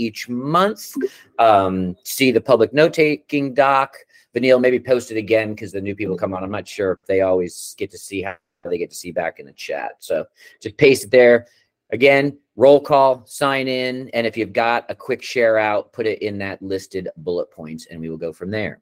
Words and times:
each 0.00 0.28
month. 0.28 0.94
Um, 1.38 1.96
see 2.04 2.30
the 2.30 2.40
public 2.40 2.72
note 2.72 2.94
taking 2.94 3.54
doc. 3.54 3.96
Vanille, 4.32 4.60
maybe 4.60 4.78
post 4.78 5.10
it 5.10 5.16
again 5.16 5.50
because 5.50 5.72
the 5.72 5.80
new 5.80 5.94
people 5.94 6.16
come 6.16 6.34
on. 6.34 6.42
I'm 6.42 6.50
not 6.50 6.68
sure 6.68 6.92
if 6.92 7.06
they 7.06 7.20
always 7.20 7.74
get 7.76 7.90
to 7.90 7.98
see 7.98 8.22
how 8.22 8.36
they 8.64 8.78
get 8.78 8.90
to 8.90 8.96
see 8.96 9.12
back 9.12 9.38
in 9.38 9.46
the 9.46 9.52
chat. 9.52 9.92
So 9.98 10.24
just 10.60 10.76
paste 10.76 11.04
it 11.04 11.10
there. 11.10 11.46
Again, 11.92 12.38
roll 12.56 12.80
call, 12.80 13.26
sign 13.26 13.66
in, 13.66 14.08
and 14.10 14.26
if 14.26 14.36
you've 14.36 14.52
got 14.52 14.86
a 14.88 14.94
quick 14.94 15.22
share 15.22 15.58
out, 15.58 15.92
put 15.92 16.06
it 16.06 16.22
in 16.22 16.38
that 16.38 16.62
listed 16.62 17.08
bullet 17.16 17.50
points, 17.50 17.86
and 17.90 18.00
we 18.00 18.08
will 18.08 18.16
go 18.16 18.32
from 18.32 18.50
there. 18.50 18.80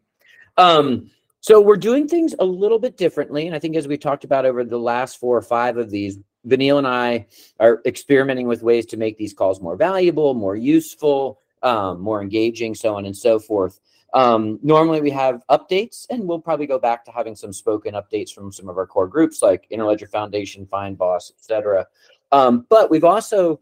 Um, 0.58 1.10
so 1.40 1.60
we're 1.60 1.76
doing 1.76 2.06
things 2.06 2.34
a 2.38 2.44
little 2.44 2.78
bit 2.78 2.96
differently, 2.96 3.46
and 3.46 3.56
I 3.56 3.58
think 3.58 3.76
as 3.76 3.88
we 3.88 3.96
talked 3.96 4.24
about 4.24 4.44
over 4.44 4.64
the 4.64 4.78
last 4.78 5.18
four 5.18 5.36
or 5.36 5.42
five 5.42 5.78
of 5.78 5.90
these, 5.90 6.18
Vanille 6.44 6.78
and 6.78 6.86
I 6.86 7.26
are 7.60 7.80
experimenting 7.86 8.46
with 8.46 8.62
ways 8.62 8.86
to 8.86 8.96
make 8.96 9.18
these 9.18 9.34
calls 9.34 9.60
more 9.60 9.76
valuable, 9.76 10.34
more 10.34 10.56
useful, 10.56 11.40
um, 11.62 12.00
more 12.00 12.22
engaging, 12.22 12.74
so 12.74 12.96
on 12.96 13.06
and 13.06 13.16
so 13.16 13.38
forth. 13.38 13.80
Um, 14.14 14.58
normally 14.62 15.00
we 15.00 15.10
have 15.10 15.42
updates, 15.50 16.06
and 16.08 16.26
we'll 16.26 16.40
probably 16.40 16.66
go 16.66 16.78
back 16.78 17.04
to 17.04 17.12
having 17.12 17.36
some 17.36 17.52
spoken 17.52 17.94
updates 17.94 18.32
from 18.32 18.52
some 18.52 18.68
of 18.68 18.78
our 18.78 18.86
core 18.86 19.08
groups 19.08 19.42
like 19.42 19.66
Interledger 19.70 20.08
Foundation, 20.08 20.66
Fynbos, 20.66 21.30
etc. 21.30 21.86
Um, 22.32 22.66
but 22.70 22.90
we've 22.90 23.04
also 23.04 23.60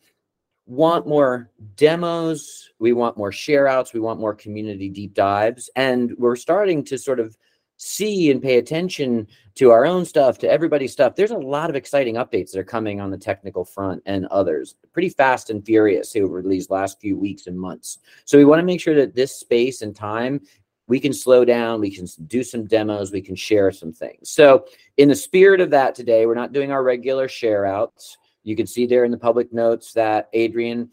want 0.66 1.06
more 1.06 1.50
demos, 1.76 2.70
we 2.78 2.92
want 2.92 3.16
more 3.16 3.32
share 3.32 3.66
outs, 3.66 3.92
we 3.92 4.00
want 4.00 4.20
more 4.20 4.34
community 4.34 4.88
deep 4.88 5.14
dives, 5.14 5.70
and 5.76 6.12
we're 6.18 6.36
starting 6.36 6.84
to 6.84 6.98
sort 6.98 7.20
of 7.20 7.36
see 7.76 8.30
and 8.30 8.42
pay 8.42 8.58
attention 8.58 9.26
to 9.56 9.70
our 9.70 9.86
own 9.86 10.04
stuff, 10.04 10.38
to 10.38 10.50
everybody's 10.50 10.92
stuff. 10.92 11.14
There's 11.14 11.30
a 11.30 11.38
lot 11.38 11.70
of 11.70 11.76
exciting 11.76 12.16
updates 12.16 12.52
that 12.52 12.58
are 12.58 12.64
coming 12.64 13.00
on 13.00 13.10
the 13.10 13.18
technical 13.18 13.64
front 13.64 14.02
and 14.06 14.26
others, 14.26 14.76
pretty 14.92 15.08
fast 15.08 15.50
and 15.50 15.64
furious 15.64 16.14
over 16.16 16.42
these 16.42 16.70
last 16.70 17.00
few 17.00 17.18
weeks 17.18 17.46
and 17.46 17.58
months. 17.58 17.98
So 18.24 18.38
we 18.38 18.44
want 18.44 18.60
to 18.60 18.66
make 18.66 18.80
sure 18.80 18.94
that 18.94 19.14
this 19.14 19.34
space 19.34 19.82
and 19.82 19.94
time 19.96 20.40
we 20.88 21.00
can 21.00 21.12
slow 21.12 21.44
down, 21.44 21.80
we 21.80 21.90
can 21.90 22.06
do 22.26 22.44
some 22.44 22.64
demos, 22.64 23.10
we 23.10 23.20
can 23.20 23.34
share 23.34 23.72
some 23.72 23.92
things. 23.92 24.30
So 24.30 24.66
in 24.98 25.08
the 25.08 25.16
spirit 25.16 25.60
of 25.60 25.70
that 25.70 25.94
today, 25.94 26.26
we're 26.26 26.34
not 26.34 26.52
doing 26.52 26.70
our 26.70 26.82
regular 26.82 27.28
share 27.28 27.66
outs. 27.66 28.18
You 28.44 28.54
can 28.54 28.66
see 28.66 28.86
there 28.86 29.04
in 29.04 29.10
the 29.10 29.18
public 29.18 29.52
notes 29.52 29.92
that 29.94 30.28
Adrian 30.32 30.90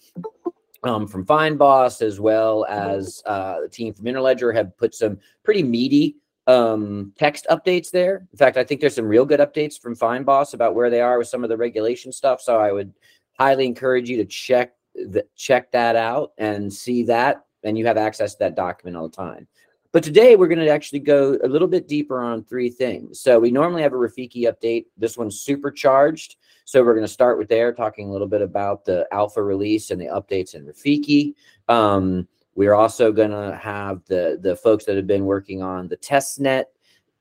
um, 0.84 1.08
from 1.08 1.26
Fynbos, 1.26 2.02
as 2.02 2.20
well 2.20 2.66
as 2.66 3.22
uh, 3.26 3.62
the 3.62 3.70
team 3.70 3.94
from 3.94 4.06
Interledger, 4.06 4.54
have 4.54 4.76
put 4.78 4.94
some 4.96 5.20
pretty 5.44 5.64
meaty 5.64 6.18
um, 6.48 7.14
text 7.18 7.48
updates 7.50 7.92
there. 7.92 8.28
In 8.32 8.38
fact, 8.38 8.58
I 8.58 8.64
think 8.64 8.82
there's 8.82 8.96
some 8.96 9.08
real 9.08 9.26
good 9.26 9.40
updates 9.40 9.80
from 9.80 9.96
Fynbos 9.96 10.54
about 10.54 10.76
where 10.76 10.90
they 10.90 11.02
are 11.02 11.18
with 11.18 11.28
some 11.28 11.44
of 11.44 11.50
the 11.50 11.58
regulation 11.58 12.12
stuff. 12.12 12.42
So 12.42 12.60
I 12.60 12.72
would 12.72 12.94
highly 13.40 13.66
encourage 13.66 14.10
you 14.10 14.18
to 14.18 14.26
check 14.26 14.74
the, 14.96 15.26
check 15.36 15.72
that 15.72 15.96
out 15.96 16.34
and 16.38 16.72
see 16.72 17.04
that, 17.04 17.46
and 17.64 17.78
you 17.78 17.86
have 17.86 17.98
access 17.98 18.34
to 18.34 18.40
that 18.40 18.56
document 18.56 18.98
all 18.98 19.08
the 19.08 19.16
time. 19.16 19.48
But 19.92 20.04
today 20.04 20.36
we're 20.36 20.48
going 20.48 20.60
to 20.60 20.70
actually 20.70 21.00
go 21.00 21.38
a 21.44 21.48
little 21.48 21.68
bit 21.68 21.88
deeper 21.88 22.20
on 22.20 22.44
three 22.44 22.70
things. 22.70 23.20
So 23.20 23.40
we 23.40 23.52
normally 23.52 23.84
have 23.84 23.94
a 23.94 23.98
Rafiki 23.98 24.52
update. 24.52 24.86
This 24.98 25.18
one's 25.18 25.40
supercharged. 25.40 26.38
So 26.66 26.84
we're 26.84 26.96
going 26.96 27.06
to 27.06 27.12
start 27.12 27.38
with 27.38 27.48
there, 27.48 27.72
talking 27.72 28.10
a 28.10 28.12
little 28.12 28.28
bit 28.28 28.42
about 28.42 28.86
the 28.86 29.08
alpha 29.12 29.44
release 29.44 29.92
and 29.92 30.02
the 30.02 30.08
updates 30.08 30.56
in 30.56 30.66
Rafiki. 30.66 31.36
Um, 31.70 32.28
we're 32.56 32.74
also 32.74 33.12
going 33.12 33.32
to 33.32 33.60
have 33.62 34.02
the 34.06 34.38
the 34.42 34.56
folks 34.56 34.86
that 34.86 34.96
have 34.96 35.08
been 35.08 35.26
working 35.26 35.62
on 35.62 35.88
the 35.88 35.98
testnet 35.98 36.66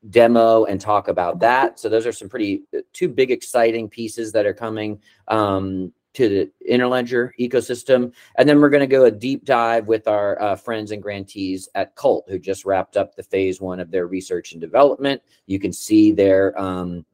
demo 0.09 0.65
and 0.65 0.81
talk 0.81 1.07
about 1.07 1.39
that. 1.39 1.79
So 1.79 1.89
those 1.89 2.05
are 2.05 2.11
some 2.11 2.29
pretty 2.29 2.63
uh, 2.75 2.79
two 2.91 3.07
big 3.07 3.31
exciting 3.31 3.89
pieces 3.89 4.31
that 4.33 4.45
are 4.45 4.53
coming 4.53 5.01
um, 5.29 5.93
to 6.13 6.29
the 6.29 6.51
Interledger 6.69 7.31
ecosystem. 7.39 8.11
And 8.37 8.47
then 8.47 8.59
we're 8.59 8.69
going 8.69 8.81
to 8.81 8.87
go 8.87 9.05
a 9.05 9.11
deep 9.11 9.45
dive 9.45 9.87
with 9.87 10.07
our 10.07 10.39
uh, 10.41 10.55
friends 10.55 10.91
and 10.91 11.01
grantees 11.01 11.69
at 11.73 11.95
Cult, 11.95 12.25
who 12.27 12.37
just 12.37 12.65
wrapped 12.65 12.97
up 12.97 13.15
the 13.15 13.23
phase 13.23 13.61
one 13.61 13.79
of 13.79 13.91
their 13.91 14.07
research 14.07 14.51
and 14.51 14.61
development. 14.61 15.21
You 15.47 15.59
can 15.59 15.73
see 15.73 16.11
their 16.11 16.59
um, 16.59 17.05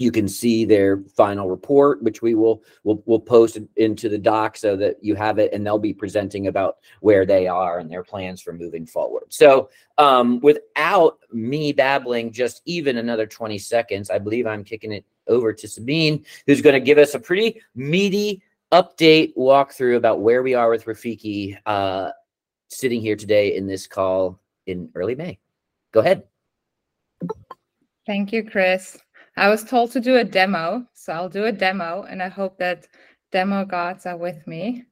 you 0.00 0.10
can 0.10 0.26
see 0.26 0.64
their 0.64 1.02
final 1.14 1.50
report, 1.50 2.02
which 2.02 2.22
we 2.22 2.34
will 2.34 2.64
will 2.84 3.02
will 3.04 3.20
post 3.20 3.58
into 3.76 4.08
the 4.08 4.16
doc 4.16 4.56
so 4.56 4.74
that 4.74 4.96
you 5.04 5.14
have 5.14 5.38
it, 5.38 5.52
and 5.52 5.64
they'll 5.64 5.78
be 5.78 5.92
presenting 5.92 6.46
about 6.46 6.78
where 7.00 7.26
they 7.26 7.46
are 7.46 7.78
and 7.78 7.90
their 7.90 8.02
plans 8.02 8.40
for 8.40 8.54
moving 8.54 8.86
forward. 8.86 9.24
So, 9.28 9.68
um, 9.98 10.40
without 10.40 11.18
me 11.32 11.72
babbling 11.72 12.32
just 12.32 12.62
even 12.64 12.96
another 12.96 13.26
twenty 13.26 13.58
seconds, 13.58 14.08
I 14.08 14.18
believe 14.18 14.46
I'm 14.46 14.64
kicking 14.64 14.92
it 14.92 15.04
over 15.26 15.52
to 15.52 15.68
Sabine, 15.68 16.24
who's 16.46 16.62
going 16.62 16.74
to 16.74 16.80
give 16.80 16.96
us 16.96 17.14
a 17.14 17.20
pretty 17.20 17.60
meaty 17.74 18.42
update 18.72 19.36
walkthrough 19.36 19.96
about 19.96 20.20
where 20.20 20.42
we 20.42 20.54
are 20.54 20.70
with 20.70 20.86
Rafiki, 20.86 21.58
uh, 21.66 22.10
sitting 22.68 23.02
here 23.02 23.16
today 23.16 23.54
in 23.54 23.66
this 23.66 23.86
call 23.86 24.40
in 24.66 24.88
early 24.94 25.14
May. 25.14 25.38
Go 25.92 26.00
ahead. 26.00 26.22
Thank 28.06 28.32
you, 28.32 28.42
Chris. 28.42 28.98
I 29.40 29.48
was 29.48 29.64
told 29.64 29.90
to 29.92 30.00
do 30.00 30.18
a 30.18 30.24
demo, 30.24 30.84
so 30.92 31.14
I'll 31.14 31.30
do 31.30 31.46
a 31.46 31.52
demo, 31.52 32.02
and 32.02 32.22
I 32.22 32.28
hope 32.28 32.58
that 32.58 32.86
demo 33.32 33.64
gods 33.64 34.04
are 34.04 34.18
with 34.18 34.46
me. 34.46 34.84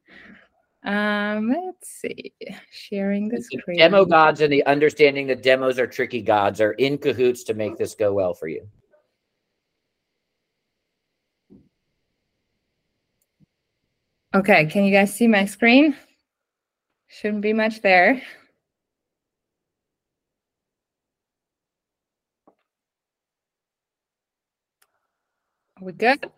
Um, 0.84 1.50
let's 1.50 1.90
see, 1.90 2.32
sharing 2.70 3.28
the 3.28 3.42
screen. 3.42 3.76
Demo 3.76 4.06
gods 4.06 4.40
and 4.40 4.50
the 4.50 4.64
understanding 4.64 5.26
that 5.26 5.42
demos 5.42 5.78
are 5.78 5.86
tricky 5.86 6.22
gods 6.22 6.62
are 6.62 6.72
in 6.72 6.96
cahoots 6.96 7.44
to 7.44 7.52
make 7.52 7.76
this 7.76 7.94
go 7.94 8.14
well 8.14 8.32
for 8.32 8.48
you. 8.48 8.66
Okay, 14.34 14.64
can 14.64 14.86
you 14.86 14.92
guys 14.92 15.12
see 15.12 15.28
my 15.28 15.44
screen? 15.44 15.94
Shouldn't 17.08 17.42
be 17.42 17.52
much 17.52 17.82
there. 17.82 18.22
Are 25.80 25.84
we 25.84 25.92
good? 25.92 26.30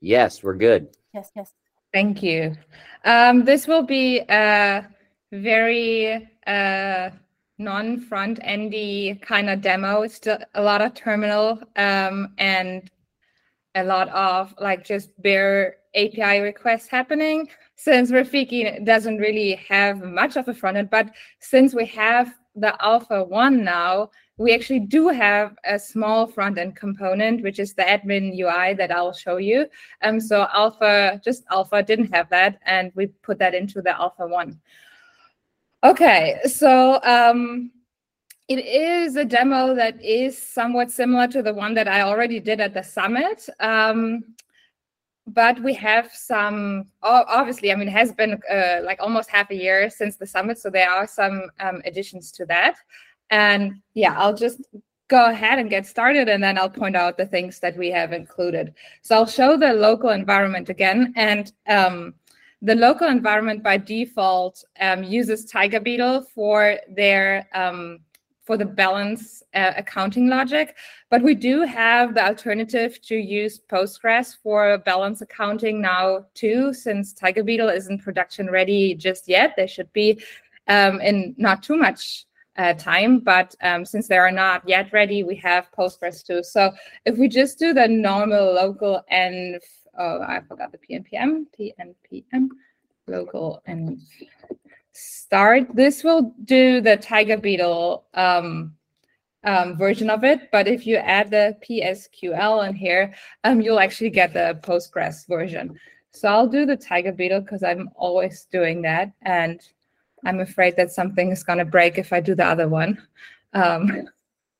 Yes, 0.00 0.42
we're 0.42 0.54
good. 0.54 0.88
Yes, 1.12 1.30
yes. 1.34 1.52
Thank 1.92 2.22
you. 2.22 2.56
Um, 3.04 3.44
this 3.44 3.66
will 3.66 3.82
be 3.82 4.20
a 4.28 4.86
very 5.32 6.30
uh, 6.46 7.10
non-front 7.58 8.38
endy 8.42 9.20
kind 9.22 9.50
of 9.50 9.60
demo. 9.60 10.02
It's 10.02 10.14
still 10.14 10.38
a 10.54 10.62
lot 10.62 10.82
of 10.82 10.94
terminal 10.94 11.60
um, 11.76 12.32
and 12.38 12.88
a 13.74 13.82
lot 13.82 14.08
of 14.10 14.54
like 14.60 14.84
just 14.84 15.10
bare 15.20 15.76
API 15.96 16.40
requests 16.40 16.86
happening. 16.86 17.48
Since 17.74 18.12
Rafiki 18.12 18.84
doesn't 18.84 19.18
really 19.18 19.56
have 19.68 20.00
much 20.00 20.36
of 20.36 20.46
a 20.46 20.54
front 20.54 20.76
end, 20.76 20.90
but 20.90 21.10
since 21.40 21.74
we 21.74 21.86
have 21.86 22.32
the 22.54 22.74
Alpha 22.84 23.24
1 23.24 23.64
now, 23.64 24.10
we 24.36 24.54
actually 24.54 24.80
do 24.80 25.08
have 25.08 25.56
a 25.64 25.78
small 25.78 26.26
front 26.26 26.58
end 26.58 26.76
component, 26.76 27.42
which 27.42 27.58
is 27.58 27.74
the 27.74 27.82
admin 27.82 28.36
UI 28.38 28.74
that 28.74 28.90
I'll 28.90 29.12
show 29.12 29.36
you. 29.36 29.66
Um, 30.02 30.20
so 30.20 30.46
Alpha, 30.52 31.20
just 31.24 31.44
Alpha 31.50 31.82
didn't 31.82 32.12
have 32.12 32.28
that, 32.30 32.58
and 32.66 32.92
we 32.94 33.06
put 33.06 33.38
that 33.38 33.54
into 33.54 33.82
the 33.82 33.98
Alpha 33.98 34.26
1. 34.26 34.58
Okay, 35.84 36.38
so 36.44 37.00
um, 37.02 37.70
it 38.48 38.64
is 38.64 39.16
a 39.16 39.24
demo 39.24 39.74
that 39.74 40.02
is 40.02 40.36
somewhat 40.36 40.90
similar 40.90 41.26
to 41.28 41.42
the 41.42 41.54
one 41.54 41.74
that 41.74 41.88
I 41.88 42.02
already 42.02 42.40
did 42.40 42.60
at 42.60 42.74
the 42.74 42.82
summit. 42.82 43.48
Um, 43.60 44.24
but 45.26 45.60
we 45.62 45.72
have 45.72 46.10
some 46.12 46.86
obviously 47.02 47.70
i 47.70 47.74
mean 47.74 47.88
it 47.88 47.92
has 47.92 48.12
been 48.12 48.40
uh, 48.50 48.80
like 48.82 49.00
almost 49.00 49.30
half 49.30 49.50
a 49.50 49.54
year 49.54 49.88
since 49.88 50.16
the 50.16 50.26
summit 50.26 50.58
so 50.58 50.68
there 50.68 50.90
are 50.90 51.06
some 51.06 51.48
um, 51.60 51.80
additions 51.84 52.32
to 52.32 52.44
that 52.44 52.74
and 53.32 53.80
yeah, 53.94 54.14
I'll 54.16 54.34
just 54.34 54.60
go 55.08 55.30
ahead 55.30 55.58
and 55.58 55.68
get 55.68 55.86
started 55.86 56.28
and 56.28 56.42
then 56.42 56.58
I'll 56.58 56.70
point 56.70 56.94
out 56.94 57.16
the 57.16 57.26
things 57.26 57.58
that 57.60 57.76
we 57.76 57.90
have 57.90 58.12
included. 58.12 58.74
So 59.00 59.16
I'll 59.16 59.26
show 59.26 59.56
the 59.56 59.72
local 59.72 60.10
environment 60.10 60.68
again. 60.68 61.12
And 61.16 61.50
um, 61.66 62.14
the 62.60 62.74
local 62.74 63.08
environment 63.08 63.62
by 63.62 63.78
default 63.78 64.62
um, 64.80 65.02
uses 65.02 65.46
Tiger 65.46 65.80
Beetle 65.80 66.26
for 66.34 66.76
their 66.88 67.48
um, 67.54 68.00
for 68.42 68.56
the 68.56 68.64
balance 68.64 69.42
uh, 69.54 69.72
accounting 69.76 70.28
logic, 70.28 70.76
but 71.10 71.22
we 71.22 71.34
do 71.34 71.62
have 71.62 72.14
the 72.14 72.24
alternative 72.24 73.00
to 73.02 73.14
use 73.16 73.60
Postgres 73.70 74.36
for 74.42 74.78
balance 74.78 75.20
accounting 75.20 75.80
now 75.80 76.26
too, 76.34 76.74
since 76.74 77.12
Tiger 77.12 77.44
Beetle 77.44 77.68
isn't 77.68 78.02
production 78.02 78.50
ready 78.50 78.94
just 78.94 79.28
yet. 79.28 79.54
They 79.56 79.66
should 79.66 79.92
be 79.92 80.20
um, 80.68 81.00
in 81.00 81.34
not 81.38 81.62
too 81.62 81.76
much 81.76 82.26
uh, 82.56 82.74
time, 82.74 83.20
but 83.20 83.54
um, 83.62 83.84
since 83.84 84.08
they 84.08 84.18
are 84.18 84.32
not 84.32 84.68
yet 84.68 84.92
ready, 84.92 85.22
we 85.22 85.36
have 85.36 85.68
Postgres 85.76 86.24
too. 86.24 86.42
So 86.42 86.72
if 87.04 87.16
we 87.16 87.28
just 87.28 87.58
do 87.58 87.72
the 87.72 87.88
normal 87.88 88.52
local 88.52 89.02
and 89.08 89.60
oh, 89.98 90.20
I 90.20 90.40
forgot 90.48 90.72
the 90.72 90.78
PNPM, 90.78 91.46
PNPM, 91.58 92.48
local 93.06 93.62
and 93.66 94.00
start. 94.92 95.66
This 95.74 96.04
will 96.04 96.34
do 96.44 96.80
the 96.80 96.96
Tiger 96.96 97.36
Beetle 97.36 98.04
um, 98.14 98.74
um, 99.44 99.76
version 99.76 100.10
of 100.10 100.24
it, 100.24 100.50
but 100.52 100.68
if 100.68 100.86
you 100.86 100.96
add 100.96 101.30
the 101.30 101.56
PSQL 101.68 102.68
in 102.68 102.74
here, 102.74 103.14
um, 103.44 103.60
you'll 103.60 103.80
actually 103.80 104.10
get 104.10 104.32
the 104.32 104.58
Postgres 104.62 105.26
version. 105.26 105.78
So 106.12 106.28
I'll 106.28 106.46
do 106.46 106.66
the 106.66 106.76
tiger 106.76 107.12
beetle 107.12 107.40
because 107.40 107.62
I'm 107.62 107.90
always 107.96 108.46
doing 108.52 108.82
that. 108.82 109.10
And 109.22 109.60
I'm 110.24 110.40
afraid 110.40 110.76
that 110.76 110.92
something 110.92 111.32
is 111.32 111.42
going 111.42 111.58
to 111.58 111.64
break 111.64 111.98
if 111.98 112.12
I 112.12 112.20
do 112.20 112.34
the 112.34 112.44
other 112.44 112.68
one. 112.68 113.02
Um, 113.54 114.08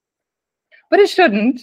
but 0.90 0.98
it 0.98 1.10
shouldn't. 1.10 1.62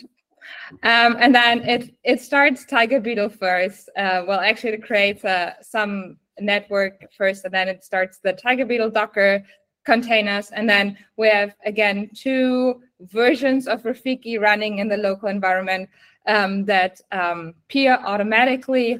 Um, 0.83 1.17
and 1.19 1.33
then 1.33 1.67
it 1.67 1.93
it 2.03 2.21
starts 2.21 2.65
Tiger 2.65 2.99
Beetle 2.99 3.29
first. 3.29 3.89
Uh, 3.95 4.23
well, 4.27 4.39
actually, 4.39 4.73
it 4.73 4.83
creates 4.83 5.23
uh, 5.23 5.53
some 5.61 6.17
network 6.41 7.11
first, 7.17 7.45
and 7.45 7.53
then 7.53 7.67
it 7.67 7.83
starts 7.83 8.19
the 8.19 8.33
Tiger 8.33 8.65
Beetle 8.65 8.91
Docker 8.91 9.43
containers. 9.85 10.51
And 10.51 10.69
then 10.69 10.97
we 11.17 11.29
have 11.29 11.55
again 11.65 12.09
two 12.13 12.81
versions 13.01 13.67
of 13.67 13.83
Rafiki 13.83 14.39
running 14.39 14.79
in 14.79 14.87
the 14.87 14.97
local 14.97 15.29
environment 15.29 15.89
um, 16.27 16.65
that 16.65 17.01
um, 17.11 17.53
peer 17.69 17.99
automatically. 18.03 18.99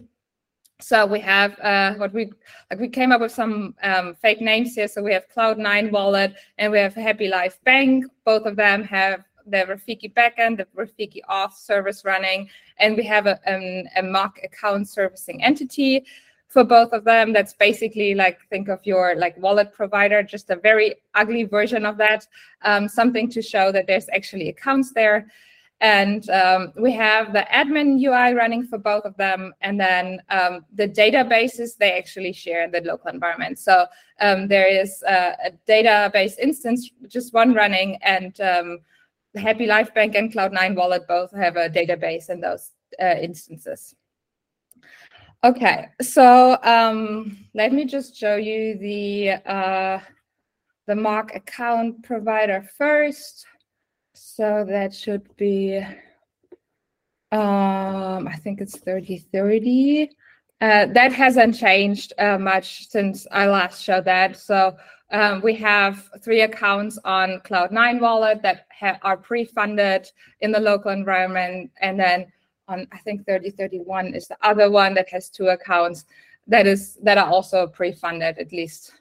So 0.82 1.06
we 1.06 1.20
have 1.20 1.60
uh, 1.60 1.96
what 1.96 2.14
we 2.14 2.32
like. 2.72 2.80
We 2.80 2.88
came 2.88 3.12
up 3.12 3.20
with 3.20 3.34
some 3.34 3.76
um, 3.84 4.16
fake 4.16 4.40
names 4.40 4.76
here. 4.76 4.88
So 4.88 5.04
we 5.04 5.14
have 5.14 5.26
Cloud9 5.36 5.92
Wallet 5.92 6.36
and 6.58 6.72
we 6.72 6.80
have 6.80 6.94
Happy 6.96 7.28
Life 7.28 7.60
Bank. 7.66 8.06
Both 8.24 8.46
of 8.46 8.56
them 8.56 8.84
have 8.84 9.26
the 9.46 9.58
Rafiki 9.58 10.14
backend, 10.14 10.58
the 10.58 10.68
Rafiki 10.78 11.22
auth 11.30 11.54
service 11.54 12.06
running, 12.06 12.50
and 12.78 12.96
we 12.96 13.04
have 13.04 13.26
a, 13.26 13.40
a 13.96 14.04
mock 14.04 14.40
account 14.44 14.88
servicing 14.88 15.44
entity 15.44 16.06
for 16.50 16.64
both 16.64 16.92
of 16.92 17.04
them. 17.04 17.32
That's 17.32 17.54
basically 17.54 18.16
like 18.16 18.40
think 18.50 18.68
of 18.68 18.86
your 18.86 19.16
like 19.16 19.38
wallet 19.38 19.72
provider, 19.72 20.22
just 20.24 20.50
a 20.50 20.56
very 20.56 20.96
ugly 21.14 21.44
version 21.46 21.86
of 21.86 21.98
that, 21.98 22.28
um, 22.64 22.90
something 22.90 23.30
to 23.32 23.42
show 23.42 23.72
that 23.72 23.88
there's 23.88 24.10
actually 24.10 24.50
accounts 24.50 24.92
there. 24.92 25.28
And 25.82 26.30
um, 26.30 26.74
we 26.76 26.92
have 26.92 27.32
the 27.32 27.48
admin 27.54 28.04
UI 28.04 28.34
running 28.34 28.68
for 28.68 28.78
both 28.78 29.06
of 29.06 29.16
them, 29.16 29.54
and 29.62 29.80
then 29.80 30.22
um, 30.30 30.66
the 30.74 30.90
databases 30.90 31.78
they 31.78 31.94
actually 31.94 32.34
share 32.34 32.66
in 32.66 32.72
the 32.72 32.82
local 32.82 33.10
environment. 33.10 33.60
So 33.60 33.86
um, 34.20 34.50
there 34.50 34.68
is 34.68 35.02
a, 35.08 35.36
a, 35.46 35.52
database 35.70 36.38
instance, 36.38 36.92
just 37.08 37.34
one 37.34 37.54
running, 37.54 37.98
and 38.02 38.38
um, 38.42 38.80
Happy 39.38 39.68
Life 39.68 39.94
Bank 39.94 40.16
and 40.16 40.34
Cloud9 40.34 40.76
Wallet 40.76 41.08
both 41.08 41.32
have 41.32 41.56
a 41.56 41.70
database 41.70 42.30
in 42.30 42.42
those 42.42 42.72
uh, 43.02 43.16
instances. 43.22 43.96
Okay, 45.42 45.88
so 46.02 46.58
um, 46.64 47.38
let 47.54 47.72
me 47.72 47.86
just 47.86 48.14
show 48.14 48.36
you 48.36 48.78
the 48.78 49.42
uh, 49.50 50.00
the 50.86 50.96
mock 50.96 51.34
account 51.34 52.04
provider 52.04 52.68
first. 52.78 53.46
So 54.14 54.66
that 54.68 54.94
should 54.94 55.34
be, 55.38 55.78
um, 57.32 58.28
I 58.28 58.36
think 58.44 58.60
it's 58.60 58.80
3030. 58.80 60.10
Uh, 60.60 60.88
that 60.88 61.14
hasn't 61.14 61.56
changed 61.56 62.12
uh, 62.20 62.38
much 62.38 62.90
since 62.90 63.26
I 63.32 63.48
last 63.48 63.82
showed 63.82 64.04
that. 64.06 64.36
So 64.36 64.76
um, 65.10 65.40
we 65.42 65.56
have 65.56 66.10
three 66.22 66.42
accounts 66.42 67.00
on 67.06 67.40
Cloud9 67.46 68.02
Wallet 68.02 68.42
that 68.42 68.66
are 69.04 69.16
pre-funded 69.16 70.12
in 70.42 70.52
the 70.52 70.60
local 70.60 70.92
environment, 70.92 71.72
and 71.80 71.98
then 71.98 72.30
on 72.70 72.88
I 72.92 73.00
think 73.00 73.26
3031 73.26 74.14
is 74.14 74.28
the 74.28 74.38
other 74.42 74.70
one 74.70 74.94
that 74.94 75.10
has 75.10 75.30
two 75.30 75.48
accounts 75.48 76.06
that 76.48 76.66
is 76.66 76.96
that 77.04 77.18
are 77.18 77.28
also 77.28 77.68
pre-funded 77.68 78.38
at 78.38 78.52
least 78.52 78.94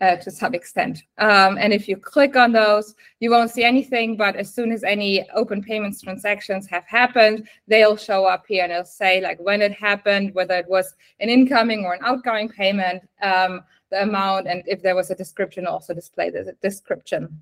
uh, 0.00 0.16
to 0.16 0.30
some 0.30 0.54
extent. 0.54 1.02
Um, 1.18 1.56
and 1.58 1.72
if 1.72 1.88
you 1.88 1.96
click 1.96 2.36
on 2.36 2.52
those, 2.52 2.94
you 3.20 3.30
won't 3.30 3.50
see 3.50 3.64
anything. 3.64 4.16
But 4.16 4.36
as 4.36 4.52
soon 4.52 4.72
as 4.72 4.82
any 4.84 5.28
open 5.30 5.62
payments 5.62 6.02
transactions 6.02 6.66
have 6.66 6.84
happened, 6.84 7.48
they'll 7.68 7.96
show 7.96 8.26
up 8.26 8.44
here 8.46 8.64
and 8.64 8.72
it'll 8.72 8.84
say 8.84 9.20
like 9.20 9.38
when 9.38 9.62
it 9.62 9.72
happened, 9.72 10.34
whether 10.34 10.54
it 10.54 10.68
was 10.68 10.94
an 11.20 11.28
incoming 11.28 11.84
or 11.84 11.94
an 11.94 12.00
outgoing 12.02 12.48
payment. 12.48 13.02
Um, 13.22 13.62
the 13.90 14.02
amount, 14.02 14.48
and 14.48 14.62
if 14.66 14.82
there 14.82 14.96
was 14.96 15.10
a 15.10 15.14
description, 15.14 15.66
also 15.66 15.94
display 15.94 16.28
the 16.30 16.54
description. 16.60 17.40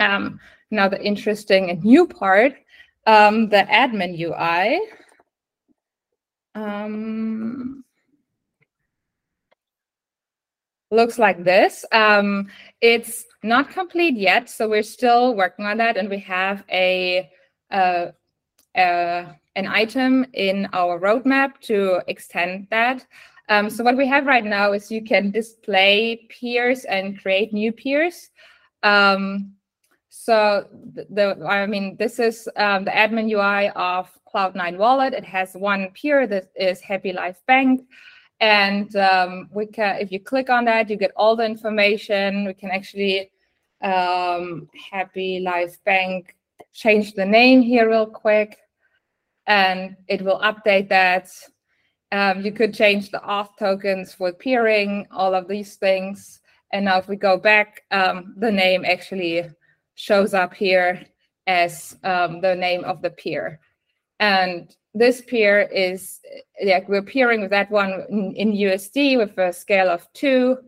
Um, 0.00 0.40
now 0.70 0.88
the 0.88 1.00
interesting 1.02 1.70
and 1.70 1.84
new 1.84 2.06
part, 2.06 2.54
um, 3.06 3.48
the 3.48 3.66
admin 3.70 4.18
UI. 4.18 4.80
Um, 6.54 7.84
looks 10.90 11.18
like 11.18 11.44
this. 11.44 11.84
Um, 11.92 12.48
it's 12.80 13.24
not 13.42 13.70
complete 13.70 14.16
yet, 14.16 14.50
so 14.50 14.68
we're 14.68 14.82
still 14.82 15.34
working 15.34 15.64
on 15.64 15.78
that, 15.78 15.96
and 15.96 16.08
we 16.08 16.18
have 16.20 16.64
a, 16.70 17.30
a, 17.70 18.12
a 18.76 19.36
an 19.56 19.66
item 19.66 20.26
in 20.32 20.68
our 20.72 20.98
roadmap 21.00 21.58
to 21.60 22.00
extend 22.06 22.68
that. 22.70 23.04
Um, 23.48 23.68
so 23.68 23.82
what 23.82 23.96
we 23.96 24.06
have 24.06 24.26
right 24.26 24.44
now 24.44 24.72
is 24.72 24.92
you 24.92 25.02
can 25.02 25.32
display 25.32 26.28
peers 26.30 26.84
and 26.84 27.20
create 27.20 27.52
new 27.52 27.72
peers. 27.72 28.30
Um, 28.84 29.54
so 30.22 30.66
the, 31.08 31.42
I 31.48 31.66
mean, 31.66 31.96
this 31.98 32.18
is 32.18 32.46
um, 32.56 32.84
the 32.84 32.90
admin 32.90 33.30
UI 33.30 33.70
of 33.70 34.10
Cloud9 34.30 34.76
Wallet. 34.76 35.14
It 35.14 35.24
has 35.24 35.54
one 35.54 35.88
peer 35.94 36.26
that 36.26 36.50
is 36.54 36.78
Happy 36.82 37.14
Life 37.14 37.40
Bank. 37.46 37.86
And 38.38 38.94
um, 38.96 39.48
we 39.50 39.64
can, 39.64 39.96
if 39.96 40.12
you 40.12 40.20
click 40.20 40.50
on 40.50 40.66
that, 40.66 40.90
you 40.90 40.96
get 40.96 41.12
all 41.16 41.36
the 41.36 41.46
information. 41.46 42.44
We 42.44 42.52
can 42.52 42.70
actually 42.70 43.30
um, 43.80 44.68
Happy 44.90 45.40
Life 45.40 45.82
Bank 45.84 46.36
change 46.74 47.14
the 47.14 47.24
name 47.24 47.62
here 47.62 47.88
real 47.88 48.04
quick, 48.04 48.58
and 49.46 49.96
it 50.06 50.20
will 50.20 50.40
update 50.40 50.90
that 50.90 51.30
um, 52.12 52.44
you 52.44 52.52
could 52.52 52.74
change 52.74 53.10
the 53.10 53.20
auth 53.20 53.56
tokens 53.58 54.12
for 54.12 54.34
peering, 54.34 55.06
all 55.10 55.34
of 55.34 55.48
these 55.48 55.76
things. 55.76 56.40
And 56.74 56.84
now 56.84 56.98
if 56.98 57.08
we 57.08 57.16
go 57.16 57.38
back, 57.38 57.84
um, 57.90 58.34
the 58.36 58.52
name 58.52 58.84
actually 58.84 59.48
shows 60.00 60.32
up 60.34 60.54
here 60.54 61.04
as 61.46 61.96
um, 62.04 62.40
the 62.40 62.54
name 62.54 62.84
of 62.84 63.02
the 63.02 63.10
peer. 63.10 63.60
And 64.18 64.74
this 64.94 65.20
peer 65.20 65.60
is 65.60 66.20
like 66.64 66.88
we're 66.88 67.02
peering 67.02 67.40
with 67.42 67.50
that 67.50 67.70
one 67.70 68.04
in, 68.08 68.34
in 68.34 68.52
USD 68.52 69.18
with 69.18 69.36
a 69.38 69.52
scale 69.52 69.88
of 69.88 70.06
two. 70.14 70.58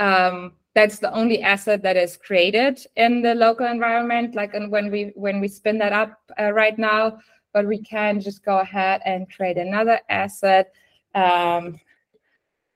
Um, 0.00 0.54
that's 0.74 0.98
the 0.98 1.12
only 1.12 1.42
asset 1.42 1.82
that 1.82 1.96
is 1.96 2.16
created 2.16 2.84
in 2.96 3.22
the 3.22 3.34
local 3.34 3.66
environment. 3.66 4.34
Like 4.34 4.54
and 4.54 4.70
when 4.70 4.90
we 4.90 5.12
when 5.14 5.40
we 5.40 5.48
spin 5.48 5.78
that 5.78 5.92
up 5.92 6.18
uh, 6.40 6.52
right 6.52 6.78
now, 6.78 7.18
but 7.52 7.66
we 7.66 7.82
can 7.82 8.20
just 8.20 8.44
go 8.44 8.58
ahead 8.58 9.00
and 9.04 9.30
create 9.32 9.58
another 9.58 10.00
asset 10.08 10.72
um, 11.14 11.78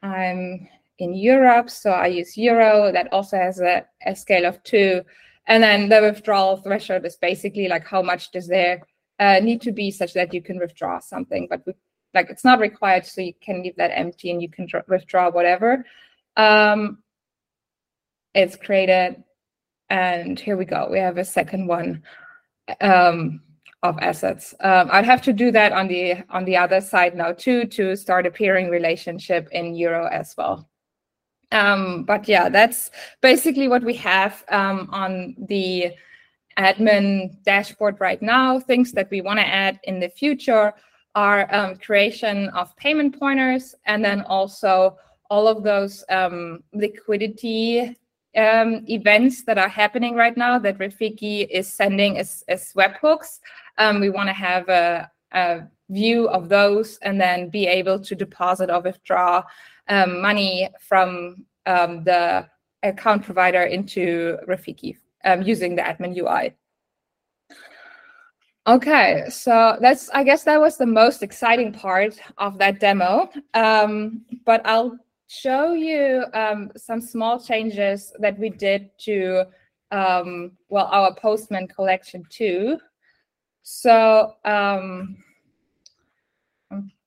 I'm 0.03 0.69
in 0.99 1.15
Europe, 1.15 1.71
so 1.71 1.91
I 1.91 2.07
use 2.07 2.37
euro. 2.37 2.93
That 2.93 3.13
also 3.13 3.37
has 3.37 3.61
a, 3.61 3.85
a 4.05 4.15
scale 4.15 4.47
of 4.47 4.63
two. 4.63 5.03
And 5.47 5.63
then 5.63 5.89
the 5.89 6.01
withdrawal 6.01 6.57
threshold 6.57 7.05
is 7.07 7.17
basically 7.17 7.69
like 7.69 7.87
how 7.87 8.03
much 8.03 8.31
does 8.33 8.49
there 8.49 8.83
uh, 9.19 9.41
need 9.41 9.61
to 9.63 9.73
be 9.73 9.91
such 9.91 10.13
that 10.15 10.35
you 10.35 10.43
can 10.43 10.59
withdraw 10.59 10.99
something, 10.99 11.47
but 11.49 11.63
like 12.15 12.31
it's 12.31 12.45
not 12.45 12.61
required, 12.61 13.07
so 13.07 13.21
you 13.21 13.35
can 13.41 13.63
leave 13.63 13.77
that 13.77 13.97
empty 13.97 14.31
and 14.31 14.43
you 14.43 14.49
can 14.49 14.69
withdraw 14.89 15.31
whatever. 15.31 15.85
Um, 16.37 16.99
it's 18.35 18.57
created, 18.57 19.23
and 19.89 20.39
here 20.39 20.57
we 20.57 20.65
go. 20.65 20.89
We 20.91 20.99
have 20.99 21.19
a 21.19 21.25
second 21.25 21.67
one. 21.67 22.03
Um, 22.81 23.43
of 23.83 23.99
assets. 24.01 24.55
Um, 24.61 24.89
I'd 24.91 25.05
have 25.05 25.23
to 25.23 25.33
do 25.33 25.51
that 25.53 25.73
on 25.73 25.89
the 25.89 26.25
on 26.31 26.45
the 26.45 26.57
other 26.57 26.81
side 26.81 27.15
now 27.15 27.33
too 27.33 27.67
to 27.67 27.97
start 27.97 28.27
a 28.27 28.31
peering 28.31 28.71
relationship 28.71 29.49
in 29.53 29.75
Euro 29.75 30.07
as 30.07 30.35
well. 30.37 30.69
Um, 31.53 32.05
but 32.05 32.29
yeah, 32.29 32.49
that's 32.49 32.91
basically 33.21 33.69
what 33.69 33.83
we 33.83 33.95
have 33.95 34.45
um, 34.49 34.89
on 34.93 35.37
the 35.49 35.93
admin 36.59 37.43
dashboard 37.45 37.97
right 38.01 38.21
now. 38.21 38.59
Things 38.59 38.93
that 38.93 39.11
we 39.11 39.21
want 39.21 39.39
to 39.39 39.47
add 39.47 39.79
in 39.85 40.01
the 40.01 40.09
future 40.09 40.73
are 41.15 41.53
um, 41.55 41.77
creation 41.77 42.49
of 42.51 42.77
payment 42.77 43.19
pointers 43.19 43.75
and 43.87 44.05
then 44.05 44.23
also 44.23 44.97
all 45.31 45.49
of 45.49 45.63
those 45.63 46.05
um, 46.11 46.63
liquidity 46.73 47.97
um, 48.37 48.85
events 48.89 49.45
that 49.45 49.59
are 49.59 49.69
happening 49.69 50.15
right 50.15 50.37
now 50.37 50.59
that 50.59 50.79
Rafiki 50.79 51.49
is 51.49 51.73
sending 51.73 52.19
as, 52.19 52.45
as 52.49 52.73
webhooks. 52.75 53.41
Um, 53.79 54.01
we 54.01 54.11
want 54.11 54.29
to 54.29 54.35
have 54.35 54.69
a, 54.69 55.11
a, 55.33 55.63
view 55.89 56.29
of 56.31 56.49
those 56.49 56.99
and 57.03 57.21
then 57.21 57.49
be 57.49 57.65
able 57.69 58.01
to 58.01 58.17
deposit 58.17 58.71
or 58.71 58.81
withdraw 58.81 59.41
um, 59.89 60.21
money 60.21 60.69
from 60.81 61.45
um, 61.67 62.05
the 62.05 62.49
account 62.83 63.25
provider 63.25 63.63
into 63.63 64.39
Rafiki 64.49 64.97
um, 65.25 65.43
using 65.43 65.77
the 65.77 65.83
admin 65.83 66.17
UI. 66.17 66.55
Okay, 68.69 69.25
so 69.29 69.77
that's 69.81 70.11
I 70.11 70.25
guess 70.25 70.43
that 70.43 70.61
was 70.61 70.77
the 70.77 70.87
most 70.87 71.23
exciting 71.23 71.73
part 71.73 72.19
of 72.39 72.59
that 72.59 72.81
demo. 72.81 73.31
Um, 73.55 74.25
but 74.45 74.61
I'll 74.67 74.99
show 75.29 75.73
you 75.73 76.25
um, 76.35 76.73
some 76.77 77.01
small 77.01 77.39
changes 77.39 78.13
that 78.19 78.37
we 78.39 78.51
did 78.51 78.91
to 79.01 79.45
um, 79.93 80.53
well 80.69 80.87
our 80.87 81.15
Postman 81.15 81.69
collection 81.69 82.25
too. 82.29 82.79
So 83.63 84.35
I'm 84.45 85.17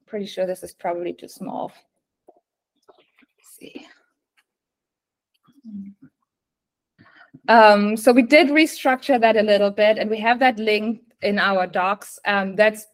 pretty 0.06 0.26
sure 0.26 0.46
this 0.46 0.64
is 0.64 0.74
probably 0.74 1.14
too 1.14 1.28
small. 1.28 1.74
See. 3.60 3.88
Um, 7.48 7.98
so 7.98 8.12
we 8.12 8.22
did 8.22 8.50
restructure 8.50 9.20
that 9.20 9.38
a 9.38 9.42
little 9.42 9.72
bit, 9.72 9.98
and 9.98 10.10
we 10.10 10.20
have 10.20 10.40
that 10.40 10.60
link 10.60 11.02
in 11.22 11.40
our 11.40 11.68
docs. 11.68 12.20
Um, 12.26 12.56
that's 12.56 12.86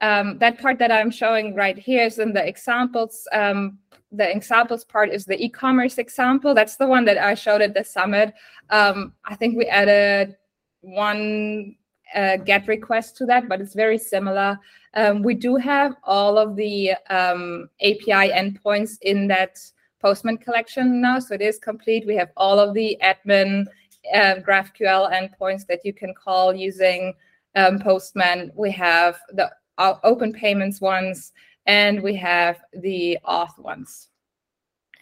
um, 0.00 0.38
that 0.38 0.58
part 0.58 0.78
that 0.78 0.90
I'm 0.90 1.10
showing 1.10 1.54
right 1.54 1.78
here 1.78 2.06
is 2.06 2.18
in 2.18 2.32
the 2.32 2.46
examples. 2.46 3.28
Um, 3.32 3.78
the 4.10 4.28
examples 4.34 4.84
part 4.84 5.10
is 5.10 5.26
the 5.26 5.40
e-commerce 5.40 5.98
example. 5.98 6.54
That's 6.54 6.76
the 6.76 6.86
one 6.86 7.04
that 7.04 7.18
I 7.18 7.34
showed 7.34 7.60
at 7.60 7.74
the 7.74 7.84
summit. 7.84 8.32
Um, 8.70 9.12
I 9.26 9.36
think 9.36 9.56
we 9.56 9.66
added 9.66 10.36
one 10.80 11.76
uh, 12.14 12.38
GET 12.38 12.66
request 12.66 13.18
to 13.18 13.26
that, 13.26 13.48
but 13.48 13.60
it's 13.60 13.74
very 13.74 13.98
similar. 13.98 14.58
Um, 14.94 15.22
we 15.22 15.34
do 15.34 15.56
have 15.56 15.94
all 16.02 16.38
of 16.38 16.56
the 16.56 16.92
API 17.10 18.32
endpoints 18.32 18.96
in 19.02 19.28
that 19.28 19.58
Postman 20.00 20.38
collection 20.38 21.00
now, 21.00 21.18
so 21.18 21.34
it 21.34 21.42
is 21.42 21.58
complete. 21.58 22.06
We 22.06 22.16
have 22.16 22.30
all 22.36 22.58
of 22.58 22.74
the 22.74 22.98
admin 23.02 23.66
uh, 24.14 24.36
GraphQL 24.36 25.12
endpoints 25.12 25.66
that 25.66 25.80
you 25.84 25.92
can 25.92 26.14
call 26.14 26.54
using 26.54 27.14
um, 27.54 27.78
Postman. 27.78 28.50
We 28.54 28.70
have 28.72 29.18
the 29.32 29.50
uh, 29.78 29.94
open 30.02 30.32
payments 30.32 30.80
ones, 30.80 31.32
and 31.66 32.02
we 32.02 32.14
have 32.16 32.60
the 32.72 33.18
auth 33.26 33.58
ones. 33.58 34.08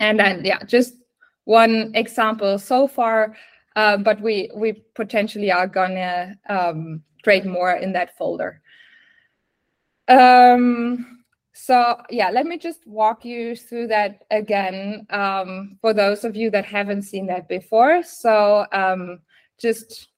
And 0.00 0.18
then, 0.18 0.44
yeah, 0.44 0.62
just 0.64 0.94
one 1.44 1.92
example 1.94 2.58
so 2.58 2.86
far, 2.86 3.36
uh, 3.76 3.96
but 3.96 4.20
we 4.20 4.50
we 4.54 4.84
potentially 4.94 5.50
are 5.50 5.66
gonna 5.66 6.36
um, 6.48 7.02
create 7.22 7.46
more 7.46 7.72
in 7.72 7.92
that 7.92 8.16
folder. 8.16 8.60
Um, 10.08 11.17
so 11.60 12.00
yeah, 12.08 12.30
let 12.30 12.46
me 12.46 12.56
just 12.56 12.86
walk 12.86 13.24
you 13.24 13.56
through 13.56 13.88
that 13.88 14.22
again 14.30 15.04
um, 15.10 15.76
for 15.80 15.92
those 15.92 16.22
of 16.22 16.36
you 16.36 16.50
that 16.52 16.64
haven't 16.64 17.02
seen 17.02 17.26
that 17.26 17.48
before. 17.48 18.04
So 18.04 18.64
um, 18.70 19.18
just 19.58 20.08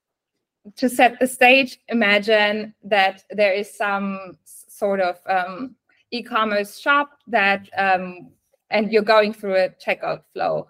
to 0.77 0.91
set 0.91 1.19
the 1.19 1.27
stage, 1.27 1.79
imagine 1.89 2.75
that 2.85 3.25
there 3.31 3.55
is 3.55 3.75
some 3.75 4.37
sort 4.45 5.01
of 5.01 5.17
um, 5.31 5.77
e-commerce 6.11 6.79
shop 6.79 7.09
that, 7.29 7.71
um, 7.79 8.31
and 8.69 8.93
you're 8.93 9.03
going 9.03 9.33
through 9.33 9.57
a 9.57 9.71
checkout 9.71 10.25
flow. 10.35 10.69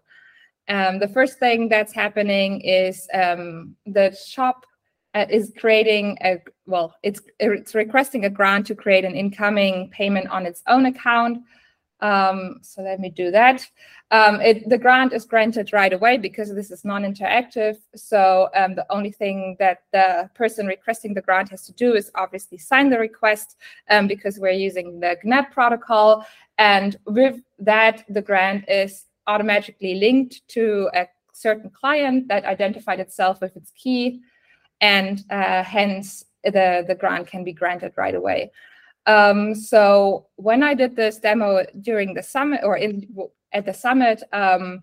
Um, 0.69 1.01
the 1.01 1.09
first 1.09 1.41
thing 1.41 1.69
that's 1.69 1.93
happening 1.93 2.61
is 2.61 3.09
um, 3.13 3.75
the 3.87 4.17
shop 4.17 4.67
uh, 5.15 5.27
is 5.29 5.53
creating 5.59 6.19
a 6.23 6.39
well, 6.67 6.95
it's 7.03 7.21
it's 7.39 7.75
requesting 7.75 8.25
a 8.25 8.31
grant 8.31 8.67
to 8.67 8.75
create 8.75 9.05
an 9.05 9.15
incoming 9.15 9.91
payment 9.91 10.29
on 10.29 10.47
its 10.47 10.63
own 10.69 10.87
account. 10.87 11.43
Um, 12.01 12.61
so 12.63 12.83
let 12.83 12.99
me 12.99 13.11
do 13.11 13.31
that. 13.31 13.67
Um, 14.11 14.41
it, 14.41 14.69
the 14.69 14.79
grant 14.79 15.13
is 15.13 15.25
granted 15.25 15.73
right 15.73 15.93
away 15.93 16.17
because 16.17 16.53
this 16.55 16.71
is 16.71 16.85
non-interactive. 16.85 17.77
So 17.95 18.49
um, 18.57 18.75
the 18.75 18.87
only 18.91 19.11
thing 19.11 19.57
that 19.59 19.83
the 19.93 20.31
person 20.35 20.67
requesting 20.67 21.15
the 21.15 21.21
grant 21.21 21.51
has 21.51 21.67
to 21.67 21.73
do 21.73 21.95
is 21.95 22.11
obviously 22.15 22.59
sign 22.59 22.91
the 22.91 22.99
request 22.99 23.57
um, 23.91 24.07
because 24.07 24.39
we're 24.39 24.51
using 24.51 24.99
the 25.01 25.19
GNAP 25.25 25.53
protocol. 25.53 26.25
And 26.59 26.97
with 27.07 27.41
that, 27.59 28.05
the 28.09 28.23
grant 28.23 28.65
is 28.69 29.05
automatically 29.27 29.95
linked 29.97 30.49
to 30.49 30.89
a 30.95 31.07
certain 31.33 31.71
client 31.71 32.29
that 32.29 32.45
identified 32.45 33.01
itself 33.01 33.41
with 33.41 33.57
its 33.57 33.71
key. 33.73 34.21
And 34.81 35.23
uh, 35.31 35.63
hence, 35.63 36.25
the, 36.45 36.85
the 36.87 36.95
grant 36.95 37.27
can 37.27 37.45
be 37.45 37.53
granted 37.53 37.93
right 37.97 38.15
away. 38.15 38.51
Um, 39.07 39.55
so 39.55 40.27
when 40.37 40.63
I 40.63 40.75
did 40.75 40.97
this 40.97 41.19
demo 41.19 41.65
during 41.81 42.15
the 42.15 42.23
summit 42.23 42.61
or 42.63 42.77
in 42.77 43.07
at 43.53 43.67
the 43.67 43.75
summit, 43.75 44.23
um, 44.33 44.83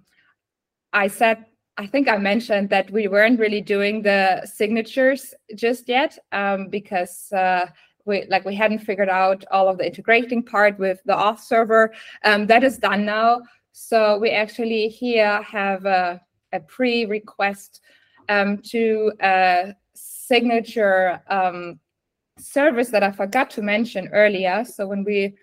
I 0.93 1.07
said, 1.07 1.45
I 1.77 1.85
think 1.85 2.09
I 2.09 2.17
mentioned 2.17 2.69
that 2.71 2.89
we 2.91 3.07
weren't 3.07 3.39
really 3.39 3.61
doing 3.61 4.01
the 4.01 4.41
signatures 4.45 5.33
just 5.55 5.87
yet 5.87 6.17
um, 6.31 6.69
because 6.69 7.31
uh, 7.31 7.67
we 8.05 8.25
like 8.29 8.45
we 8.45 8.55
hadn't 8.55 8.79
figured 8.79 9.09
out 9.09 9.43
all 9.51 9.67
of 9.67 9.77
the 9.77 9.85
integrating 9.85 10.41
part 10.41 10.79
with 10.79 10.99
the 11.05 11.13
auth 11.13 11.39
server. 11.39 11.93
Um, 12.23 12.47
that 12.47 12.63
is 12.63 12.77
done 12.77 13.05
now. 13.05 13.41
So 13.73 14.17
we 14.17 14.31
actually 14.31 14.87
here 14.87 15.41
have 15.43 15.85
a, 15.85 16.19
a 16.51 16.59
pre-request 16.61 17.81
um, 18.27 18.57
to 18.69 19.11
a 19.21 19.75
signature 20.27 21.21
um, 21.27 21.79
service 22.37 22.89
that 22.89 23.03
I 23.03 23.11
forgot 23.11 23.49
to 23.51 23.61
mention 23.61 24.09
earlier. 24.09 24.65
So 24.65 24.87
when 24.87 25.03
we 25.03 25.35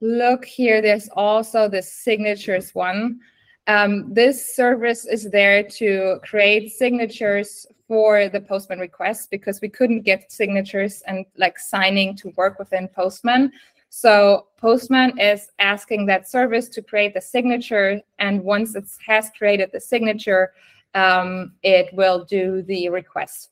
look 0.00 0.44
here, 0.44 0.80
there's 0.80 1.08
also 1.10 1.68
the 1.68 1.82
signatures 1.82 2.74
one. 2.74 3.20
Um, 3.66 4.12
this 4.12 4.56
service 4.56 5.04
is 5.06 5.30
there 5.30 5.62
to 5.62 6.18
create 6.24 6.72
signatures 6.72 7.66
for 7.86 8.28
the 8.28 8.40
Postman 8.40 8.78
requests 8.78 9.26
because 9.26 9.60
we 9.60 9.68
couldn't 9.68 10.02
get 10.02 10.32
signatures 10.32 11.02
and 11.06 11.26
like 11.36 11.58
signing 11.58 12.16
to 12.16 12.32
work 12.36 12.58
within 12.58 12.88
Postman. 12.88 13.52
So 13.90 14.46
Postman 14.56 15.18
is 15.18 15.50
asking 15.58 16.06
that 16.06 16.28
service 16.28 16.68
to 16.70 16.82
create 16.82 17.12
the 17.12 17.20
signature, 17.20 18.00
and 18.18 18.42
once 18.44 18.76
it 18.76 18.88
has 19.06 19.30
created 19.36 19.70
the 19.72 19.80
signature, 19.80 20.52
um, 20.94 21.52
it 21.62 21.92
will 21.92 22.24
do 22.24 22.62
the 22.62 22.88
request. 22.88 23.50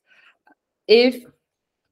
If 0.89 1.23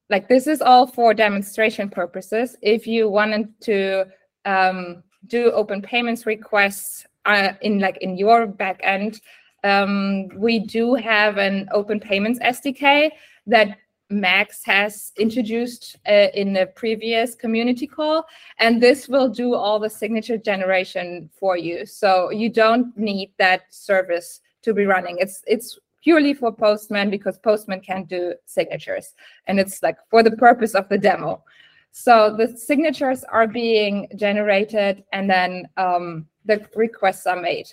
like 0.09 0.27
this 0.27 0.47
is 0.47 0.61
all 0.61 0.87
for 0.87 1.13
demonstration 1.13 1.89
purposes. 1.89 2.55
If 2.61 2.87
you 2.87 3.09
wanted 3.09 3.49
to 3.61 4.05
um, 4.45 5.03
do 5.27 5.51
open 5.51 5.81
payments 5.81 6.25
requests 6.25 7.05
uh, 7.25 7.53
in 7.61 7.79
like 7.79 7.97
in 7.97 8.17
your 8.17 8.47
backend, 8.47 9.19
um, 9.63 10.29
we 10.35 10.59
do 10.59 10.95
have 10.95 11.37
an 11.37 11.67
open 11.71 11.99
payments 11.99 12.39
SDK 12.39 13.11
that 13.47 13.77
Max 14.09 14.63
has 14.63 15.11
introduced 15.17 15.97
uh, 16.07 16.27
in 16.33 16.55
a 16.55 16.65
previous 16.65 17.35
community 17.35 17.85
call, 17.85 18.25
and 18.57 18.81
this 18.81 19.09
will 19.09 19.27
do 19.27 19.53
all 19.53 19.79
the 19.79 19.89
signature 19.89 20.37
generation 20.37 21.29
for 21.37 21.57
you. 21.57 21.85
So 21.85 22.31
you 22.31 22.49
don't 22.49 22.97
need 22.97 23.33
that 23.37 23.63
service 23.69 24.39
to 24.61 24.73
be 24.73 24.85
running. 24.85 25.17
It's 25.19 25.43
it's 25.45 25.77
purely 26.03 26.33
for 26.33 26.51
Postman 26.51 27.09
because 27.09 27.37
Postman 27.37 27.81
can't 27.81 28.07
do 28.07 28.33
signatures. 28.45 29.13
And 29.47 29.59
it's 29.59 29.81
like 29.83 29.97
for 30.09 30.23
the 30.23 30.31
purpose 30.31 30.75
of 30.75 30.87
the 30.89 30.97
demo. 30.97 31.43
So 31.91 32.35
the 32.37 32.55
signatures 32.57 33.23
are 33.23 33.47
being 33.47 34.07
generated 34.15 35.03
and 35.11 35.29
then 35.29 35.67
um, 35.77 36.27
the 36.45 36.65
requests 36.75 37.25
are 37.25 37.41
made. 37.41 37.67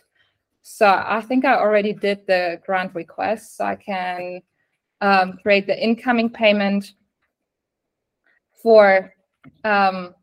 So 0.63 0.87
I 0.87 1.21
think 1.21 1.45
I 1.45 1.57
already 1.57 1.93
did 1.93 2.27
the 2.27 2.61
grant 2.65 2.95
request. 2.95 3.59
So 3.59 3.65
I 3.65 3.77
can 3.77 4.41
um, 5.03 5.39
create 5.43 5.67
the 5.67 5.79
incoming 5.79 6.31
payment 6.31 6.93
for 8.63 9.13
um, 9.65 10.15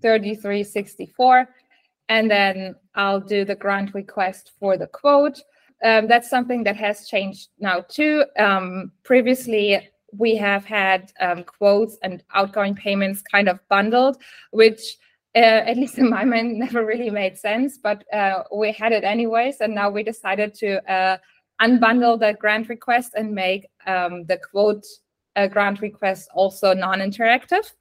3364. 0.00 1.48
And 2.08 2.30
then 2.30 2.74
I'll 2.94 3.20
do 3.20 3.44
the 3.44 3.54
grant 3.54 3.94
request 3.94 4.52
for 4.58 4.78
the 4.78 4.86
quote 4.86 5.42
um, 5.82 6.06
that's 6.06 6.30
something 6.30 6.64
that 6.64 6.76
has 6.76 7.08
changed 7.08 7.48
now 7.58 7.80
too. 7.80 8.24
Um, 8.38 8.92
previously, 9.02 9.88
we 10.16 10.36
have 10.36 10.64
had 10.64 11.12
um, 11.20 11.42
quotes 11.44 11.96
and 12.02 12.22
outgoing 12.34 12.74
payments 12.74 13.22
kind 13.22 13.48
of 13.48 13.58
bundled, 13.68 14.18
which 14.50 14.98
uh, 15.34 15.38
at 15.38 15.76
least 15.76 15.98
in 15.98 16.10
my 16.10 16.24
mind 16.24 16.58
never 16.58 16.84
really 16.84 17.10
made 17.10 17.38
sense, 17.38 17.78
but 17.78 18.04
uh, 18.12 18.42
we 18.54 18.72
had 18.72 18.92
it 18.92 19.04
anyways. 19.04 19.60
And 19.60 19.74
now 19.74 19.90
we 19.90 20.02
decided 20.02 20.54
to 20.56 20.90
uh, 20.90 21.16
unbundle 21.60 22.18
the 22.18 22.34
grant 22.38 22.68
request 22.68 23.12
and 23.16 23.34
make 23.34 23.66
um, 23.86 24.24
the 24.26 24.38
quote 24.38 24.84
uh, 25.36 25.46
grant 25.46 25.80
request 25.80 26.28
also 26.34 26.74
non-interactive. 26.74 27.72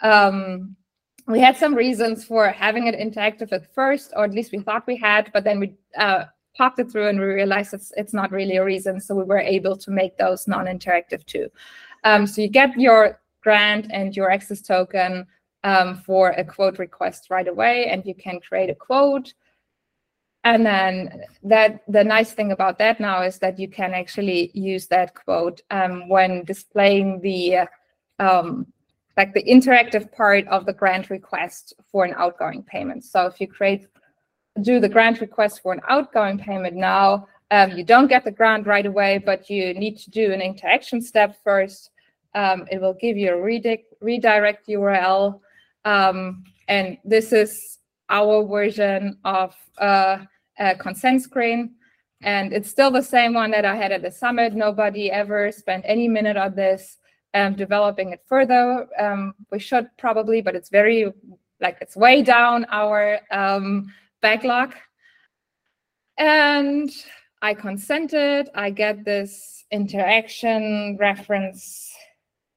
Um, 0.00 0.76
we 1.26 1.40
had 1.40 1.56
some 1.56 1.74
reasons 1.74 2.24
for 2.24 2.48
having 2.48 2.86
it 2.86 2.94
interactive 2.94 3.52
at 3.52 3.74
first, 3.74 4.12
or 4.16 4.24
at 4.24 4.32
least 4.32 4.52
we 4.52 4.60
thought 4.60 4.86
we 4.86 4.96
had, 4.96 5.30
but 5.32 5.44
then 5.44 5.58
we 5.58 5.74
uh, 5.98 6.24
talked 6.56 6.78
it 6.78 6.90
through 6.90 7.08
and 7.08 7.18
we 7.18 7.26
realized 7.26 7.74
it's, 7.74 7.92
it's 7.96 8.14
not 8.14 8.32
really 8.32 8.56
a 8.56 8.64
reason. 8.64 9.00
So 9.00 9.14
we 9.14 9.24
were 9.24 9.38
able 9.38 9.76
to 9.76 9.90
make 9.90 10.16
those 10.16 10.48
non-interactive 10.48 11.24
too. 11.26 11.48
Um, 12.04 12.26
so 12.26 12.40
you 12.40 12.48
get 12.48 12.78
your 12.78 13.20
grant 13.42 13.86
and 13.90 14.16
your 14.16 14.30
access 14.30 14.62
token 14.62 15.26
um, 15.64 15.96
for 15.96 16.30
a 16.30 16.44
quote 16.44 16.78
request 16.78 17.26
right 17.30 17.48
away, 17.48 17.86
and 17.86 18.06
you 18.06 18.14
can 18.14 18.40
create 18.40 18.70
a 18.70 18.74
quote. 18.74 19.34
And 20.44 20.64
then 20.64 21.22
that 21.42 21.82
the 21.88 22.04
nice 22.04 22.32
thing 22.32 22.52
about 22.52 22.78
that 22.78 23.00
now 23.00 23.22
is 23.22 23.38
that 23.40 23.58
you 23.58 23.68
can 23.68 23.92
actually 23.92 24.52
use 24.54 24.86
that 24.88 25.14
quote 25.14 25.60
um, 25.72 26.08
when 26.08 26.44
displaying 26.44 27.20
the 27.20 27.68
um, 28.20 28.66
like 29.16 29.34
the 29.34 29.42
interactive 29.42 30.12
part 30.12 30.46
of 30.48 30.66
the 30.66 30.72
grant 30.72 31.10
request 31.10 31.74
for 31.90 32.04
an 32.04 32.14
outgoing 32.16 32.62
payment. 32.62 33.04
So 33.04 33.26
if 33.26 33.40
you 33.40 33.48
create 33.48 33.88
do 34.62 34.80
the 34.80 34.88
grant 34.88 35.20
request 35.20 35.62
for 35.62 35.72
an 35.72 35.80
outgoing 35.88 36.38
payment 36.38 36.76
now, 36.76 37.28
um, 37.50 37.72
you 37.72 37.84
don't 37.84 38.08
get 38.08 38.24
the 38.24 38.30
grant 38.30 38.66
right 38.66 38.86
away, 38.86 39.18
but 39.18 39.48
you 39.48 39.72
need 39.74 39.98
to 39.98 40.10
do 40.10 40.32
an 40.32 40.40
interaction 40.40 41.00
step 41.00 41.36
first. 41.44 41.90
Um, 42.34 42.66
it 42.70 42.80
will 42.80 42.94
give 42.94 43.16
you 43.16 43.32
a 43.32 43.40
redirect, 44.00 44.68
URL. 44.68 45.40
Um, 45.84 46.44
and 46.68 46.98
this 47.04 47.32
is 47.32 47.78
our 48.08 48.44
version 48.44 49.18
of 49.24 49.54
uh, 49.78 50.18
uh, 50.58 50.74
consent 50.78 51.22
screen. 51.22 51.74
And 52.22 52.52
it's 52.52 52.70
still 52.70 52.90
the 52.90 53.02
same 53.02 53.34
one 53.34 53.50
that 53.52 53.64
I 53.64 53.76
had 53.76 53.92
at 53.92 54.02
the 54.02 54.10
summit. 54.10 54.54
Nobody 54.54 55.10
ever 55.10 55.52
spent 55.52 55.84
any 55.86 56.08
minute 56.08 56.36
on 56.36 56.54
this. 56.54 56.98
Um, 57.34 57.54
developing 57.54 58.12
it 58.12 58.22
further. 58.26 58.88
Um, 58.98 59.34
we 59.52 59.58
should 59.58 59.90
probably, 59.98 60.40
but 60.40 60.54
it's 60.54 60.70
very 60.70 61.12
like 61.60 61.76
it's 61.82 61.94
way 61.94 62.22
down 62.22 62.64
our 62.70 63.20
um, 63.30 63.92
backlog. 64.22 64.74
And 66.18 66.90
I 67.42 67.54
consented. 67.54 68.48
I 68.54 68.70
get 68.70 69.04
this 69.04 69.64
interaction 69.70 70.96
reference 70.98 71.92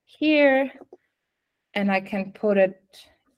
here, 0.05 0.71
and 1.73 1.91
I 1.91 2.01
can 2.01 2.31
put 2.31 2.57
it 2.57 2.81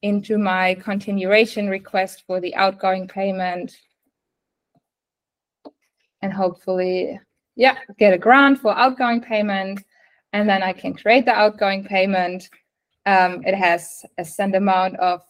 into 0.01 0.37
my 0.37 0.75
continuation 0.75 1.69
request 1.69 2.23
for 2.25 2.39
the 2.39 2.55
outgoing 2.55 3.07
payment 3.07 3.75
and 6.21 6.31
hopefully, 6.31 7.19
yeah, 7.55 7.77
get 7.97 8.13
a 8.13 8.17
grant 8.17 8.59
for 8.59 8.77
outgoing 8.77 9.21
payment. 9.21 9.83
And 10.33 10.47
then 10.47 10.63
I 10.63 10.73
can 10.73 10.93
create 10.93 11.25
the 11.25 11.33
outgoing 11.33 11.83
payment. 11.83 12.49
Um, 13.05 13.43
it 13.45 13.55
has 13.55 14.05
a 14.17 14.25
send 14.25 14.55
amount 14.55 14.97
of 14.97 15.21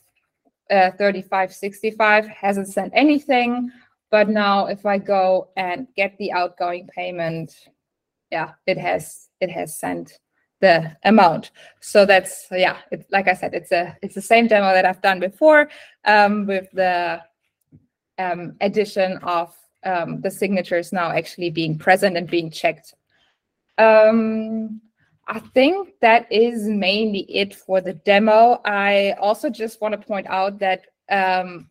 uh, 0.72 0.92
3565, 0.92 2.28
hasn't 2.28 2.68
sent 2.68 2.94
anything. 2.96 3.72
But 4.10 4.30
now 4.30 4.68
if 4.68 4.86
I 4.86 4.98
go 4.98 5.50
and 5.56 5.88
get 5.96 6.18
the 6.18 6.32
outgoing 6.32 6.88
payment, 6.88 7.54
yeah, 8.32 8.52
it 8.66 8.78
has 8.78 9.30
it 9.40 9.52
has 9.52 9.78
sent 9.78 10.20
the 10.60 10.96
amount. 11.04 11.52
So 11.82 12.06
that's 12.06 12.48
yeah, 12.52 12.78
it's 12.92 13.06
like 13.12 13.28
I 13.28 13.34
said, 13.34 13.54
it's 13.54 13.72
a 13.72 13.98
it's 14.02 14.16
the 14.16 14.22
same 14.22 14.48
demo 14.48 14.74
that 14.74 14.86
I've 14.86 15.02
done 15.02 15.20
before 15.20 15.70
um, 16.06 16.46
with 16.46 16.70
the 16.72 17.22
um, 18.18 18.56
addition 18.62 19.18
of 19.18 19.56
um, 19.84 20.22
the 20.22 20.32
signatures 20.32 20.94
now 20.94 21.12
actually 21.12 21.50
being 21.50 21.78
present 21.78 22.18
and 22.18 22.30
being 22.30 22.52
checked. 22.52 22.94
Um, 23.78 24.82
I 25.28 25.40
think 25.40 25.94
that 26.02 26.32
is 26.32 26.64
mainly 26.64 27.22
it 27.30 27.56
for 27.56 27.80
the 27.80 27.94
demo. 27.94 28.60
I 28.66 29.16
also 29.20 29.50
just 29.50 29.80
want 29.82 29.94
to 29.94 30.08
point 30.08 30.28
out 30.28 30.60
that 30.60 30.86
um, 31.10 31.68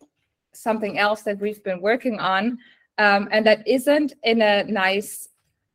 something 0.53 0.97
else 0.97 1.21
that 1.23 1.39
we've 1.39 1.63
been 1.63 1.81
working 1.81 2.19
on 2.19 2.57
um, 2.97 3.29
and 3.31 3.45
that 3.45 3.67
isn't 3.67 4.13
in 4.23 4.41
a 4.41 4.63
nice 4.63 5.29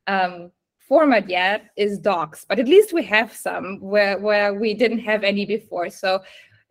um, 0.07 0.51
format 0.87 1.29
yet 1.29 1.65
is 1.75 1.99
docs, 1.99 2.45
but 2.47 2.59
at 2.59 2.67
least 2.67 2.93
we 2.93 3.03
have 3.03 3.33
some 3.33 3.79
where 3.81 4.17
where 4.19 4.53
we 4.53 4.73
didn't 4.73 4.99
have 4.99 5.23
any 5.23 5.45
before. 5.45 5.89
So 5.89 6.21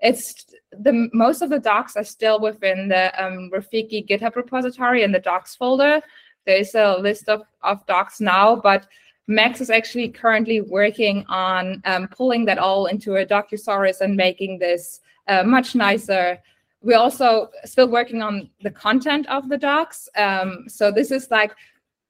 it's 0.00 0.46
the 0.72 1.08
most 1.12 1.42
of 1.42 1.50
the 1.50 1.58
docs 1.58 1.96
are 1.96 2.04
still 2.04 2.40
within 2.40 2.88
the 2.88 3.12
um, 3.22 3.50
Rafiki 3.52 4.06
GitHub 4.08 4.36
repository 4.36 5.02
in 5.02 5.12
the 5.12 5.18
docs 5.18 5.54
folder. 5.54 6.00
There's 6.46 6.75
a 6.75 6.96
list 6.98 7.28
of, 7.28 7.42
of 7.62 7.84
docs 7.86 8.20
now, 8.20 8.56
but 8.56 8.86
Max 9.28 9.61
is 9.61 9.71
actually 9.71 10.09
currently 10.09 10.61
working 10.61 11.25
on 11.28 11.83
um, 11.85 12.09
pulling 12.09 12.45
that 12.45 12.59
all 12.59 12.87
into 12.87 13.16
a 13.16 13.26
Docusaurus 13.26 14.00
and 14.00 14.16
making 14.16 14.59
this 14.59 15.00
uh, 15.26 15.42
much 15.42 15.75
nicer. 15.75 16.38
We're 16.83 16.99
also 16.99 17.50
still 17.64 17.88
working 17.88 18.23
on 18.23 18.49
the 18.62 18.71
content 18.71 19.26
of 19.28 19.49
the 19.49 19.59
docs. 19.59 20.09
Um, 20.16 20.66
so 20.68 20.92
this 20.92 21.11
is 21.11 21.30
like 21.30 21.52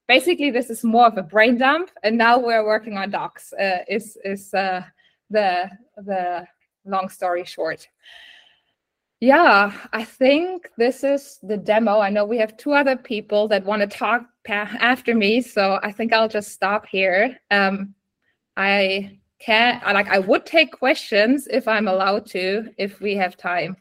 basically 0.07 0.51
this 0.51 0.69
is 0.69 0.85
more 0.85 1.07
of 1.07 1.17
a 1.17 1.23
brain 1.23 1.57
dump, 1.57 1.91
and 2.03 2.19
now 2.19 2.39
we're 2.39 2.65
working 2.65 2.99
on 2.99 3.11
docs. 3.11 3.53
Uh, 3.55 3.79
is 3.89 4.19
is 4.25 4.53
uh, 4.53 4.83
the 5.31 5.71
the 5.97 6.47
long 6.85 7.09
story 7.09 7.45
short. 7.45 7.89
Yeah, 9.21 9.73
I 9.93 10.05
think 10.05 10.71
this 10.77 11.03
is 11.03 11.39
the 11.43 11.57
demo. 11.57 12.01
I 12.01 12.11
know 12.11 12.27
we 12.27 12.39
have 12.39 12.57
two 12.59 12.73
other 12.73 12.97
people 12.97 13.49
that 13.49 13.65
want 13.65 13.81
to 13.81 13.87
talk 13.87 14.27
after 14.49 15.15
me, 15.15 15.41
so 15.41 15.81
I 15.83 15.91
think 15.91 16.13
I'll 16.13 16.29
just 16.29 16.53
stop 16.53 16.87
here. 16.87 17.39
Um, 17.51 17.95
I 18.57 19.19
can 19.39 19.81
like 19.85 20.09
I 20.09 20.19
would 20.19 20.45
take 20.45 20.73
questions 20.73 21.49
if 21.51 21.67
I'm 21.67 21.89
allowed 21.89 22.27
to, 22.27 22.69
if 22.77 23.01
we 23.01 23.15
have 23.17 23.37
time. 23.37 23.77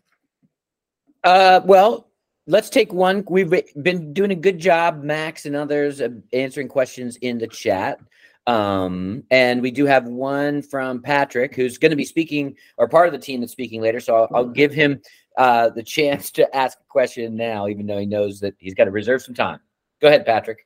Uh, 1.24 1.60
well, 1.66 2.10
let's 2.48 2.70
take 2.70 2.94
one. 2.94 3.26
We've 3.30 3.54
been 3.82 4.14
doing 4.14 4.32
a 4.32 4.36
good 4.36 4.60
job, 4.60 5.04
Max 5.04 5.46
and 5.46 5.56
others, 5.56 6.02
answering 6.32 6.70
questions 6.70 7.18
in 7.18 7.40
the 7.40 7.48
chat. 7.48 8.00
Um, 8.48 9.24
and 9.32 9.62
we 9.62 9.72
do 9.72 9.86
have 9.86 10.08
one 10.08 10.62
from 10.62 11.02
Patrick, 11.02 11.56
who's 11.56 11.80
going 11.80 11.90
to 11.90 11.96
be 11.96 12.06
speaking 12.06 12.56
or 12.78 12.88
part 12.88 13.08
of 13.08 13.14
the 13.14 13.20
team 13.20 13.40
that's 13.40 13.52
speaking 13.52 13.82
later. 13.82 14.00
So 14.00 14.16
I'll, 14.16 14.30
I'll 14.36 14.48
give 14.48 14.72
him 14.72 15.02
uh, 15.38 15.70
the 15.70 15.84
chance 15.84 16.32
to 16.32 16.56
ask 16.56 16.78
a 16.80 16.86
question 16.88 17.36
now, 17.36 17.68
even 17.68 17.86
though 17.86 18.00
he 18.00 18.06
knows 18.06 18.40
that 18.40 18.56
he's 18.58 18.74
got 18.74 18.86
to 18.86 18.92
reserve 18.92 19.22
some 19.22 19.36
time. 19.36 19.60
Go 20.02 20.08
ahead, 20.08 20.26
Patrick. 20.26 20.66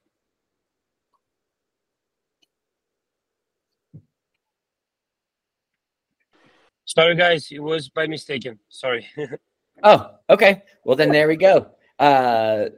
Sorry, 6.86 7.16
guys, 7.16 7.48
it 7.52 7.60
was 7.60 7.88
by 7.90 8.08
mistaken. 8.08 8.58
Sorry. 8.70 9.08
oh, 9.84 10.12
okay. 10.28 10.64
Well, 10.84 10.96
then 10.96 11.12
there 11.12 11.28
we 11.28 11.36
go. 11.36 11.70
Uh, 12.00 12.70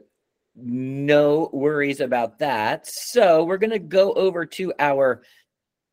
no 0.54 1.48
worries 1.52 2.00
about 2.00 2.38
that. 2.40 2.86
So 2.86 3.44
we're 3.44 3.56
going 3.56 3.70
to 3.70 3.78
go 3.78 4.12
over 4.12 4.44
to 4.44 4.72
our 4.78 5.22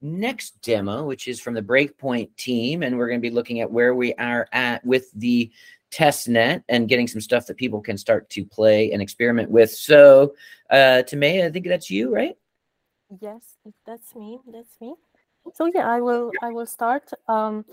next 0.01 0.61
demo, 0.61 1.05
which 1.05 1.29
is 1.29 1.39
from 1.39 1.53
the 1.53 1.61
Breakpoint 1.61 2.35
team. 2.35 2.83
And 2.83 2.97
we're 2.97 3.07
going 3.07 3.21
to 3.21 3.29
be 3.29 3.33
looking 3.33 3.61
at 3.61 3.71
where 3.71 3.95
we 3.95 4.13
are 4.15 4.49
at 4.51 4.85
with 4.85 5.09
the 5.13 5.49
test 5.91 6.27
net 6.27 6.63
and 6.69 6.87
getting 6.87 7.07
some 7.07 7.21
stuff 7.21 7.47
that 7.47 7.57
people 7.57 7.81
can 7.81 7.97
start 7.97 8.29
to 8.29 8.45
play 8.45 8.91
and 8.91 9.01
experiment 9.01 9.49
with. 9.49 9.71
So, 9.71 10.33
uh, 10.69 11.03
Timea, 11.07 11.45
I 11.45 11.51
think 11.51 11.67
that's 11.67 11.89
you, 11.89 12.13
right? 12.13 12.37
Yes, 13.21 13.57
that's 13.85 14.15
me. 14.15 14.39
That's 14.51 14.75
me. 14.79 14.93
So 15.53 15.65
yeah, 15.73 15.87
I 15.89 15.99
will. 16.01 16.31
I 16.43 16.49
will 16.49 16.67
start. 16.67 17.09
Um, 17.27 17.65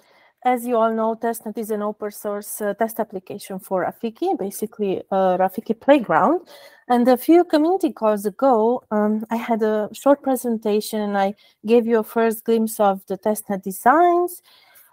as 0.44 0.64
you 0.64 0.76
all 0.76 0.94
know, 0.94 1.16
testnet 1.16 1.58
is 1.58 1.70
an 1.70 1.82
open 1.82 2.10
source 2.10 2.60
uh, 2.60 2.72
test 2.74 3.00
application 3.00 3.58
for 3.58 3.84
Rafiki, 3.84 4.38
basically 4.38 5.02
a 5.10 5.36
Rafiki 5.38 5.78
playground. 5.78 6.46
And 6.88 7.08
a 7.08 7.16
few 7.16 7.42
community 7.42 7.92
calls 7.92 8.26
ago, 8.26 8.84
um, 8.92 9.26
I 9.28 9.36
had 9.36 9.62
a 9.62 9.88
short 9.92 10.22
presentation 10.22 11.00
and 11.00 11.18
I 11.18 11.34
gave 11.66 11.86
you 11.86 11.98
a 11.98 12.04
first 12.04 12.44
glimpse 12.44 12.78
of 12.78 13.04
the 13.06 13.18
testnet 13.18 13.62
designs 13.62 14.40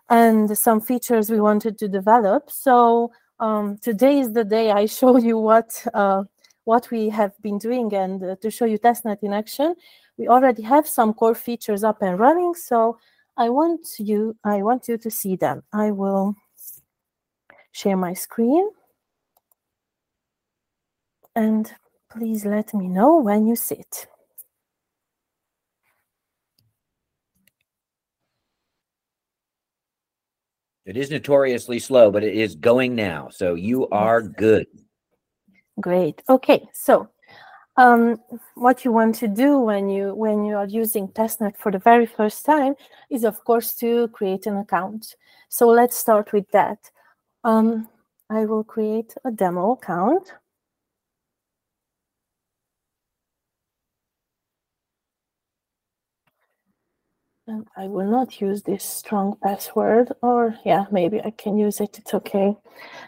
and 0.09 0.57
some 0.57 0.81
features 0.81 1.29
we 1.29 1.39
wanted 1.39 1.77
to 1.79 1.87
develop. 1.87 2.49
So 2.49 3.11
um, 3.39 3.77
today 3.77 4.19
is 4.19 4.33
the 4.33 4.43
day 4.43 4.71
I 4.71 4.85
show 4.99 5.17
you 5.17 5.37
what 5.37 5.85
uh, 5.93 6.23
what 6.65 6.89
we 6.91 7.09
have 7.09 7.33
been 7.41 7.57
doing 7.57 7.93
and 7.93 8.23
uh, 8.23 8.35
to 8.41 8.49
show 8.49 8.65
you 8.65 8.77
testnet 8.77 9.17
in 9.21 9.33
action. 9.33 9.75
We 10.17 10.27
already 10.27 10.61
have 10.63 10.87
some 10.87 11.13
core 11.13 11.35
features 11.35 11.83
up 11.83 12.01
and 12.01 12.19
running. 12.19 12.53
So 12.53 12.97
I 13.37 13.49
want 13.49 13.87
you 13.99 14.35
I 14.43 14.61
want 14.61 14.87
you 14.87 14.97
to 14.97 15.09
see 15.11 15.35
them. 15.35 15.63
I 15.73 15.91
will 15.91 16.35
share 17.71 17.97
my 17.97 18.13
screen. 18.13 18.69
And 21.35 21.71
please 22.11 22.45
let 22.45 22.73
me 22.73 22.87
know 22.87 23.17
when 23.17 23.47
you 23.47 23.55
see 23.55 23.75
it. 23.75 24.07
It 30.85 30.97
is 30.97 31.09
notoriously 31.09 31.79
slow, 31.79 32.11
but 32.11 32.23
it 32.23 32.35
is 32.35 32.55
going 32.55 32.95
now. 32.95 33.29
So 33.29 33.55
you 33.55 33.87
are 33.89 34.21
good. 34.21 34.67
Great. 35.79 36.21
Okay. 36.29 36.67
So 36.73 37.09
um, 37.77 38.19
what 38.55 38.85
you 38.85 38.91
want 38.91 39.15
to 39.15 39.27
do 39.27 39.57
when 39.59 39.89
you 39.89 40.13
when 40.13 40.45
you 40.45 40.55
are 40.55 40.67
using 40.67 41.07
testnet 41.07 41.57
for 41.57 41.71
the 41.71 41.79
very 41.79 42.05
first 42.05 42.45
time 42.45 42.75
is 43.09 43.23
of 43.23 43.43
course 43.43 43.73
to 43.75 44.07
create 44.09 44.45
an 44.45 44.57
account 44.57 45.15
so 45.49 45.67
let's 45.67 45.97
start 45.97 46.31
with 46.33 46.49
that 46.51 46.91
um, 47.43 47.87
i 48.29 48.45
will 48.45 48.63
create 48.63 49.15
a 49.25 49.31
demo 49.31 49.71
account 49.71 50.33
and 57.47 57.67
i 57.77 57.87
will 57.87 58.09
not 58.09 58.39
use 58.41 58.63
this 58.63 58.83
strong 58.83 59.37
password 59.43 60.11
or 60.21 60.55
yeah 60.65 60.85
maybe 60.91 61.21
i 61.23 61.31
can 61.31 61.57
use 61.57 61.81
it 61.81 61.97
it's 61.99 62.13
okay 62.13 62.55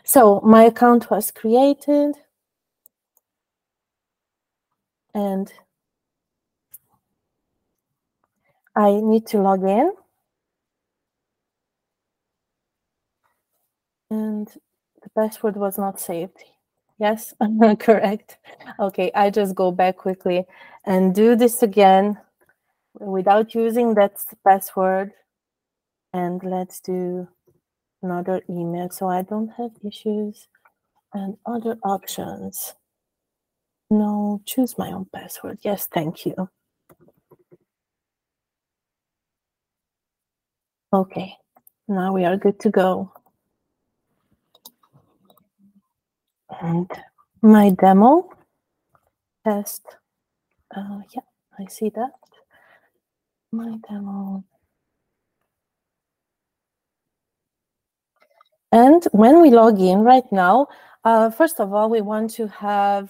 so 0.04 0.41
my 0.41 0.63
account 0.63 1.10
was 1.10 1.32
created 1.32 2.15
and 5.15 5.52
I 8.76 9.00
need 9.02 9.26
to 9.28 9.41
log 9.41 9.63
in. 9.63 9.91
And 14.12 14.48
the 15.02 15.10
password 15.17 15.56
was 15.56 15.78
not 15.78 16.00
saved. 16.00 16.38
Yes, 17.00 17.34
correct. 17.80 18.38
Okay, 18.80 19.12
I 19.15 19.30
just 19.30 19.56
go 19.56 19.71
back 19.71 19.98
quickly 19.98 20.45
and 20.86 21.15
do 21.15 21.36
this 21.36 21.63
again 21.63 22.17
without 22.99 23.55
using 23.55 23.93
that 23.95 24.17
password. 24.45 25.12
And 26.13 26.41
let's 26.43 26.79
do 26.79 27.27
another 28.01 28.41
email 28.49 28.89
so 28.89 29.10
I 29.10 29.21
don't 29.23 29.49
have 29.58 29.71
issues 29.86 30.47
and 31.13 31.38
other 31.45 31.77
options. 31.84 32.75
No, 33.89 34.41
choose 34.45 34.77
my 34.77 34.91
own 34.91 35.08
password. 35.13 35.60
Yes, 35.62 35.88
thank 35.88 36.25
you. 36.25 36.49
Okay, 40.93 41.36
now 41.88 42.13
we 42.13 42.25
are 42.25 42.38
good 42.38 42.60
to 42.62 42.69
go. 42.69 43.12
And 46.62 46.89
my 47.41 47.71
demo 47.71 48.29
test, 49.45 49.84
uh, 50.75 51.01
yeah, 51.13 51.21
I 51.60 51.65
see 51.67 51.89
that. 51.95 52.12
My 53.51 53.77
demo. 53.88 54.43
And 58.71 59.03
when 59.12 59.41
we 59.41 59.51
log 59.51 59.79
in 59.79 59.99
right 59.99 60.29
now, 60.31 60.67
uh, 61.05 61.29
first 61.29 61.60
of 61.60 61.73
all, 61.73 61.89
we 61.89 62.01
want 62.01 62.31
to 62.31 62.47
have 62.47 63.10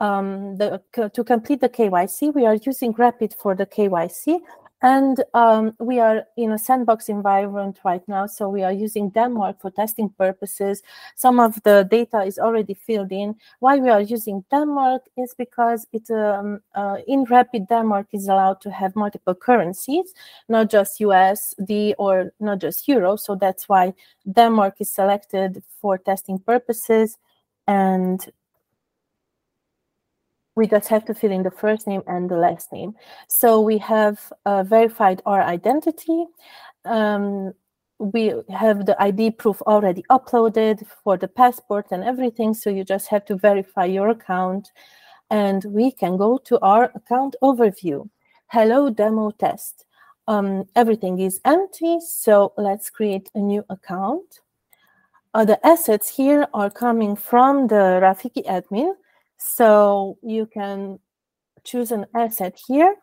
um, 0.00 0.56
the, 0.56 0.82
to 1.14 1.24
complete 1.24 1.60
the 1.60 1.68
KYC. 1.68 2.34
We 2.34 2.44
are 2.44 2.56
using 2.56 2.92
Rapyd 2.92 3.34
for 3.34 3.54
the 3.54 3.64
KYC. 3.64 4.40
And 4.80 5.24
um, 5.34 5.74
we 5.80 5.98
are 5.98 6.24
in 6.36 6.52
a 6.52 6.58
sandbox 6.58 7.08
environment 7.08 7.80
right 7.84 8.06
now, 8.06 8.26
so 8.26 8.48
we 8.48 8.62
are 8.62 8.72
using 8.72 9.10
Denmark 9.10 9.60
for 9.60 9.72
testing 9.72 10.08
purposes. 10.10 10.82
Some 11.16 11.40
of 11.40 11.60
the 11.64 11.86
data 11.90 12.22
is 12.22 12.38
already 12.38 12.74
filled 12.74 13.10
in. 13.10 13.34
Why 13.58 13.78
we 13.78 13.88
are 13.88 14.00
using 14.00 14.44
Denmark 14.52 15.02
is 15.16 15.34
because 15.36 15.84
it 15.92 16.08
um, 16.12 16.60
uh, 16.76 16.98
in 17.08 17.24
Rapyd 17.26 17.68
Denmark 17.68 18.06
is 18.12 18.28
allowed 18.28 18.60
to 18.60 18.70
have 18.70 18.94
multiple 18.94 19.34
currencies, 19.34 20.14
not 20.48 20.70
just 20.70 21.00
USD 21.00 21.94
or 21.98 22.32
not 22.38 22.60
just 22.60 22.86
Euro. 22.86 23.16
So 23.16 23.34
that's 23.34 23.68
why 23.68 23.94
Denmark 24.30 24.76
is 24.78 24.90
selected 24.90 25.60
for 25.80 25.98
testing 25.98 26.38
purposes. 26.38 27.18
And 27.66 28.24
we 30.58 30.66
just 30.66 30.88
have 30.88 31.04
to 31.04 31.14
fill 31.14 31.30
in 31.30 31.44
the 31.44 31.52
first 31.52 31.86
name 31.86 32.02
and 32.08 32.28
the 32.28 32.36
last 32.36 32.72
name. 32.72 32.92
So 33.28 33.60
we 33.60 33.78
have 33.78 34.18
uh, 34.44 34.64
verified 34.64 35.22
our 35.24 35.40
identity. 35.40 36.26
Um, 36.84 37.52
we 38.00 38.34
have 38.50 38.84
the 38.84 39.00
ID 39.00 39.32
proof 39.42 39.62
already 39.62 40.02
uploaded 40.10 40.84
for 41.04 41.16
the 41.16 41.28
passport 41.28 41.86
and 41.92 42.02
everything. 42.02 42.54
So 42.54 42.70
you 42.70 42.84
just 42.84 43.06
have 43.06 43.24
to 43.26 43.36
verify 43.36 43.84
your 43.84 44.08
account 44.08 44.72
and 45.30 45.64
we 45.64 45.92
can 45.92 46.16
go 46.16 46.38
to 46.38 46.58
our 46.60 46.90
account 46.94 47.36
overview. 47.40 48.08
Hello 48.48 48.90
demo 48.90 49.30
test. 49.30 49.84
Um, 50.26 50.64
everything 50.74 51.20
is 51.20 51.40
empty. 51.44 52.00
So 52.00 52.52
let's 52.56 52.90
create 52.90 53.30
a 53.34 53.38
new 53.38 53.64
account. 53.70 54.40
Uh, 55.34 55.44
the 55.44 55.64
assets 55.64 56.08
here 56.08 56.48
are 56.52 56.70
coming 56.70 57.14
from 57.14 57.68
the 57.68 58.00
Rafiki 58.02 58.44
admin. 58.46 58.94
So 59.38 60.18
you 60.22 60.46
can 60.46 60.98
choose 61.64 61.92
an 61.92 62.06
asset 62.14 62.58
here. 62.66 62.96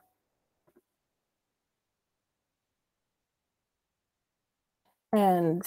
And 5.12 5.63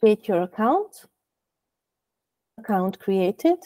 create 0.00 0.26
your 0.28 0.42
account. 0.42 1.06
Account 2.58 2.98
created. 2.98 3.58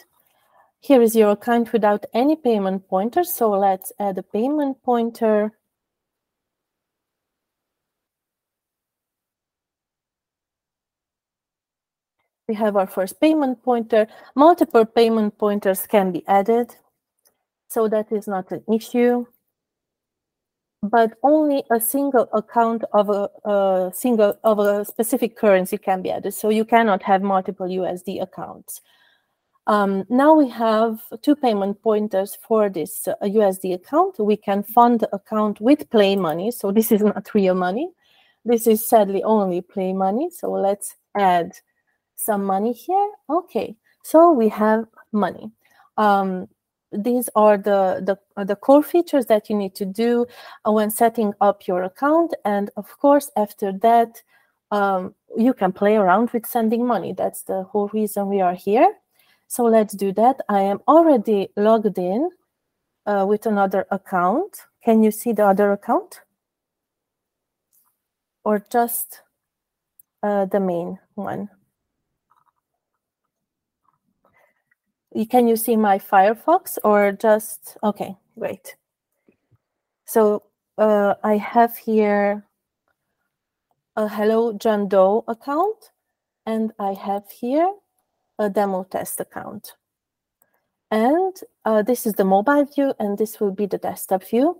Here 0.79 1.01
is 1.01 1.15
your 1.15 1.31
account 1.31 1.73
without 1.73 2.05
any 2.13 2.35
payment 2.35 2.87
pointer. 2.87 3.23
So 3.23 3.51
let's 3.51 3.91
add 3.99 4.17
a 4.17 4.23
payment 4.23 4.83
pointer. 4.83 5.51
We 12.51 12.55
have 12.55 12.75
our 12.75 12.85
first 12.85 13.21
payment 13.21 13.63
pointer. 13.63 14.07
Multiple 14.35 14.85
payment 14.85 15.37
pointers 15.37 15.87
can 15.87 16.11
be 16.11 16.21
added, 16.27 16.75
so 17.69 17.87
that 17.87 18.11
is 18.11 18.27
not 18.27 18.51
an 18.51 18.61
issue. 18.69 19.25
But 20.83 21.13
only 21.23 21.63
a 21.71 21.79
single 21.79 22.27
account 22.33 22.83
of 22.91 23.09
a, 23.09 23.29
a 23.45 23.91
single 23.93 24.37
of 24.43 24.59
a 24.59 24.83
specific 24.83 25.37
currency 25.37 25.77
can 25.77 26.01
be 26.01 26.11
added. 26.11 26.33
So 26.33 26.49
you 26.49 26.65
cannot 26.65 27.01
have 27.03 27.21
multiple 27.21 27.67
USD 27.67 28.21
accounts. 28.21 28.81
Um, 29.67 30.03
now 30.09 30.33
we 30.33 30.49
have 30.49 30.99
two 31.21 31.37
payment 31.37 31.81
pointers 31.81 32.37
for 32.45 32.69
this 32.69 33.07
uh, 33.07 33.15
USD 33.23 33.75
account. 33.75 34.19
We 34.19 34.35
can 34.35 34.63
fund 34.63 34.99
the 34.99 35.15
account 35.15 35.61
with 35.61 35.89
play 35.89 36.17
money. 36.17 36.51
So 36.51 36.73
this 36.73 36.91
is 36.91 37.01
not 37.01 37.33
real 37.33 37.55
money. 37.55 37.91
This 38.43 38.67
is 38.67 38.85
sadly 38.85 39.23
only 39.23 39.61
play 39.61 39.93
money. 39.93 40.29
So 40.31 40.51
let's 40.51 40.95
add 41.15 41.53
some 42.21 42.43
money 42.43 42.73
here. 42.73 43.11
Okay, 43.29 43.75
so 44.03 44.31
we 44.31 44.49
have 44.49 44.85
money. 45.11 45.51
Um, 45.97 46.47
these 46.91 47.29
are 47.35 47.57
the, 47.57 48.01
the, 48.35 48.45
the 48.45 48.55
core 48.55 48.83
features 48.83 49.25
that 49.27 49.49
you 49.49 49.55
need 49.55 49.75
to 49.75 49.85
do 49.85 50.25
uh, 50.67 50.71
when 50.71 50.91
setting 50.91 51.33
up 51.39 51.67
your 51.67 51.83
account. 51.83 52.33
And 52.43 52.69
of 52.75 52.97
course, 52.99 53.31
after 53.37 53.71
that, 53.79 54.21
um, 54.71 55.15
you 55.37 55.53
can 55.53 55.71
play 55.71 55.95
around 55.95 56.31
with 56.31 56.45
sending 56.45 56.85
money. 56.85 57.13
That's 57.13 57.43
the 57.43 57.63
whole 57.63 57.89
reason 57.93 58.27
we 58.27 58.41
are 58.41 58.55
here. 58.55 58.93
So 59.47 59.63
let's 59.65 59.93
do 59.93 60.11
that. 60.13 60.37
I 60.49 60.61
am 60.61 60.79
already 60.87 61.49
logged 61.55 61.97
in 61.97 62.29
uh, 63.05 63.25
with 63.27 63.45
another 63.45 63.85
account. 63.91 64.57
Can 64.83 65.03
you 65.03 65.11
see 65.11 65.33
the 65.33 65.45
other 65.45 65.71
account? 65.71 66.21
Or 68.43 68.65
just 68.71 69.21
uh, 70.23 70.45
the 70.45 70.59
main 70.59 70.99
one? 71.15 71.49
Can 75.29 75.47
you 75.47 75.55
see 75.55 75.75
my 75.75 75.99
Firefox 75.99 76.77
or 76.83 77.11
just, 77.11 77.77
okay, 77.83 78.15
great. 78.39 78.75
So 80.05 80.43
uh, 80.77 81.15
I 81.23 81.37
have 81.37 81.77
here 81.77 82.45
a 83.95 84.07
Hello 84.07 84.53
John 84.53 84.87
Doe 84.87 85.23
account, 85.27 85.91
and 86.45 86.71
I 86.79 86.93
have 86.93 87.29
here 87.29 87.73
a 88.39 88.49
demo 88.49 88.83
test 88.83 89.19
account. 89.19 89.75
And 90.89 91.35
uh, 91.65 91.81
this 91.81 92.05
is 92.05 92.13
the 92.13 92.25
mobile 92.25 92.65
view, 92.65 92.93
and 92.99 93.17
this 93.17 93.39
will 93.39 93.51
be 93.51 93.65
the 93.65 93.77
desktop 93.77 94.23
view. 94.23 94.59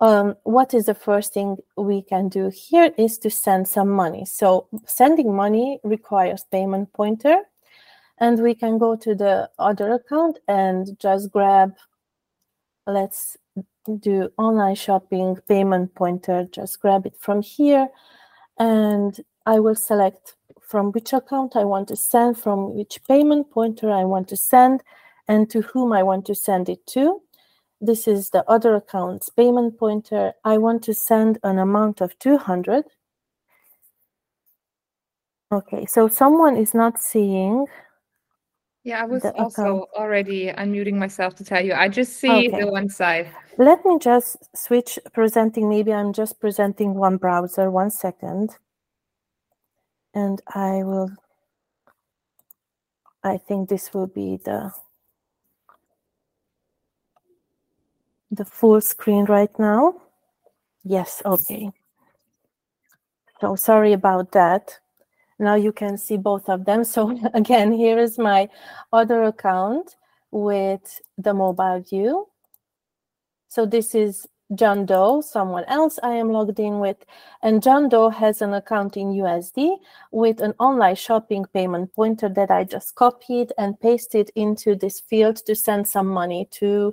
Um, 0.00 0.36
what 0.44 0.72
is 0.72 0.86
the 0.86 0.94
first 0.94 1.34
thing 1.34 1.58
we 1.76 2.02
can 2.02 2.28
do 2.28 2.48
here 2.48 2.90
is 2.96 3.18
to 3.18 3.30
send 3.30 3.68
some 3.68 3.90
money. 3.90 4.24
So 4.24 4.66
sending 4.86 5.34
money 5.34 5.78
requires 5.84 6.44
payment 6.50 6.92
pointer 6.94 7.42
and 8.20 8.40
we 8.40 8.54
can 8.54 8.78
go 8.78 8.94
to 8.96 9.14
the 9.14 9.50
other 9.58 9.92
account 9.92 10.38
and 10.46 10.98
just 10.98 11.30
grab 11.30 11.74
let's 12.86 13.36
do 14.00 14.30
online 14.36 14.74
shopping 14.74 15.36
payment 15.48 15.94
pointer. 15.94 16.46
Just 16.52 16.80
grab 16.80 17.06
it 17.06 17.14
from 17.18 17.42
here. 17.42 17.88
And 18.58 19.18
i 19.46 19.58
will 19.58 19.74
select 19.74 20.36
from 20.60 20.92
which 20.92 21.14
account 21.14 21.56
i 21.56 21.64
want 21.64 21.88
to 21.88 21.96
send 21.96 22.38
from 22.38 22.74
which 22.74 23.00
payment 23.08 23.50
pointer 23.50 23.90
i 23.90 24.04
want 24.04 24.28
to 24.28 24.36
send 24.36 24.82
and 25.28 25.48
to 25.48 25.62
whom 25.62 25.94
i 25.94 26.02
want 26.02 26.26
to 26.26 26.34
send 26.34 26.68
it 26.68 26.86
to. 26.86 27.22
This 27.80 28.06
is 28.06 28.30
the 28.30 28.44
other 28.46 28.74
account's 28.74 29.30
payment 29.30 29.78
pointer. 29.78 30.34
I 30.44 30.58
want 30.58 30.84
to 30.84 30.92
send 30.92 31.38
an 31.42 31.58
amount 31.58 32.02
of 32.02 32.18
200 32.18 32.84
okay 35.52 35.86
so 35.86 36.06
someone 36.06 36.56
is 36.56 36.74
not 36.74 37.00
seeing 37.00 37.66
yeah, 38.84 39.02
I 39.02 39.04
was 39.04 39.24
also 39.24 39.62
account. 39.62 39.90
already 39.94 40.46
unmuting 40.46 40.94
myself 40.94 41.34
to 41.36 41.44
tell 41.44 41.64
you. 41.64 41.74
I 41.74 41.88
just 41.88 42.16
see 42.16 42.48
okay. 42.48 42.60
the 42.60 42.66
one 42.66 42.88
side. 42.88 43.30
Let 43.58 43.84
me 43.84 43.98
just 43.98 44.38
switch 44.56 44.98
presenting. 45.12 45.68
Maybe 45.68 45.92
I'm 45.92 46.12
just 46.12 46.40
presenting 46.40 46.94
one 46.94 47.18
browser. 47.18 47.70
One 47.70 47.90
second. 47.90 48.56
And 50.14 50.40
I 50.48 50.82
will, 50.82 51.10
I 53.22 53.36
think 53.36 53.68
this 53.68 53.92
will 53.92 54.06
be 54.06 54.38
the, 54.44 54.72
the 58.30 58.44
full 58.44 58.80
screen 58.80 59.26
right 59.26 59.56
now. 59.58 60.00
Yes, 60.84 61.20
okay. 61.24 61.70
So 63.40 63.56
sorry 63.56 63.92
about 63.92 64.32
that. 64.32 64.78
Now 65.40 65.54
you 65.54 65.72
can 65.72 65.96
see 65.96 66.18
both 66.18 66.48
of 66.48 66.66
them. 66.66 66.84
So 66.84 67.18
again, 67.34 67.72
here 67.72 67.98
is 67.98 68.18
my 68.18 68.48
other 68.92 69.24
account 69.24 69.96
with 70.30 71.00
the 71.18 71.34
mobile 71.34 71.80
view. 71.80 72.28
So 73.48 73.66
this 73.66 73.94
is 73.94 74.28
John 74.54 74.84
Doe, 74.84 75.20
someone 75.20 75.64
else 75.64 75.98
I 76.02 76.12
am 76.12 76.30
logged 76.30 76.60
in 76.60 76.78
with. 76.78 76.98
And 77.42 77.62
John 77.62 77.88
Doe 77.88 78.10
has 78.10 78.42
an 78.42 78.52
account 78.52 78.96
in 78.96 79.12
USD 79.12 79.76
with 80.12 80.40
an 80.40 80.54
online 80.58 80.96
shopping 80.96 81.46
payment 81.54 81.94
pointer 81.94 82.28
that 82.28 82.50
I 82.50 82.64
just 82.64 82.94
copied 82.94 83.52
and 83.58 83.80
pasted 83.80 84.30
into 84.34 84.74
this 84.74 85.00
field 85.00 85.36
to 85.46 85.54
send 85.54 85.88
some 85.88 86.06
money 86.06 86.48
to 86.52 86.92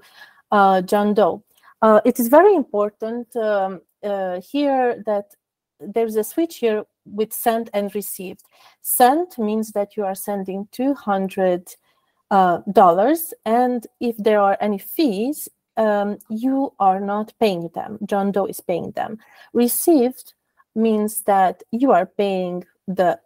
uh, 0.51 0.81
John 0.81 1.13
Doe. 1.13 1.43
Uh, 1.81 2.01
it 2.05 2.19
is 2.19 2.27
very 2.27 2.55
important 2.55 3.35
um, 3.35 3.81
uh, 4.03 4.39
here 4.41 5.03
that 5.05 5.35
there's 5.79 6.15
a 6.15 6.23
switch 6.23 6.57
here 6.57 6.85
with 7.05 7.33
sent 7.33 7.69
and 7.73 7.93
received. 7.93 8.43
Sent 8.81 9.37
means 9.37 9.71
that 9.71 9.95
you 9.95 10.03
are 10.03 10.15
sending 10.15 10.67
200 10.71 11.67
uh, 12.29 12.59
dollars, 12.71 13.33
and 13.45 13.87
if 13.99 14.17
there 14.17 14.39
are 14.41 14.57
any 14.59 14.77
fees, 14.77 15.47
um, 15.77 16.17
you 16.29 16.73
are 16.79 16.99
not 16.99 17.33
paying 17.39 17.69
them. 17.75 17.99
John 18.05 18.31
Doe 18.31 18.45
is 18.45 18.59
paying 18.59 18.91
them. 18.91 19.19
Received 19.53 20.33
means 20.75 21.23
that 21.23 21.63
you 21.71 21.91
are 21.91 22.05
paying 22.05 22.65
the 22.87 23.19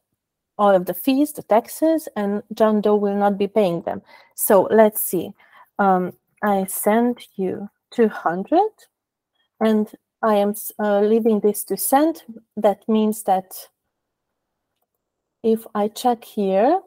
all 0.57 0.75
of 0.75 0.85
the 0.85 0.93
fees, 0.93 1.31
the 1.33 1.43
taxes, 1.43 2.07
and 2.15 2.43
John 2.53 2.81
Doe 2.81 2.95
will 2.95 3.15
not 3.15 3.37
be 3.37 3.47
paying 3.47 3.81
them. 3.81 4.01
So 4.35 4.67
let's 4.69 5.01
see. 5.01 5.31
Um, 5.79 6.13
I 6.43 6.65
send 6.65 7.17
you 7.35 7.69
200 7.91 8.59
and 9.59 9.91
I 10.21 10.35
am 10.35 10.53
uh, 10.79 11.01
leaving 11.01 11.39
this 11.39 11.63
to 11.65 11.77
send. 11.77 12.23
That 12.55 12.87
means 12.87 13.23
that 13.23 13.53
if 15.43 15.65
I 15.73 15.87
check 15.87 16.23
here, 16.23 16.79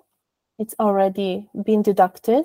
it's 0.58 0.74
already 0.78 1.48
been 1.64 1.82
deducted. 1.82 2.44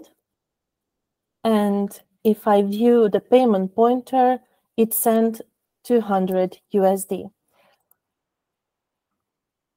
And 1.44 2.00
if 2.24 2.48
I 2.48 2.64
view 2.64 3.08
the 3.10 3.20
payment 3.20 3.76
pointer, 3.76 4.40
it 4.78 4.94
sent 4.94 5.42
200 5.84 6.58
USD. 6.74 7.30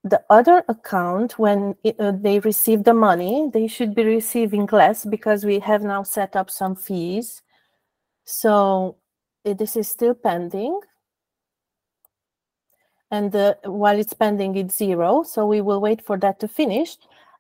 The 0.05 0.23
other 0.31 0.65
account, 0.69 1.39
when 1.39 1.77
it, 1.85 2.01
uh, 2.01 2.13
they 2.13 2.41
receive 2.41 2.83
the 2.85 2.95
money, 2.95 3.51
they 3.53 3.69
should 3.69 3.95
be 3.95 4.05
receiving 4.05 4.69
less 4.73 5.05
because 5.05 5.45
we 5.45 5.61
have 5.61 5.83
now 5.83 6.03
set 6.03 6.35
up 6.35 6.51
some 6.51 6.75
fees. 6.75 7.43
So 8.25 8.97
this 9.45 9.77
is 9.77 9.89
still 9.89 10.15
pending. 10.15 10.81
And 13.13 13.35
while 13.65 13.99
it's 13.99 14.15
pending, 14.15 14.57
it's 14.57 14.79
zero. 14.79 15.23
So 15.23 15.47
we 15.47 15.61
will 15.61 15.83
wait 15.83 16.05
for 16.05 16.17
that 16.19 16.41
to 16.41 16.49
finish. 16.49 16.97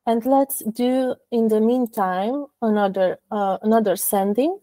And 0.06 0.24
let's 0.26 0.62
do, 0.64 1.14
in 1.30 1.48
the 1.48 1.62
meantime, 1.62 2.44
another 2.60 3.18
uh, 3.30 3.56
another 3.62 3.96
sending. 3.96 4.58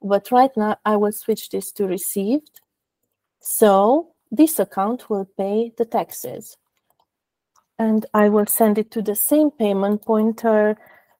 But 0.00 0.30
right 0.32 0.50
now, 0.56 0.78
I 0.84 0.96
will 0.96 1.12
switch 1.12 1.50
this 1.50 1.70
to 1.72 1.86
received. 1.86 2.60
So 3.40 4.14
this 4.30 4.58
account 4.58 5.10
will 5.10 5.26
pay 5.36 5.72
the 5.76 5.84
taxes. 5.84 6.56
And 7.78 8.06
I 8.14 8.30
will 8.30 8.46
send 8.46 8.78
it 8.78 8.90
to 8.92 9.02
the 9.02 9.16
same 9.16 9.50
payment 9.50 10.06
pointer, 10.06 10.78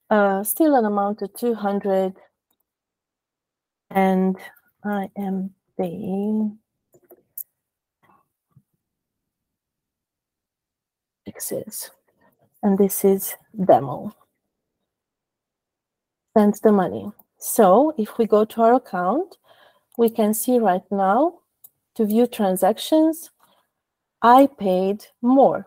uh, 0.09 0.45
still 0.45 0.77
an 0.77 0.87
amount 0.87 1.21
of 1.21 1.35
200. 1.35 2.14
And 3.90 4.37
I 4.83 5.11
am 5.17 5.51
paying 5.77 6.59
taxes 11.35 11.90
and 12.62 12.79
this 12.79 13.05
is 13.05 13.35
demo. 13.64 14.14
Send 16.37 16.55
the 16.62 16.73
money. 16.73 17.12
So 17.38 17.94
if 17.99 18.18
we 18.18 18.27
go 18.27 18.44
to 18.44 18.62
our 18.62 18.75
account, 18.75 19.37
we 19.99 20.11
can 20.11 20.35
see 20.35 20.59
right 20.59 20.85
now 20.90 21.35
to 21.97 22.07
view 22.07 22.27
transactions, 22.27 23.31
I 24.23 24.49
paid 24.59 25.07
more. 25.23 25.66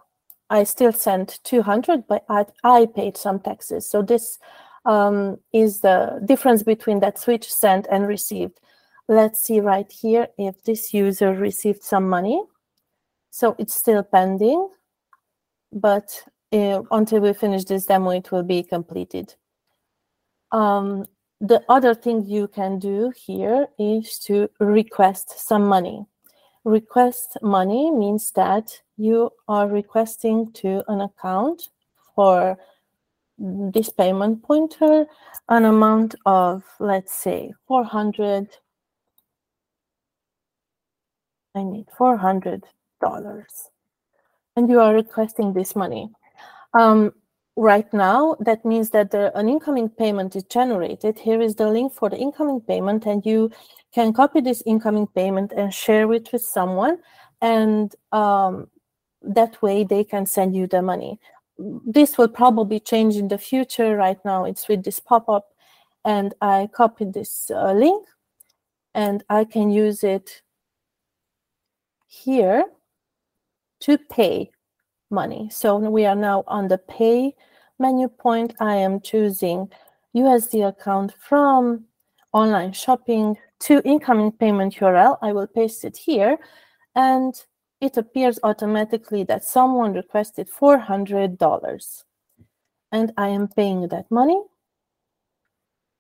I 0.50 0.64
still 0.64 0.94
sent 0.94 1.40
200, 1.44 2.08
but 2.08 2.26
I, 2.30 2.46
I 2.64 2.88
paid 2.88 3.18
some 3.18 3.40
taxes. 3.40 3.90
So 3.90 4.02
this 4.02 4.40
um, 4.86 5.38
is 5.54 5.82
the 5.82 6.22
difference 6.26 6.64
between 6.64 7.00
that 7.02 7.20
switch 7.20 7.52
sent 7.54 7.88
and 7.92 8.08
received. 8.08 8.60
Let's 9.08 9.42
see 9.42 9.60
right 9.60 9.90
here 9.90 10.28
if 10.38 10.64
this 10.64 10.94
user 10.94 11.34
received 11.34 11.84
some 11.84 12.10
money. 12.10 12.42
So 13.30 13.56
it's 13.60 13.76
still 13.76 14.04
pending, 14.04 14.70
but 15.72 16.24
uh, 16.54 16.82
until 16.92 17.22
we 17.22 17.34
finish 17.34 17.66
this 17.66 17.86
demo, 17.86 18.12
it 18.12 18.32
will 18.32 18.44
be 18.44 18.64
completed. 18.64 19.36
Um, 20.52 21.06
the 21.40 21.64
other 21.70 21.94
thing 21.94 22.26
you 22.26 22.48
can 22.48 22.80
do 22.80 23.12
here 23.16 23.68
is 23.78 24.18
to 24.20 24.50
request 24.60 25.40
some 25.48 25.68
money. 25.68 26.06
Request 26.64 27.38
money 27.42 27.92
means 27.92 28.32
that 28.32 28.82
you 28.98 29.30
are 29.48 29.68
requesting 29.68 30.52
to 30.54 30.84
an 30.88 31.02
account 31.02 31.70
for 32.16 32.58
this 33.38 33.90
payment 33.90 34.42
pointer 34.42 35.06
an 35.50 35.66
amount 35.66 36.16
of, 36.26 36.64
let's 36.80 37.14
say, 37.14 37.54
400. 37.68 38.50
I 41.56 41.64
need 41.64 41.86
$400. 41.98 42.62
And 44.58 44.68
you 44.68 44.80
are 44.80 44.96
requesting 44.96 45.54
this 45.54 45.76
money. 45.76 46.10
Um, 46.74 47.14
right 47.56 47.92
now, 47.94 48.36
that 48.40 48.66
means 48.66 48.90
that 48.90 49.12
the, 49.12 49.32
an 49.38 49.48
incoming 49.48 49.88
payment 49.88 50.36
is 50.36 50.46
generated. 50.46 51.20
Here 51.20 51.40
is 51.40 51.54
the 51.54 51.70
link 51.70 51.94
for 51.94 52.10
the 52.10 52.18
incoming 52.18 52.62
payment, 52.62 53.06
and 53.06 53.24
you 53.24 53.52
can 53.94 54.14
copy 54.14 54.42
this 54.42 54.64
incoming 54.66 55.08
payment 55.08 55.54
and 55.56 55.72
share 55.72 56.12
it 56.12 56.34
with 56.34 56.42
someone, 56.42 56.98
and 57.40 57.96
um, 58.12 58.68
that 59.22 59.62
way 59.62 59.84
they 59.84 60.04
can 60.04 60.26
send 60.26 60.56
you 60.56 60.66
the 60.66 60.82
money. 60.82 61.20
This 61.86 62.18
will 62.18 62.28
probably 62.28 62.80
change 62.80 63.16
in 63.16 63.28
the 63.28 63.38
future. 63.38 63.96
Right 63.96 64.20
now, 64.26 64.44
it's 64.46 64.68
with 64.68 64.84
this 64.84 65.00
pop-up, 65.00 65.54
and 66.04 66.34
I 66.42 66.68
copied 66.74 67.14
this 67.14 67.52
uh, 67.52 67.74
link, 67.74 68.08
and 68.96 69.24
I 69.30 69.46
can 69.46 69.70
use 69.70 70.04
it 70.04 70.42
here 72.08 72.66
to 73.82 73.98
pay 73.98 74.52
money. 75.10 75.50
So 75.52 75.78
we 75.78 76.06
are 76.06 76.16
now 76.16 76.44
on 76.48 76.68
the 76.68 76.78
pay 76.78 77.36
menu 77.80 78.08
point. 78.08 78.54
I 78.60 78.76
am 78.76 79.02
choosing 79.02 79.70
USD 80.16 80.68
account 80.68 81.14
from 81.20 81.86
online 82.34 82.74
shopping 82.74 83.38
to 83.60 83.82
incoming 83.86 84.32
payment 84.32 84.76
URL. 84.76 85.18
I 85.22 85.32
will 85.34 85.48
paste 85.48 85.86
it 85.86 85.98
here 85.98 86.38
and 86.96 87.34
it 87.80 87.98
appears 87.98 88.40
automatically 88.44 89.24
that 89.26 89.44
someone 89.44 89.94
requested 89.94 90.50
$400 90.50 92.04
and 92.92 93.14
I 93.18 93.28
am 93.30 93.48
paying 93.48 93.88
that 93.90 94.10
money. 94.10 94.42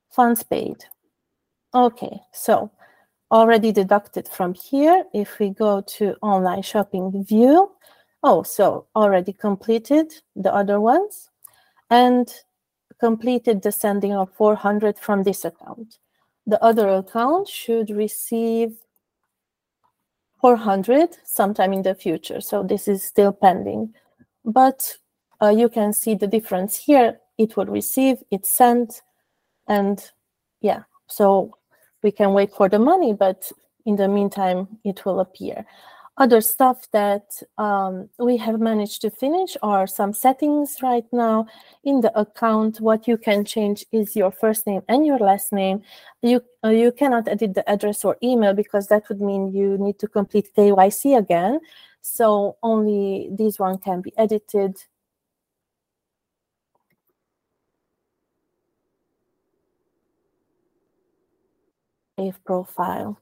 Funds 0.09 0.43
paid. 0.43 0.85
Okay, 1.73 2.21
so 2.33 2.71
already 3.31 3.71
deducted 3.71 4.27
from 4.27 4.53
here. 4.53 5.03
If 5.13 5.39
we 5.39 5.49
go 5.49 5.81
to 5.81 6.15
online 6.21 6.61
shopping 6.61 7.23
view, 7.23 7.71
Oh, 8.23 8.43
so 8.43 8.87
already 8.95 9.31
completed 9.31 10.11
the 10.35 10.53
other 10.53 10.81
ones 10.81 11.29
and 11.89 12.33
completed 12.99 13.61
the 13.61 13.71
sending 13.71 14.13
of 14.13 14.33
400 14.33 14.97
from 14.97 15.23
this 15.23 15.45
account. 15.45 15.99
The 16.45 16.61
other 16.63 16.89
account 16.89 17.47
should 17.47 17.89
receive 17.89 18.77
400 20.41 21.17
sometime 21.23 21.73
in 21.73 21.83
the 21.83 21.93
future. 21.93 22.41
So 22.41 22.63
this 22.63 22.87
is 22.87 23.03
still 23.03 23.31
pending. 23.31 23.93
But 24.43 24.97
uh, 25.41 25.49
you 25.49 25.69
can 25.69 25.93
see 25.93 26.15
the 26.15 26.27
difference 26.27 26.75
here. 26.75 27.19
It 27.37 27.55
will 27.55 27.67
receive, 27.67 28.23
it's 28.31 28.49
sent, 28.49 29.03
and 29.67 30.03
yeah, 30.61 30.83
so 31.07 31.55
we 32.07 32.11
can 32.11 32.31
wait 32.31 32.51
for 32.57 32.69
the 32.69 32.79
money, 32.79 33.11
but 33.11 33.51
in 33.85 33.97
the 33.97 34.07
meantime, 34.07 34.59
it 34.85 35.03
will 35.03 35.19
appear. 35.19 35.65
Other 36.23 36.41
stuff 36.41 36.79
that 36.99 37.27
um, 37.57 38.09
we 38.17 38.37
have 38.37 38.59
managed 38.71 39.01
to 39.01 39.09
finish 39.11 39.51
are 39.61 39.85
some 39.99 40.13
settings 40.13 40.77
right 40.81 41.07
now 41.11 41.37
in 41.83 41.95
the 41.99 42.11
account. 42.17 42.79
What 42.79 43.07
you 43.09 43.17
can 43.17 43.43
change 43.43 43.79
is 43.91 44.15
your 44.15 44.31
first 44.31 44.65
name 44.65 44.83
and 44.87 45.05
your 45.05 45.19
last 45.19 45.51
name. 45.51 45.77
You 46.21 46.37
uh, 46.63 46.69
you 46.83 46.91
cannot 47.01 47.27
edit 47.27 47.53
the 47.53 47.65
address 47.69 47.99
or 48.07 48.17
email 48.23 48.53
because 48.53 48.87
that 48.87 49.03
would 49.09 49.21
mean 49.29 49.53
you 49.59 49.77
need 49.77 49.97
to 49.99 50.07
complete 50.07 50.47
KYC 50.55 51.17
again. 51.23 51.59
So 52.01 52.55
only 52.63 53.29
this 53.39 53.59
one 53.59 53.77
can 53.77 53.99
be 54.01 54.11
edited. 54.17 54.73
Save 62.17 62.43
profile. 62.45 63.19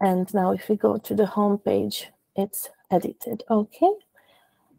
And 0.00 0.32
now 0.32 0.52
if 0.52 0.68
we 0.68 0.76
go 0.76 0.96
to 0.96 1.14
the 1.14 1.26
home 1.26 1.58
page, 1.58 2.08
it's 2.34 2.70
edited. 2.90 3.42
Okay. 3.50 3.92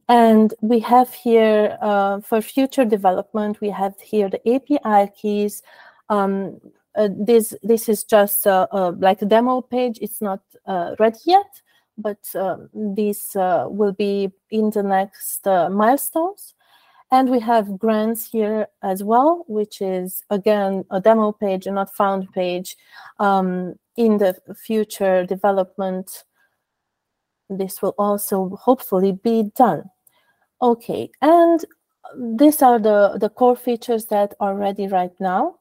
And 0.10 0.54
we 0.62 0.80
have 0.80 1.14
here 1.14 1.78
uh, 1.82 2.20
for 2.22 2.42
future 2.42 2.84
development, 2.84 3.62
we 3.62 3.70
have 3.70 4.00
here 4.02 4.30
the 4.30 4.42
API 4.50 5.12
keys. 5.16 5.62
Um, 6.10 6.60
uh, 6.96 7.08
this 7.16 7.54
this 7.64 7.88
is 7.88 8.04
just 8.04 8.46
uh, 8.46 8.68
uh 8.74 8.92
like 8.98 9.22
a 9.22 9.26
demo 9.26 9.62
page. 9.62 9.98
It's 10.02 10.22
not 10.22 10.42
uh, 10.66 10.96
ready 11.00 11.20
yet, 11.26 11.62
but 11.98 12.20
um, 12.36 12.70
these 12.74 13.34
uh, 13.36 13.68
will 13.70 13.94
be 13.94 14.32
in 14.50 14.72
the 14.72 14.84
next 14.84 15.46
milestones. 15.46 16.56
And 17.12 17.30
we 17.30 17.42
have 17.42 17.78
grants 17.78 18.26
here 18.32 18.68
as 18.82 19.04
well, 19.04 19.44
which 19.48 19.82
is 19.82 20.24
again 20.30 20.86
a 20.90 21.02
demo 21.02 21.34
page, 21.34 21.68
not 21.68 21.94
found 21.94 22.32
page. 22.32 22.78
Um, 23.20 23.76
in 23.98 24.18
the 24.18 24.38
future 24.56 25.26
development, 25.26 26.24
this 27.50 27.82
will 27.82 27.96
also 27.98 28.56
hopefully 28.56 29.12
be 29.12 29.52
done. 29.56 29.84
Okay, 30.62 31.10
and 31.22 31.66
these 32.18 32.62
are 32.62 32.80
the, 32.80 33.18
the 33.20 33.30
core 33.30 33.56
features 33.56 34.06
that 34.06 34.34
are 34.40 34.56
ready 34.56 34.88
right 34.88 35.12
now. 35.20 35.60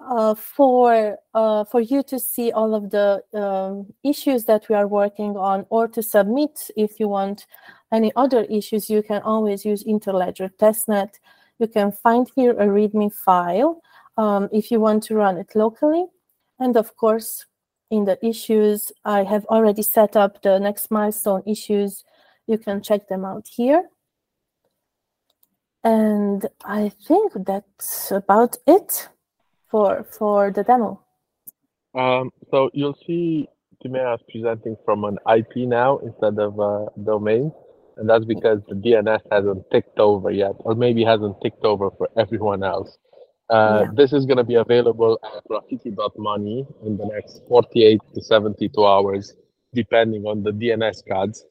Uh, 0.00 0.32
for 0.32 1.18
uh, 1.34 1.64
for 1.64 1.80
you 1.80 2.04
to 2.04 2.20
see 2.20 2.52
all 2.52 2.72
of 2.72 2.90
the 2.90 3.20
um, 3.34 3.92
issues 4.04 4.44
that 4.44 4.68
we 4.68 4.74
are 4.76 4.86
working 4.86 5.36
on 5.36 5.66
or 5.70 5.88
to 5.88 6.00
submit 6.04 6.70
if 6.76 7.00
you 7.00 7.08
want 7.08 7.46
any 7.92 8.12
other 8.14 8.44
issues 8.44 8.88
you 8.88 9.02
can 9.02 9.20
always 9.22 9.64
use 9.64 9.82
interledger 9.82 10.50
testnet. 10.56 11.14
You 11.58 11.66
can 11.66 11.90
find 11.90 12.30
here 12.36 12.52
a 12.52 12.66
readme 12.66 13.12
file 13.12 13.82
um, 14.16 14.48
if 14.52 14.70
you 14.70 14.78
want 14.78 15.02
to 15.04 15.16
run 15.16 15.36
it 15.36 15.50
locally. 15.56 16.06
And 16.60 16.76
of 16.76 16.96
course 16.96 17.46
in 17.90 18.04
the 18.04 18.24
issues 18.24 18.92
i 19.04 19.24
have 19.24 19.46
already 19.46 19.82
set 19.82 20.14
up 20.16 20.42
the 20.42 20.60
next 20.60 20.92
milestone 20.92 21.42
issues. 21.44 22.04
You 22.46 22.56
can 22.58 22.82
check 22.82 23.08
them 23.08 23.24
out 23.24 23.48
here. 23.48 23.88
And 25.82 26.46
i 26.64 26.88
think 26.88 27.32
that's 27.44 28.12
about 28.12 28.58
it 28.64 29.08
for 29.70 30.04
for 30.10 30.50
the 30.50 30.62
demo? 30.62 31.00
Um, 31.94 32.30
so 32.50 32.70
you'll 32.74 32.98
see 33.06 33.48
Timea's 33.82 34.20
presenting 34.30 34.76
from 34.84 35.04
an 35.04 35.18
IP 35.36 35.68
now 35.68 35.98
instead 35.98 36.38
of 36.38 36.58
a 36.58 36.86
domain, 37.04 37.52
and 37.96 38.08
that's 38.08 38.24
because 38.24 38.60
the 38.68 38.74
DNS 38.74 39.20
hasn't 39.30 39.70
ticked 39.70 39.98
over 39.98 40.30
yet, 40.30 40.54
or 40.60 40.74
maybe 40.74 41.04
hasn't 41.04 41.40
ticked 41.42 41.64
over 41.64 41.90
for 41.90 42.08
everyone 42.16 42.62
else. 42.62 42.98
Uh, 43.50 43.84
yeah. 43.84 43.90
This 43.94 44.12
is 44.12 44.26
going 44.26 44.36
to 44.36 44.44
be 44.44 44.56
available 44.56 45.18
at 45.24 45.42
rafiki.money 45.48 46.66
in 46.84 46.96
the 46.96 47.06
next 47.06 47.42
48 47.48 48.00
to 48.14 48.22
72 48.22 48.84
hours, 48.84 49.34
depending 49.72 50.24
on 50.24 50.42
the 50.42 50.50
DNS 50.50 51.06
cards. 51.08 51.44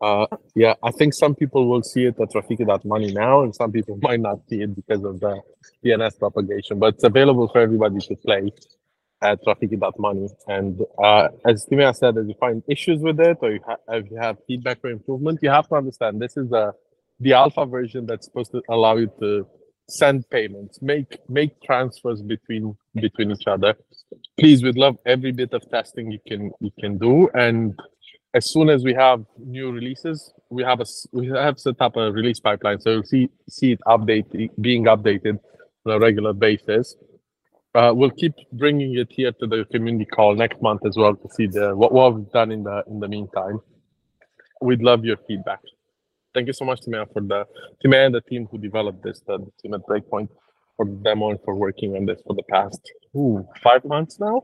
Uh, 0.00 0.26
yeah, 0.54 0.74
I 0.82 0.90
think 0.92 1.14
some 1.14 1.34
people 1.34 1.68
will 1.68 1.82
see 1.82 2.04
it 2.06 2.18
at 2.20 2.30
rafiki.money 2.30 3.12
now, 3.12 3.42
and 3.42 3.54
some 3.54 3.72
people 3.72 3.98
might 4.02 4.20
not 4.20 4.40
see 4.48 4.62
it 4.62 4.74
because 4.74 5.04
of 5.04 5.20
the 5.20 5.40
DNS 5.84 6.18
propagation. 6.18 6.78
But 6.78 6.94
it's 6.94 7.04
available 7.04 7.48
for 7.48 7.60
everybody 7.60 7.98
to 8.00 8.16
play 8.16 8.52
at 9.22 9.44
rafiki.money. 9.44 10.28
And 10.48 10.80
uh, 11.02 11.28
as 11.46 11.66
Timea 11.66 11.94
said, 11.94 12.16
if 12.16 12.28
you 12.28 12.34
find 12.40 12.62
issues 12.68 13.00
with 13.00 13.20
it 13.20 13.38
or 13.42 13.52
you 13.52 13.60
if 13.88 14.10
you 14.10 14.16
have 14.16 14.38
feedback 14.46 14.80
for 14.80 14.90
improvement, 14.90 15.40
you 15.42 15.50
have 15.50 15.68
to 15.68 15.74
understand 15.76 16.20
this 16.20 16.36
is 16.36 16.52
a 16.52 16.72
the 17.20 17.34
alpha 17.34 17.66
version 17.66 18.06
that's 18.06 18.26
supposed 18.26 18.52
to 18.52 18.62
allow 18.70 18.96
you 18.96 19.12
to 19.20 19.46
send 19.88 20.28
payments, 20.30 20.80
make 20.80 21.18
make 21.28 21.60
transfers 21.62 22.22
between 22.22 22.76
between 22.94 23.32
each 23.32 23.46
other. 23.46 23.74
Please, 24.38 24.62
we'd 24.62 24.76
love 24.78 24.96
every 25.04 25.32
bit 25.32 25.52
of 25.52 25.68
testing 25.70 26.10
you 26.10 26.20
can 26.26 26.50
you 26.60 26.70
can 26.80 26.98
do, 26.98 27.28
and 27.34 27.78
as 28.34 28.50
soon 28.50 28.68
as 28.68 28.84
we 28.84 28.94
have 28.94 29.24
new 29.38 29.72
releases, 29.72 30.32
we 30.50 30.62
have 30.62 30.80
a 30.80 30.86
we 31.12 31.28
have 31.28 31.58
set 31.58 31.80
up 31.80 31.96
a 31.96 32.12
release 32.12 32.40
pipeline, 32.40 32.80
so 32.80 32.90
you'll 32.90 33.02
see 33.02 33.28
see 33.48 33.72
it 33.72 33.80
update 33.86 34.50
being 34.60 34.84
updated 34.84 35.38
on 35.86 35.92
a 35.92 35.98
regular 35.98 36.32
basis. 36.32 36.94
Uh, 37.74 37.92
we'll 37.94 38.10
keep 38.10 38.32
bringing 38.52 38.96
it 38.98 39.08
here 39.10 39.32
to 39.32 39.46
the 39.46 39.64
community 39.72 40.04
call 40.04 40.34
next 40.34 40.60
month 40.60 40.84
as 40.84 40.96
well 40.96 41.14
to 41.14 41.28
see 41.30 41.46
the 41.46 41.74
what, 41.76 41.92
what 41.92 42.14
we've 42.14 42.30
done 42.30 42.50
in 42.50 42.62
the 42.62 42.82
in 42.88 43.00
the 43.00 43.08
meantime. 43.08 43.60
We'd 44.60 44.82
love 44.82 45.04
your 45.04 45.16
feedback. 45.26 45.60
Thank 46.34 46.46
you 46.46 46.52
so 46.52 46.64
much, 46.64 46.80
Timea, 46.82 47.12
for 47.12 47.22
the 47.22 47.46
Timea 47.84 48.06
and 48.06 48.14
the 48.14 48.20
team 48.20 48.46
who 48.50 48.58
developed 48.58 49.02
this, 49.02 49.20
the, 49.26 49.38
the 49.38 49.50
team 49.60 49.74
at 49.74 49.80
Breakpoint, 49.88 50.28
for 50.76 50.86
the 50.86 50.92
demo 50.92 51.30
and 51.30 51.40
for 51.44 51.56
working 51.56 51.96
on 51.96 52.06
this 52.06 52.20
for 52.26 52.34
the 52.34 52.44
past 52.44 52.80
ooh, 53.16 53.46
five 53.62 53.84
months 53.84 54.20
now. 54.20 54.42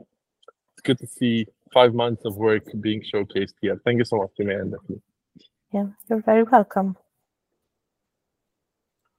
It's 0.73 0.83
good 0.83 0.99
to 0.99 1.07
see 1.07 1.47
five 1.73 1.95
months 1.95 2.25
of 2.25 2.37
work 2.37 2.65
being 2.81 3.03
showcased 3.03 3.55
here. 3.61 3.81
Thank 3.85 3.99
you 3.99 4.05
so 4.05 4.17
much, 4.17 4.31
Amanda. 4.41 4.77
Yeah, 5.73 5.87
you're 6.09 6.23
very 6.23 6.45
welcome. 6.45 6.97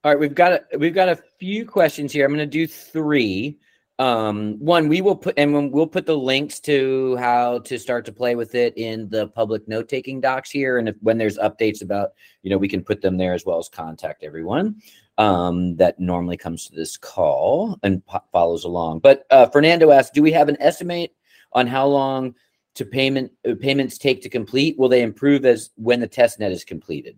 All 0.04 0.12
right, 0.12 0.20
we've 0.20 0.36
got 0.36 0.54
a, 0.54 0.78
we've 0.78 0.94
got 0.94 1.10
a 1.10 1.20
few 1.40 1.66
questions 1.66 2.14
here. 2.14 2.26
I'm 2.26 2.32
going 2.34 2.40
to 2.40 2.46
do 2.46 2.68
three. 2.68 3.58
Um, 4.00 4.58
one, 4.60 4.88
we 4.88 5.02
will 5.02 5.16
put 5.16 5.38
and 5.38 5.74
we'll 5.74 5.88
put 5.88 6.06
the 6.06 6.18
links 6.18 6.60
to 6.62 7.18
how 7.18 7.60
to 7.60 7.80
start 7.80 8.06
to 8.06 8.12
play 8.12 8.36
with 8.36 8.54
it 8.54 8.78
in 8.78 9.10
the 9.10 9.28
public 9.30 9.68
note 9.68 9.90
taking 9.90 10.22
docs 10.22 10.52
here. 10.52 10.78
And 10.78 10.88
if 10.88 10.96
when 11.02 11.18
there's 11.18 11.40
updates 11.40 11.82
about, 11.82 12.12
you 12.44 12.52
know, 12.52 12.60
we 12.60 12.70
can 12.70 12.84
put 12.84 13.02
them 13.02 13.18
there 13.18 13.34
as 13.34 13.44
well 13.44 13.58
as 13.58 13.70
contact 13.70 14.24
everyone 14.24 14.82
um, 15.18 15.76
that 15.78 16.00
normally 16.00 16.38
comes 16.38 16.68
to 16.68 16.76
this 16.76 16.96
call 16.96 17.80
and 17.82 18.06
po- 18.06 18.24
follows 18.32 18.66
along. 18.66 19.00
But 19.00 19.26
uh, 19.32 19.48
Fernando 19.48 19.92
asked, 19.92 20.14
do 20.14 20.22
we 20.22 20.32
have 20.32 20.48
an 20.48 20.58
estimate 20.60 21.16
on 21.54 21.68
how 21.68 21.88
long 21.88 22.36
to 22.76 22.86
payment 22.86 23.32
uh, 23.48 23.56
payments 23.60 23.98
take 23.98 24.22
to 24.22 24.30
complete? 24.30 24.78
Will 24.78 24.90
they 24.90 25.02
improve 25.02 25.46
as 25.46 25.72
when 25.76 26.00
the 26.00 26.08
test 26.08 26.40
net 26.40 26.52
is 26.52 26.64
completed? 26.64 27.18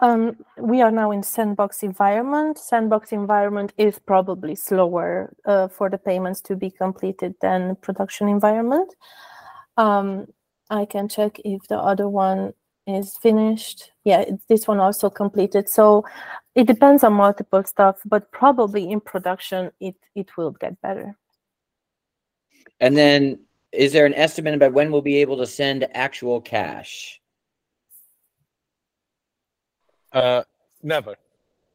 Um, 0.00 0.36
we 0.58 0.82
are 0.82 0.90
now 0.90 1.12
in 1.12 1.22
sandbox 1.22 1.82
environment. 1.82 2.58
Sandbox 2.58 3.12
environment 3.12 3.72
is 3.78 3.98
probably 3.98 4.54
slower 4.54 5.34
uh, 5.46 5.68
for 5.68 5.88
the 5.88 5.98
payments 5.98 6.40
to 6.42 6.56
be 6.56 6.70
completed 6.70 7.34
than 7.40 7.76
production 7.76 8.28
environment. 8.28 8.92
Um, 9.76 10.26
I 10.70 10.84
can 10.84 11.08
check 11.08 11.40
if 11.44 11.66
the 11.68 11.78
other 11.78 12.08
one 12.08 12.54
is 12.86 13.16
finished. 13.16 13.92
Yeah, 14.04 14.24
this 14.48 14.68
one 14.68 14.78
also 14.78 15.08
completed. 15.08 15.68
So 15.68 16.04
it 16.54 16.66
depends 16.66 17.02
on 17.02 17.14
multiple 17.14 17.64
stuff, 17.64 18.00
but 18.04 18.30
probably 18.30 18.90
in 18.90 19.00
production 19.00 19.70
it 19.80 19.96
it 20.14 20.36
will 20.36 20.50
get 20.50 20.80
better. 20.82 21.16
And 22.80 22.96
then 22.96 23.40
is 23.72 23.92
there 23.92 24.06
an 24.06 24.14
estimate 24.14 24.54
about 24.54 24.72
when 24.72 24.90
we'll 24.90 25.02
be 25.02 25.16
able 25.16 25.38
to 25.38 25.46
send 25.46 25.86
actual 25.94 26.40
cash? 26.40 27.20
Uh, 30.12 30.42
never. 30.82 31.16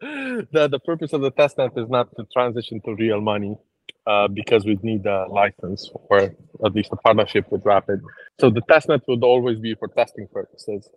the 0.00 0.68
the 0.70 0.80
purpose 0.84 1.12
of 1.12 1.20
the 1.20 1.30
testnet 1.30 1.78
is 1.78 1.88
not 1.88 2.08
to 2.16 2.26
transition 2.32 2.80
to 2.84 2.94
real 2.96 3.20
money, 3.20 3.56
uh, 4.06 4.26
because 4.26 4.64
we 4.64 4.78
need 4.82 5.06
a 5.06 5.26
license 5.28 5.88
or 5.92 6.34
at 6.64 6.74
least 6.74 6.90
a 6.92 6.96
partnership 6.96 7.50
with 7.50 7.62
Rapyd. 7.62 8.00
So 8.40 8.50
the 8.50 8.62
testnet 8.62 9.02
would 9.06 9.22
always 9.22 9.58
be 9.58 9.74
for 9.74 9.88
testing 9.88 10.26
purposes, 10.32 10.88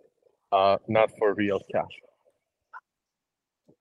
uh, 0.50 0.78
not 0.88 1.10
for 1.18 1.34
real 1.34 1.60
cash. 1.70 1.92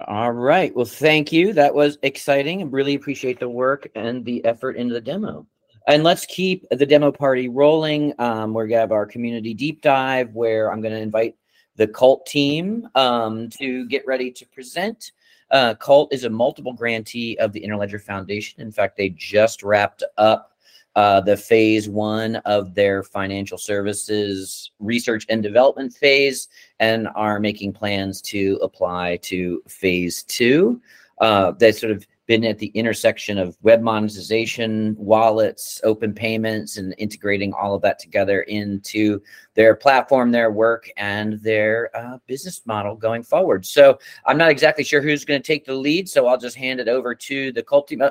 All 0.01 0.33
right. 0.33 0.75
Well, 0.75 0.85
thank 0.85 1.31
you. 1.31 1.53
That 1.53 1.73
was 1.73 1.97
exciting. 2.01 2.61
I 2.61 2.65
really 2.65 2.95
appreciate 2.95 3.39
the 3.39 3.47
work 3.47 3.87
and 3.95 4.25
the 4.25 4.43
effort 4.43 4.75
into 4.75 4.93
the 4.93 5.01
demo. 5.01 5.47
And 5.87 6.03
let's 6.03 6.25
keep 6.25 6.65
the 6.69 6.85
demo 6.85 7.11
party 7.11 7.47
rolling. 7.47 8.13
Um, 8.19 8.53
we're 8.53 8.67
going 8.67 8.77
to 8.77 8.81
have 8.81 8.91
our 8.91 9.05
community 9.05 9.53
deep 9.53 9.81
dive 9.81 10.33
where 10.33 10.71
I'm 10.71 10.81
going 10.81 10.93
to 10.93 10.99
invite 10.99 11.35
the 11.77 11.87
cult 11.87 12.25
team 12.25 12.89
um, 12.95 13.49
to 13.51 13.85
get 13.87 14.05
ready 14.05 14.31
to 14.31 14.45
present. 14.47 15.11
Uh, 15.51 15.75
cult 15.75 16.13
is 16.13 16.23
a 16.23 16.29
multiple 16.29 16.73
grantee 16.73 17.37
of 17.37 17.53
the 17.53 17.61
Interledger 17.61 18.01
Foundation. 18.01 18.61
In 18.61 18.71
fact, 18.71 18.97
they 18.97 19.09
just 19.09 19.63
wrapped 19.63 20.03
up 20.17 20.54
uh, 20.95 21.19
the 21.21 21.35
phase 21.35 21.89
one 21.89 22.37
of 22.37 22.73
their 22.73 23.03
financial 23.03 23.57
services 23.57 24.71
research 24.79 25.25
and 25.29 25.43
development 25.43 25.93
phase 25.93 26.47
and 26.79 27.07
are 27.15 27.39
making 27.39 27.73
plans 27.73 28.21
to 28.21 28.57
apply 28.61 29.17
to 29.17 29.61
phase 29.67 30.23
two. 30.23 30.81
Uh, 31.19 31.51
they've 31.51 31.75
sort 31.75 31.91
of 31.91 32.05
been 32.27 32.43
at 32.45 32.57
the 32.57 32.67
intersection 32.67 33.37
of 33.37 33.57
web 33.61 33.81
monetization, 33.81 34.95
wallets, 34.97 35.79
open 35.83 36.13
payments, 36.13 36.77
and 36.77 36.95
integrating 36.97 37.53
all 37.53 37.75
of 37.75 37.81
that 37.81 37.99
together 37.99 38.41
into 38.43 39.21
their 39.53 39.75
platform, 39.75 40.31
their 40.31 40.51
work, 40.51 40.89
and 40.97 41.33
their 41.41 41.95
uh, 41.95 42.17
business 42.25 42.65
model 42.65 42.95
going 42.95 43.21
forward. 43.21 43.65
So 43.65 43.99
I'm 44.25 44.37
not 44.37 44.49
exactly 44.49 44.83
sure 44.83 45.01
who's 45.01 45.23
going 45.23 45.41
to 45.41 45.45
take 45.45 45.65
the 45.65 45.75
lead, 45.75 46.09
so 46.09 46.25
I'll 46.25 46.37
just 46.37 46.55
hand 46.55 46.79
it 46.79 46.87
over 46.87 47.13
to 47.13 47.51
the 47.51 47.61
cult 47.61 47.89
team. 47.89 48.01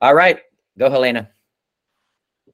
All 0.00 0.14
right, 0.14 0.40
go 0.78 0.88
Helena 0.88 1.28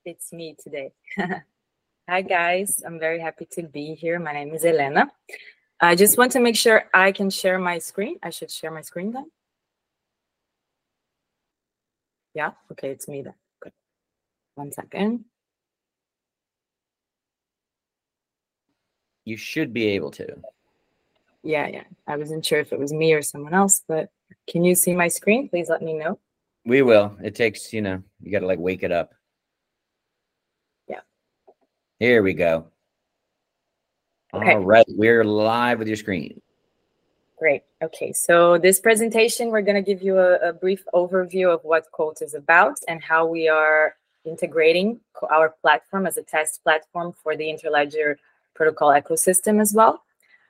it's 0.05 0.33
me 0.33 0.55
today. 0.62 0.93
Hi, 2.09 2.23
guys. 2.23 2.83
I'm 2.85 2.99
very 2.99 3.21
happy 3.21 3.47
to 3.53 3.62
be 3.62 3.95
here. 3.95 4.19
My 4.19 4.33
name 4.33 4.55
is 4.55 4.64
Elena. 4.64 5.11
I 5.81 5.95
just 5.95 6.19
want 6.19 6.33
to 6.33 6.40
make 6.40 6.57
sure 6.57 6.85
I 6.93 7.12
can 7.12 7.31
share 7.31 7.59
my 7.59 7.78
screen. 7.78 8.16
I 8.22 8.31
should 8.31 8.51
share 8.51 8.70
my 8.70 8.83
screen 8.83 9.12
then. 9.12 9.31
Yeah, 12.35 12.53
okay, 12.72 12.91
it's 12.91 13.09
me 13.09 13.22
then. 13.22 13.35
Good. 13.61 13.72
One 14.57 14.72
second. 14.72 15.24
You 19.24 19.37
should 19.37 19.72
be 19.72 19.87
able 19.89 20.11
to. 20.12 20.37
Yeah, 21.43 21.68
yeah. 21.68 21.85
I 22.07 22.16
wasn't 22.16 22.45
sure 22.45 22.61
if 22.61 22.72
it 22.72 22.78
was 22.78 22.93
me 22.93 23.14
or 23.14 23.22
someone 23.22 23.55
else, 23.55 23.83
but 23.87 24.11
can 24.49 24.64
you 24.64 24.74
see 24.74 24.95
my 24.95 25.09
screen? 25.09 25.49
Please 25.49 25.70
let 25.70 25.83
me 25.83 25.95
know. 25.95 26.18
We 26.66 26.83
will. 26.83 27.16
It 27.22 27.35
takes, 27.35 27.72
you 27.72 27.83
know, 27.83 28.03
you 28.20 28.33
got 28.33 28.41
to 28.41 28.47
like 28.47 28.59
wake 28.59 28.83
it 28.83 28.93
up. 28.93 29.14
Here 31.99 32.22
we 32.22 32.34
go. 32.34 32.66
Okay. 34.34 34.55
All 34.55 34.61
right, 34.61 34.84
we're 34.88 35.24
live 35.24 35.78
with 35.78 35.86
your 35.86 35.97
screen. 35.97 36.40
Great. 37.38 37.62
Okay, 37.82 38.12
so 38.12 38.59
this 38.59 38.80
presentation, 38.80 39.49
we're 39.49 39.62
going 39.62 39.76
to 39.76 39.82
give 39.82 40.03
you 40.03 40.18
a, 40.18 40.36
a, 40.49 40.53
brief 40.53 40.84
overview 40.95 41.53
of 41.53 41.62
what 41.62 41.86
Cult 41.95 42.22
is 42.22 42.34
about 42.34 42.76
and 42.88 43.03
how 43.03 43.26
we 43.26 43.49
are 43.49 43.95
integrating 44.24 45.01
our 45.30 45.51
platform 45.61 46.07
as 46.07 46.16
a 46.16 46.22
test 46.22 46.62
platform 46.64 47.12
for 47.22 47.36
the 47.36 47.45
Interledger 47.45 48.16
protocol 48.55 48.90
ecosystem 48.90 49.61
as 49.61 49.72
well. 49.72 50.03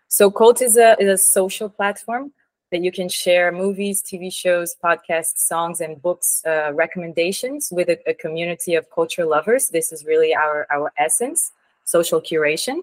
So 0.08 0.30
Cult 0.30 0.62
is 0.62 0.76
a, 0.76 0.96
is 1.00 1.08
a 1.08 1.18
social 1.18 1.68
platform 1.68 2.32
that 2.74 2.82
you 2.82 2.90
can 2.90 3.08
share 3.08 3.52
movies, 3.52 4.02
TV 4.02 4.32
shows, 4.32 4.74
podcasts, 4.82 5.38
songs, 5.38 5.80
and 5.80 6.02
books 6.02 6.42
uh, 6.44 6.72
recommendations 6.72 7.70
with 7.70 7.88
a, 7.88 7.96
a, 8.10 8.14
community 8.14 8.74
of 8.74 8.90
culture 8.90 9.24
lovers. 9.24 9.68
This 9.68 9.92
is 9.92 10.04
really 10.04 10.34
our, 10.34 10.66
our 10.72 10.92
essence, 10.98 11.52
social 11.84 12.20
curation. 12.20 12.80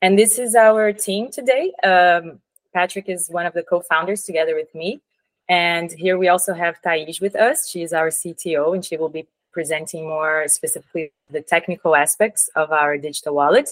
And 0.00 0.16
this 0.16 0.38
is 0.38 0.54
our 0.54 0.92
team 0.92 1.32
today. 1.32 1.72
Um, 1.82 2.38
Patrick 2.72 3.08
is 3.08 3.28
one 3.28 3.46
of 3.46 3.52
the 3.52 3.64
co-founders 3.64 4.22
together 4.22 4.54
with 4.54 4.72
me. 4.76 5.00
And 5.48 5.90
here 5.90 6.16
we 6.16 6.28
also 6.28 6.54
have 6.54 6.80
Thais 6.80 7.20
with 7.20 7.34
us. 7.34 7.68
She 7.68 7.82
is 7.82 7.92
our 7.92 8.10
CTO, 8.10 8.76
and 8.76 8.84
she 8.84 8.96
will 8.96 9.08
be 9.08 9.26
presenting 9.50 10.06
more 10.06 10.46
specifically 10.46 11.10
the 11.28 11.40
technical 11.40 11.96
aspects 11.96 12.48
of 12.54 12.70
our 12.70 12.96
digital 12.96 13.34
wallet. 13.34 13.70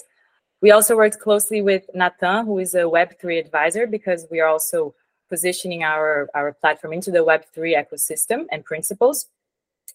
We 0.59 0.71
also 0.71 0.97
worked 0.97 1.19
closely 1.21 1.61
with 1.61 1.83
Nathan, 1.93 2.45
who 2.45 2.59
is 2.59 2.75
a 2.75 2.83
Web3 2.97 3.39
advisor, 3.39 3.87
because 3.87 4.27
we 4.29 4.41
are 4.41 4.47
also 4.47 4.93
positioning 5.33 5.81
our, 5.83 6.29
our 6.35 6.53
platform 6.61 6.93
into 6.93 7.09
the 7.09 7.23
Web3 7.29 7.57
ecosystem 7.81 8.45
and 8.51 8.63
principles. 8.63 9.17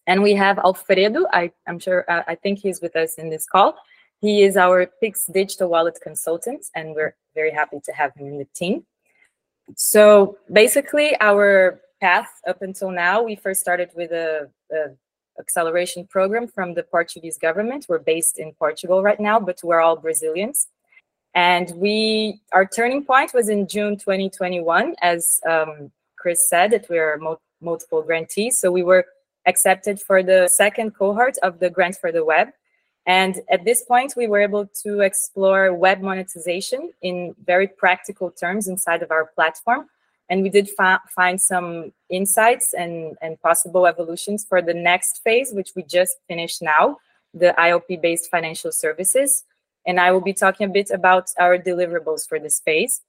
And 0.09 0.18
we 0.20 0.32
have 0.34 0.59
Alfredo, 0.59 1.26
I, 1.32 1.53
am 1.70 1.78
sure, 1.78 2.05
uh, 2.11 2.24
I 2.26 2.34
think 2.34 2.59
he's 2.59 2.80
with 2.80 2.97
us 2.97 3.14
in 3.22 3.30
this 3.30 3.47
call. 3.47 3.76
He 4.20 4.43
is 4.43 4.57
our 4.57 4.86
Pix 5.01 5.26
digital 5.26 5.68
wallet 5.68 5.99
consultant, 6.03 6.66
and 6.74 6.86
we're 6.97 7.14
very 7.36 7.53
happy 7.53 7.78
to 7.84 7.93
have 7.93 8.11
him 8.16 8.26
in 8.26 8.39
the 8.39 8.49
team. 8.61 8.84
So 9.76 10.39
basically, 10.53 11.09
our 11.20 11.80
path 12.01 12.32
up 12.51 12.61
until 12.62 12.91
now, 12.91 13.22
we 13.22 13.36
first 13.36 13.61
started 13.61 13.91
with 13.95 14.11
a, 14.11 14.51
a 14.72 14.80
acceleration 15.39 16.05
program 16.16 16.49
from 16.49 16.74
the 16.74 16.82
Portuguese 16.82 17.39
government. 17.39 17.86
We're 17.89 18.07
based 18.14 18.39
in 18.41 18.49
Portugal 18.64 19.05
right 19.05 19.20
now, 19.20 19.39
but 19.39 19.61
we're 19.62 19.80
all 19.80 19.97
Brazilians. 19.97 20.66
And 21.39 21.70
we, 21.76 22.41
our 22.53 22.66
turning 22.66 23.05
point 23.05 23.32
was 23.32 23.49
in 23.49 23.68
June 23.68 23.97
2021, 23.97 24.97
as 25.01 25.41
um, 25.49 25.93
Chris 26.18 26.41
said, 26.49 26.72
that 26.72 26.91
we 26.91 26.99
are 26.99 27.16
mo- 27.16 27.41
multiple 27.61 28.03
grantees. 28.03 28.61
So 28.61 28.72
we 28.72 28.82
were 28.82 29.07
accepted 29.47 30.01
for 30.01 30.24
the 30.24 30.49
second 30.49 30.97
cohort 30.97 31.36
of 31.45 31.61
the 31.61 31.70
Grant 31.70 31.95
for 31.95 32.11
the 32.11 32.24
Web. 32.24 32.49
And 33.07 33.36
at 33.53 33.64
this 33.64 33.84
point, 33.84 34.14
we 34.16 34.26
were 34.26 34.41
able 34.41 34.68
to 34.82 35.03
explore 35.03 35.72
web 35.72 36.01
monetization 36.01 36.93
in 37.03 37.36
very 37.47 37.68
practical 37.68 38.32
terms 38.32 38.66
inside 38.66 39.05
of 39.05 39.12
our 39.12 39.26
platform 39.26 39.89
and 40.30 40.43
we 40.43 40.51
did 40.51 40.68
fa- 40.68 41.01
find 41.09 41.41
some 41.41 41.93
insights 42.11 42.74
and, 42.74 43.16
and 43.22 43.41
possible 43.41 43.86
evolutions 43.86 44.45
for 44.47 44.61
the 44.61 44.74
next 44.74 45.22
phase 45.24 45.53
which 45.53 45.70
we 45.74 45.82
just 45.84 46.16
finished 46.26 46.61
now 46.61 46.99
the 47.32 47.55
ILP 47.59 48.03
based 48.03 48.30
financial 48.30 48.72
services 48.72 49.45
and 49.89 49.99
i 49.99 50.12
will 50.12 50.20
be 50.20 50.32
talking 50.32 50.66
a 50.68 50.72
bit 50.72 50.91
about 50.91 51.30
our 51.41 51.59
deliverables 51.59 52.28
for 52.28 52.39
this 52.39 52.61
phase 52.61 53.01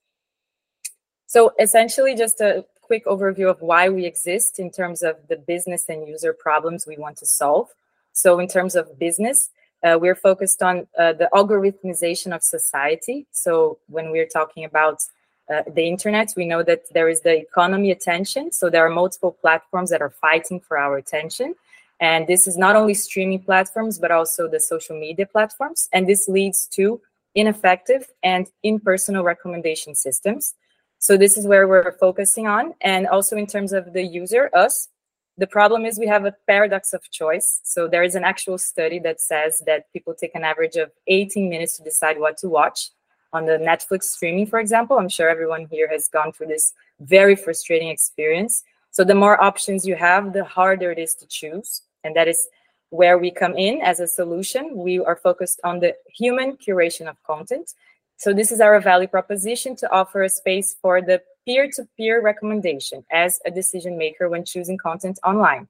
so 1.27 1.53
essentially 1.59 2.15
just 2.15 2.41
a 2.41 2.65
quick 2.81 3.05
overview 3.05 3.47
of 3.47 3.61
why 3.61 3.87
we 3.87 4.03
exist 4.05 4.57
in 4.57 4.71
terms 4.71 5.03
of 5.03 5.15
the 5.27 5.35
business 5.35 5.87
and 5.89 6.07
user 6.07 6.33
problems 6.33 6.87
we 6.87 6.97
want 6.97 7.15
to 7.17 7.25
solve 7.27 7.67
so 8.13 8.39
in 8.39 8.47
terms 8.47 8.75
of 8.75 8.97
business 8.97 9.51
uh, 9.83 9.97
we're 10.01 10.15
focused 10.15 10.63
on 10.63 10.87
uh, 10.97 11.13
the 11.13 11.29
algorithmization 11.33 12.35
of 12.35 12.41
society 12.41 13.27
so 13.31 13.77
when 13.87 14.09
we're 14.09 14.25
talking 14.39 14.65
about 14.65 15.03
uh, 15.49 15.63
the 15.73 15.87
internet. 15.87 16.31
We 16.37 16.45
know 16.45 16.61
that 16.61 16.83
there 16.93 17.09
is 17.09 17.21
the 17.21 17.35
economy 17.35 17.89
attention. 17.89 18.51
So 18.51 18.69
there 18.69 18.85
are 18.85 18.89
multiple 18.89 19.31
platforms 19.31 19.89
that 19.89 19.99
are 19.99 20.11
fighting 20.11 20.59
for 20.59 20.77
our 20.77 20.97
attention. 20.97 21.55
And 21.99 22.27
this 22.27 22.47
is 22.47 22.57
not 22.57 22.75
only 22.75 22.93
streaming 22.93 23.41
platforms, 23.43 23.99
but 23.99 24.11
also 24.11 24.47
the 24.47 24.59
social 24.59 24.97
media 24.97 25.25
platforms. 25.25 25.89
And 25.91 26.07
this 26.07 26.27
leads 26.27 26.67
to 26.73 27.01
ineffective 27.35 28.07
and 28.23 28.49
impersonal 28.63 29.23
recommendation 29.23 29.95
systems. 29.95 30.55
So 30.99 31.17
this 31.17 31.37
is 31.37 31.47
where 31.47 31.67
we're 31.67 31.93
focusing 31.93 32.47
on. 32.47 32.73
And 32.81 33.07
also 33.07 33.37
in 33.37 33.47
terms 33.47 33.73
of 33.73 33.93
the 33.93 34.03
user, 34.03 34.49
us, 34.53 34.89
the 35.37 35.47
problem 35.47 35.85
is 35.85 35.97
we 35.97 36.07
have 36.07 36.25
a 36.25 36.35
paradox 36.47 36.93
of 36.93 37.09
choice. 37.11 37.61
So 37.63 37.87
there 37.87 38.03
is 38.03 38.15
an 38.15 38.25
actual 38.25 38.57
study 38.57 38.99
that 38.99 39.21
says 39.21 39.63
that 39.65 39.91
people 39.93 40.13
take 40.13 40.35
an 40.35 40.43
average 40.43 40.75
of 40.75 40.91
18 41.07 41.49
minutes 41.49 41.77
to 41.77 41.83
decide 41.83 42.19
what 42.19 42.37
to 42.39 42.49
watch 42.49 42.89
on 43.31 43.45
the 43.45 43.57
Netflix 43.57 44.03
streaming, 44.03 44.47
for 44.47 44.59
example. 44.59 44.97
I'm 44.97 45.07
sure 45.07 45.29
everyone 45.29 45.67
here 45.71 45.87
has 45.89 46.09
gone 46.09 46.33
through 46.33 46.47
this 46.47 46.73
very 46.99 47.35
frustrating 47.35 47.87
experience. 47.87 48.63
So 48.91 49.03
the 49.05 49.15
more 49.15 49.41
options 49.41 49.85
you 49.85 49.95
have, 49.95 50.33
the 50.33 50.43
harder 50.43 50.91
it 50.91 50.99
is 50.99 51.15
to 51.15 51.27
choose. 51.27 51.83
And 52.03 52.15
that 52.15 52.27
is 52.27 52.47
where 52.89 53.17
we 53.17 53.31
come 53.31 53.55
in 53.55 53.81
as 53.81 53.99
a 53.99 54.07
solution. 54.07 54.77
We 54.77 54.99
are 54.99 55.15
focused 55.15 55.59
on 55.63 55.79
the 55.79 55.95
human 56.07 56.57
curation 56.57 57.07
of 57.07 57.21
content. 57.23 57.73
So 58.17 58.33
this 58.33 58.51
is 58.51 58.61
our 58.61 58.79
value 58.81 59.07
proposition 59.07 59.75
to 59.77 59.91
offer 59.91 60.23
a 60.23 60.29
space 60.29 60.75
for 60.81 61.01
the 61.01 61.21
peer-to-peer 61.45 62.21
recommendation 62.21 63.05
as 63.11 63.39
a 63.45 63.51
decision 63.51 63.97
maker 63.97 64.29
when 64.29 64.43
choosing 64.43 64.77
content 64.77 65.19
online. 65.23 65.67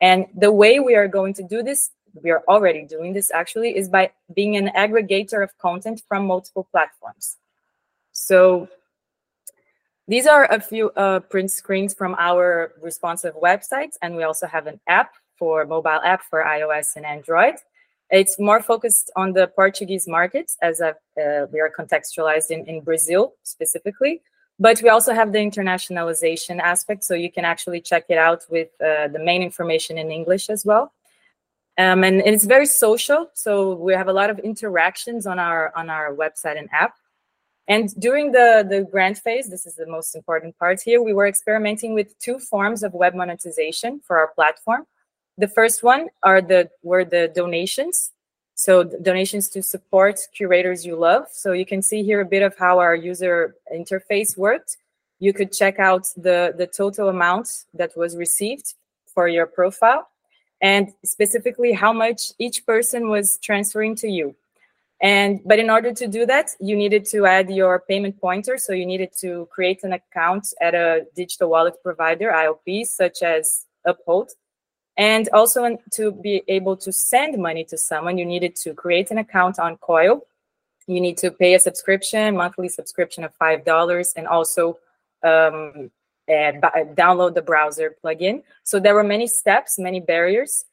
And 0.00 0.26
the 0.36 0.52
way 0.52 0.78
we 0.78 0.94
are 0.94 1.08
going 1.08 1.34
to 1.34 1.42
do 1.42 1.62
this 1.62 1.90
we 2.22 2.30
are 2.30 2.42
already 2.48 2.82
doing 2.82 3.12
this 3.12 3.30
actually, 3.30 3.76
is 3.76 3.88
by 3.88 4.10
being 4.34 4.56
an 4.56 4.68
aggregator 4.76 5.42
of 5.42 5.56
content 5.58 6.02
from 6.08 6.26
multiple 6.26 6.66
platforms. 6.70 7.36
So 8.12 8.68
these 10.08 10.26
are 10.26 10.44
a 10.50 10.60
few 10.60 10.90
uh, 10.90 11.20
print 11.20 11.50
screens 11.50 11.94
from 11.94 12.14
our 12.18 12.72
responsive 12.80 13.34
websites, 13.34 13.94
and 14.02 14.16
we 14.16 14.22
also 14.22 14.46
have 14.46 14.66
an 14.66 14.80
app 14.86 15.12
for 15.38 15.64
mobile 15.66 16.00
app 16.04 16.22
for 16.22 16.42
iOS 16.42 16.96
and 16.96 17.06
Android. 17.06 17.54
It's 18.10 18.38
more 18.38 18.62
focused 18.62 19.10
on 19.16 19.32
the 19.32 19.48
Portuguese 19.48 20.06
markets, 20.06 20.56
as 20.62 20.80
uh, 20.80 20.92
we 21.16 21.60
are 21.60 21.70
contextualized 21.76 22.50
in, 22.50 22.64
in 22.66 22.80
Brazil 22.80 23.34
specifically. 23.42 24.22
But 24.58 24.80
we 24.80 24.88
also 24.88 25.12
have 25.12 25.32
the 25.32 25.38
internationalization 25.38 26.60
aspect, 26.60 27.04
so 27.04 27.14
you 27.14 27.30
can 27.30 27.44
actually 27.44 27.80
check 27.80 28.04
it 28.08 28.16
out 28.16 28.44
with 28.48 28.68
uh, 28.80 29.08
the 29.08 29.18
main 29.18 29.42
information 29.42 29.98
in 29.98 30.10
English 30.10 30.48
as 30.48 30.64
well. 30.64 30.92
Um, 31.78 32.04
and, 32.04 32.22
and, 32.22 32.34
it's 32.34 32.46
very 32.46 32.64
social. 32.64 33.28
So 33.34 33.74
we 33.74 33.92
have 33.92 34.08
a 34.08 34.12
lot 34.12 34.30
of 34.30 34.38
interactions 34.38 35.26
on 35.26 35.38
our 35.38 35.72
on 35.76 35.90
our 35.90 36.14
website 36.14 36.58
and 36.58 36.70
app. 36.72 36.94
And 37.68 37.94
during 38.00 38.32
the 38.32 38.66
the 38.66 38.88
grant 38.90 39.18
phase, 39.18 39.50
this 39.50 39.66
is 39.66 39.74
the 39.74 39.86
most 39.86 40.14
important 40.14 40.58
part 40.58 40.80
here. 40.80 41.02
We 41.02 41.12
were 41.12 41.26
experimenting 41.26 41.92
with 41.92 42.18
two 42.18 42.38
forms 42.38 42.82
of 42.82 42.94
web 42.94 43.14
monetization 43.14 44.00
for 44.06 44.16
our 44.16 44.28
platform. 44.28 44.86
The 45.38 45.48
first 45.48 45.82
one 45.82 46.08
are 46.22 46.40
the 46.40 46.70
were 46.82 47.04
the 47.04 47.28
donations. 47.34 48.12
So 48.54 48.84
donations 48.84 49.48
to 49.50 49.62
support 49.62 50.18
curators 50.34 50.86
you 50.86 50.96
love. 50.96 51.26
So 51.30 51.52
you 51.52 51.66
can 51.66 51.82
see 51.82 52.02
here 52.02 52.22
a 52.22 52.24
bit 52.24 52.42
of 52.42 52.56
how 52.56 52.78
our 52.78 52.94
user 52.94 53.54
interface 53.72 54.36
worked. 54.36 54.78
You 55.18 55.34
could 55.34 55.52
check 55.52 55.78
out 55.78 56.06
the 56.16 56.54
the 56.56 56.66
total 56.66 57.08
amount 57.08 57.64
that 57.74 57.96
was 57.96 58.16
received 58.16 58.74
for 59.14 59.28
your 59.28 59.46
profile 59.46 60.08
and 60.62 60.92
specifically 61.04 61.72
how 61.72 61.92
much 61.92 62.32
each 62.38 62.64
person 62.64 63.08
was 63.08 63.38
transferring 63.42 63.94
to 63.96 64.08
you. 64.08 64.34
And 65.02 65.40
but 65.44 65.58
in 65.58 65.68
order 65.68 65.92
to 65.92 66.06
do 66.06 66.24
that, 66.24 66.50
you 66.58 66.76
needed 66.76 67.04
to 67.06 67.26
add 67.26 67.50
your 67.50 67.80
payment 67.80 68.18
pointer. 68.18 68.56
So 68.56 68.72
you 68.72 68.86
needed 68.86 69.10
to 69.20 69.46
create 69.50 69.84
an 69.84 69.92
account 69.92 70.54
at 70.62 70.74
a 70.74 71.06
digital 71.14 71.50
wallet 71.50 71.74
provider, 71.82 72.30
ILP, 72.30 72.86
such 72.86 73.22
as 73.22 73.66
Uphold. 73.84 74.30
And 74.96 75.28
also 75.32 75.78
to 75.92 76.12
be 76.12 76.42
able 76.48 76.76
to 76.78 76.92
send 76.92 77.36
money 77.36 77.64
to 77.64 77.76
someone, 77.76 78.16
you 78.16 78.24
needed 78.24 78.56
to 78.56 78.72
create 78.72 79.10
an 79.10 79.18
account 79.18 79.58
on 79.58 79.76
Coil. 79.76 80.26
You 80.86 81.00
need 81.00 81.18
to 81.18 81.30
pay 81.30 81.54
a 81.54 81.60
subscription, 81.60 82.36
monthly 82.36 82.68
subscription 82.68 83.24
of 83.24 83.34
five 83.34 83.64
dollars, 83.64 84.14
and 84.16 84.26
also 84.26 84.78
um, 85.22 85.90
download 86.28 87.34
the 87.34 87.42
browser 87.42 87.96
plugin. 88.02 88.42
So 88.62 88.80
there 88.80 88.94
were 88.94 89.04
many 89.04 89.26
steps, 89.26 89.78
many 89.78 90.00
barriers. 90.00 90.64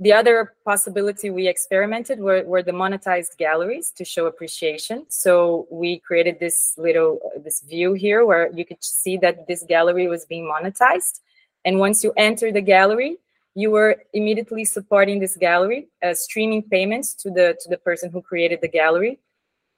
The 0.00 0.12
other 0.12 0.54
possibility 0.64 1.28
we 1.30 1.48
experimented 1.48 2.20
were, 2.20 2.44
were 2.44 2.62
the 2.62 2.70
monetized 2.70 3.36
galleries 3.36 3.90
to 3.96 4.04
show 4.04 4.26
appreciation. 4.26 5.06
So 5.08 5.66
we 5.70 5.98
created 5.98 6.38
this 6.38 6.74
little 6.78 7.18
this 7.42 7.62
view 7.62 7.94
here 7.94 8.24
where 8.24 8.48
you 8.52 8.64
could 8.64 8.82
see 8.82 9.16
that 9.18 9.48
this 9.48 9.64
gallery 9.64 10.06
was 10.06 10.24
being 10.24 10.48
monetized. 10.48 11.20
And 11.64 11.80
once 11.80 12.04
you 12.04 12.12
enter 12.16 12.52
the 12.52 12.60
gallery, 12.60 13.18
you 13.58 13.72
were 13.72 13.96
immediately 14.12 14.64
supporting 14.64 15.18
this 15.18 15.36
gallery, 15.36 15.88
uh, 16.04 16.14
streaming 16.14 16.62
payments 16.62 17.12
to 17.12 17.28
the 17.28 17.46
to 17.60 17.68
the 17.68 17.80
person 17.88 18.08
who 18.08 18.22
created 18.22 18.60
the 18.60 18.72
gallery. 18.80 19.18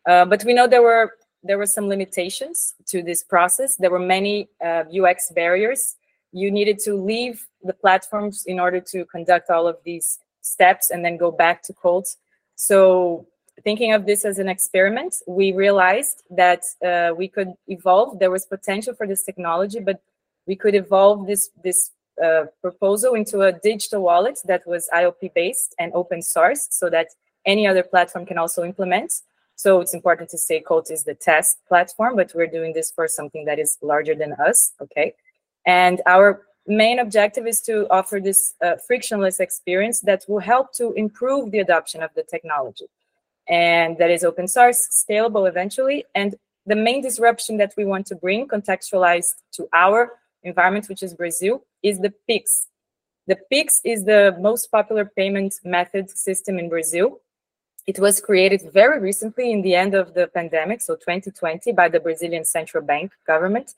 Uh, 0.07 0.27
but 0.27 0.45
we 0.45 0.53
know 0.53 0.67
there 0.67 0.83
were 0.83 1.07
there 1.43 1.57
were 1.57 1.71
some 1.77 1.87
limitations 1.89 2.75
to 2.93 3.03
this 3.03 3.23
process. 3.23 3.77
There 3.77 3.91
were 3.91 4.07
many 4.17 4.51
uh, 4.63 4.85
UX 5.01 5.33
barriers. 5.35 5.97
You 6.33 6.51
needed 6.51 6.79
to 6.81 6.93
leave 6.95 7.37
the 7.63 7.73
platforms 7.73 8.45
in 8.47 8.61
order 8.61 8.81
to 8.93 8.99
conduct 9.07 9.49
all 9.49 9.67
of 9.67 9.77
these 9.83 10.19
steps 10.43 10.91
and 10.91 11.03
then 11.03 11.17
go 11.17 11.31
back 11.31 11.63
to 11.65 11.73
Cult. 11.73 12.09
So, 12.57 13.27
thinking 13.65 13.95
of 13.95 14.05
this 14.05 14.27
as 14.27 14.39
an 14.39 14.49
experiment, 14.57 15.15
we 15.27 15.53
realized 15.53 16.23
that 16.43 16.63
uh, 16.85 17.15
we 17.17 17.29
could 17.29 17.55
evolve. 17.67 18.19
There 18.19 18.31
was 18.31 18.45
potential 18.45 18.93
for 18.93 19.07
this 19.07 19.23
technology, 19.23 19.81
but 19.81 20.03
we 20.47 20.55
could 20.55 20.75
evolve 20.75 21.27
this 21.27 21.49
this 21.65 21.93
uh, 22.23 22.45
proposal 22.61 23.15
into 23.15 23.43
a 23.43 23.53
digital 23.53 24.03
wallet 24.03 24.39
that 24.45 24.67
was 24.67 24.89
ILP 24.95 25.33
based 25.35 25.75
and 25.79 25.93
open 25.95 26.23
source, 26.23 26.69
so 26.71 26.91
that 26.91 27.09
any 27.47 27.67
other 27.67 27.83
platform 27.83 28.27
can 28.27 28.39
also 28.39 28.65
implement. 28.65 29.13
So 29.57 29.81
it's 29.81 29.93
important 29.93 30.31
to 30.31 30.39
say 30.39 30.63
Cult 30.67 30.91
is 30.91 31.05
the 31.05 31.15
test 31.15 31.59
platform, 31.69 32.17
but 32.17 32.33
we're 32.35 32.47
doing 32.47 32.73
this 32.73 32.91
for 32.91 33.07
something 33.07 33.45
that 33.45 33.59
is 33.59 33.77
larger 33.83 34.15
than 34.15 34.33
us. 34.35 34.73
Okay. 34.81 35.15
And 35.67 36.01
our 36.07 36.43
main 36.67 36.99
objective 36.99 37.47
is 37.47 37.61
to 37.63 37.87
offer 37.91 38.21
this 38.21 38.55
uh, 38.65 38.77
frictionless 38.87 39.41
experience 39.41 40.01
that 40.01 40.25
will 40.29 40.41
help 40.41 40.73
to 40.75 40.93
improve 40.93 41.51
the 41.51 41.59
adoption 41.59 42.03
of 42.03 42.11
the 42.15 42.23
technology. 42.23 42.87
And 43.49 43.99
that 43.99 44.11
is 44.11 44.25
open 44.25 44.49
source, 44.49 44.81
scalable 45.05 45.49
eventually. 45.49 46.05
And 46.15 46.37
the 46.67 46.77
main 46.77 47.03
disruption 47.03 47.57
that 47.59 47.75
we 47.77 47.85
want 47.85 48.07
to 48.07 48.15
bring, 48.15 48.47
contextualized 48.47 49.35
to 49.53 49.69
our 49.73 50.13
environment, 50.43 50.89
which 50.89 51.03
is 51.03 51.15
Brazil, 51.15 51.65
is 51.83 51.99
the 52.01 52.13
PIX. 52.27 52.69
The 53.27 53.37
PIX 53.51 53.81
is 53.85 54.05
the 54.05 54.37
most 54.41 54.71
popular 54.71 55.05
payment 55.05 55.55
method 55.65 56.11
system 56.11 56.59
in 56.59 56.69
Brazil. 56.69 57.21
It 57.87 57.99
was 57.99 58.21
created 58.21 58.71
very 58.73 59.01
recently 59.01 59.53
in 59.53 59.63
the 59.63 59.75
end 59.75 59.95
of 59.95 60.15
the 60.15 60.29
pandemic, 60.29 60.81
so 60.81 60.95
2020, 60.95 61.73
by 61.73 61.89
the 61.89 62.01
Brazilian 62.01 62.45
Central 62.45 62.85
Bank 62.85 63.13
government 63.27 63.75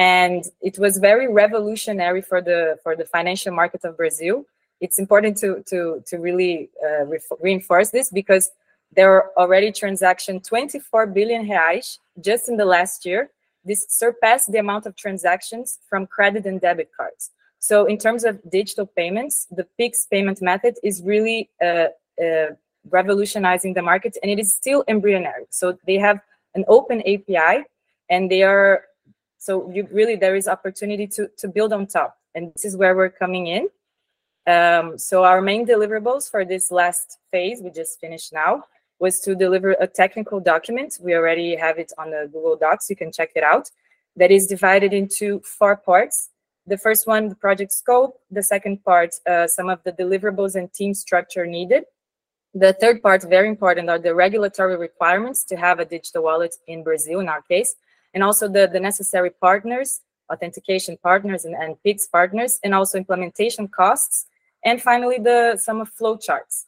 and 0.00 0.46
it 0.62 0.78
was 0.78 0.96
very 0.96 1.28
revolutionary 1.28 2.22
for 2.22 2.40
the 2.40 2.78
for 2.82 2.96
the 2.96 3.04
financial 3.04 3.52
market 3.52 3.84
of 3.84 3.98
Brazil. 3.98 4.46
It's 4.80 4.98
important 4.98 5.36
to 5.42 5.62
to 5.70 6.02
to 6.06 6.16
really 6.16 6.70
uh, 6.82 7.04
re 7.04 7.18
reinforce 7.40 7.90
this 7.90 8.08
because 8.10 8.50
there 8.96 9.12
are 9.12 9.30
already 9.36 9.70
transaction 9.70 10.40
24 10.40 11.06
billion 11.18 11.46
reais 11.46 11.98
just 12.18 12.48
in 12.48 12.56
the 12.56 12.64
last 12.64 13.04
year. 13.04 13.30
This 13.64 13.86
surpassed 13.88 14.52
the 14.52 14.58
amount 14.58 14.86
of 14.86 14.96
transactions 14.96 15.78
from 15.88 16.06
credit 16.06 16.46
and 16.46 16.60
debit 16.60 16.90
cards. 16.96 17.30
So 17.58 17.84
in 17.84 17.98
terms 17.98 18.24
of 18.24 18.40
digital 18.50 18.86
payments, 18.86 19.46
the 19.50 19.66
PIX 19.78 20.06
payment 20.06 20.40
method 20.40 20.76
is 20.82 21.02
really 21.02 21.50
uh, 21.62 21.88
uh, 22.22 22.54
revolutionizing 22.88 23.74
the 23.74 23.82
market, 23.82 24.16
and 24.22 24.30
it 24.30 24.38
is 24.38 24.54
still 24.54 24.82
embryonic. 24.88 25.48
So 25.50 25.78
they 25.86 25.96
have 25.96 26.20
an 26.54 26.64
open 26.68 27.00
API, 27.00 27.64
and 28.08 28.30
they 28.30 28.42
are 28.42 28.84
so 29.38 29.70
you 29.70 29.88
really 29.90 30.16
there 30.16 30.36
is 30.36 30.48
opportunity 30.48 31.06
to 31.08 31.28
to 31.38 31.48
build 31.48 31.72
on 31.72 31.86
top, 31.86 32.16
and 32.34 32.52
this 32.54 32.64
is 32.64 32.76
where 32.76 32.96
we're 32.96 33.10
coming 33.10 33.46
in. 33.46 33.68
Um, 34.46 34.98
so 34.98 35.24
our 35.24 35.42
main 35.42 35.66
deliverables 35.66 36.30
for 36.30 36.46
this 36.46 36.70
last 36.70 37.18
phase 37.30 37.60
we 37.60 37.70
just 37.70 38.00
finished 38.00 38.32
now 38.32 38.64
was 39.00 39.20
to 39.20 39.34
deliver 39.34 39.72
a 39.72 39.86
technical 39.86 40.38
document. 40.40 40.98
We 41.00 41.14
already 41.14 41.56
have 41.56 41.78
it 41.78 41.92
on 41.98 42.10
the 42.10 42.28
Google 42.32 42.56
Docs. 42.56 42.90
You 42.90 42.96
can 42.96 43.10
check 43.10 43.30
it 43.34 43.42
out. 43.42 43.70
That 44.16 44.30
is 44.30 44.46
divided 44.46 44.92
into 44.92 45.40
four 45.40 45.76
parts. 45.76 46.30
The 46.66 46.78
first 46.78 47.06
one, 47.06 47.28
the 47.28 47.34
project 47.34 47.72
scope. 47.72 48.20
The 48.30 48.42
second 48.42 48.84
part, 48.84 49.14
uh, 49.28 49.46
some 49.46 49.68
of 49.68 49.82
the 49.84 49.92
deliverables 49.92 50.54
and 50.54 50.72
team 50.72 50.94
structure 50.94 51.46
needed. 51.46 51.84
The 52.52 52.74
third 52.74 53.02
part, 53.02 53.22
very 53.22 53.48
important, 53.48 53.88
are 53.88 53.98
the 53.98 54.14
regulatory 54.14 54.76
requirements 54.76 55.44
to 55.44 55.56
have 55.56 55.78
a 55.78 55.84
digital 55.84 56.24
wallet 56.24 56.54
in 56.66 56.82
Brazil, 56.84 57.20
in 57.20 57.28
our 57.28 57.42
case 57.42 57.74
and 58.14 58.22
also 58.22 58.48
the, 58.48 58.68
the 58.72 58.80
necessary 58.80 59.30
partners, 59.30 60.00
authentication 60.32 60.96
partners 61.02 61.44
and, 61.44 61.54
and 61.54 61.82
PIX 61.82 62.06
partners, 62.08 62.58
and 62.62 62.74
also 62.74 62.98
implementation 62.98 63.68
costs. 63.68 64.26
And 64.64 64.80
finally, 64.82 65.18
the 65.18 65.58
some 65.60 65.80
of 65.80 65.88
flow 65.88 66.16
charts. 66.16 66.66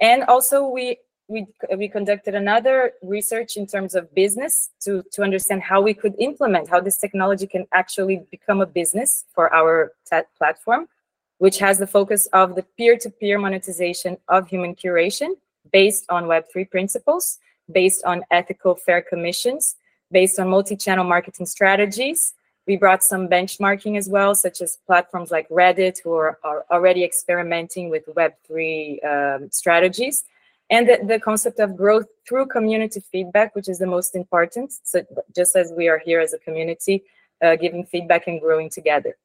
And 0.00 0.24
also 0.24 0.66
we 0.66 0.98
we, 1.28 1.46
we 1.76 1.88
conducted 1.88 2.34
another 2.34 2.92
research 3.02 3.58
in 3.58 3.66
terms 3.66 3.94
of 3.94 4.12
business 4.14 4.70
to, 4.80 5.04
to 5.12 5.22
understand 5.22 5.62
how 5.62 5.82
we 5.82 5.92
could 5.92 6.14
implement 6.18 6.68
how 6.68 6.80
this 6.80 6.96
technology 6.96 7.46
can 7.46 7.66
actually 7.72 8.26
become 8.30 8.62
a 8.62 8.66
business 8.66 9.26
for 9.34 9.52
our 9.54 9.92
platform, 10.38 10.88
which 11.36 11.58
has 11.58 11.78
the 11.78 11.86
focus 11.86 12.26
of 12.32 12.54
the 12.54 12.64
peer-to-peer 12.78 13.38
monetization 13.38 14.16
of 14.28 14.48
human 14.48 14.74
curation 14.74 15.32
based 15.70 16.06
on 16.08 16.24
Web3 16.24 16.70
principles, 16.70 17.38
based 17.70 18.02
on 18.04 18.24
ethical 18.30 18.74
fair 18.74 19.02
commissions, 19.02 19.76
based 20.10 20.38
on 20.38 20.48
multi-channel 20.48 21.04
marketing 21.04 21.44
strategies. 21.44 22.32
We 22.66 22.76
brought 22.76 23.04
some 23.04 23.28
benchmarking 23.28 23.98
as 23.98 24.08
well, 24.08 24.34
such 24.34 24.62
as 24.62 24.78
platforms 24.86 25.30
like 25.30 25.46
Reddit, 25.50 25.98
who 26.02 26.14
are, 26.14 26.38
are 26.42 26.64
already 26.70 27.04
experimenting 27.04 27.90
with 27.90 28.06
Web3 28.06 29.04
um, 29.04 29.50
strategies. 29.50 30.24
And 30.70 30.88
the, 30.88 30.98
the 31.02 31.18
concept 31.18 31.60
of 31.60 31.76
growth 31.76 32.06
through 32.28 32.46
community 32.46 33.00
feedback, 33.10 33.54
which 33.54 33.68
is 33.68 33.78
the 33.78 33.86
most 33.86 34.14
important. 34.14 34.72
So 34.82 35.02
just 35.34 35.56
as 35.56 35.72
we 35.76 35.88
are 35.88 35.98
here 35.98 36.20
as 36.20 36.34
a 36.34 36.38
community, 36.38 37.04
uh, 37.42 37.56
giving 37.56 37.86
feedback 37.86 38.26
and 38.26 38.40
growing 38.40 38.68
together. 38.68 39.16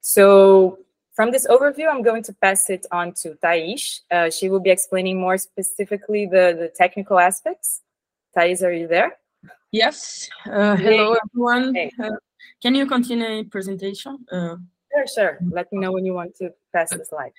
So 0.00 0.78
from 1.12 1.30
this 1.30 1.46
overview, 1.48 1.90
I'm 1.90 2.02
going 2.02 2.22
to 2.22 2.32
pass 2.32 2.70
it 2.70 2.86
on 2.90 3.12
to 3.14 3.34
Thais. 3.34 4.02
Uh, 4.10 4.30
she 4.30 4.48
will 4.48 4.60
be 4.60 4.70
explaining 4.70 5.20
more 5.20 5.36
specifically 5.36 6.26
the, 6.26 6.56
the 6.58 6.70
technical 6.74 7.18
aspects. 7.18 7.82
Thais, 8.34 8.62
are 8.62 8.72
you 8.72 8.86
there? 8.86 9.18
Yes. 9.72 10.28
Uh, 10.46 10.76
hello, 10.76 11.16
everyone. 11.24 11.74
Hey. 11.74 11.90
Uh, 12.02 12.10
can 12.62 12.74
you 12.74 12.86
continue 12.86 13.44
presentation? 13.44 14.24
Uh, 14.32 14.56
sure, 14.92 15.06
sure. 15.14 15.38
Let 15.50 15.70
me 15.72 15.80
know 15.80 15.92
when 15.92 16.06
you 16.06 16.14
want 16.14 16.34
to 16.36 16.50
pass 16.72 16.90
the 16.90 17.04
slide. 17.04 17.32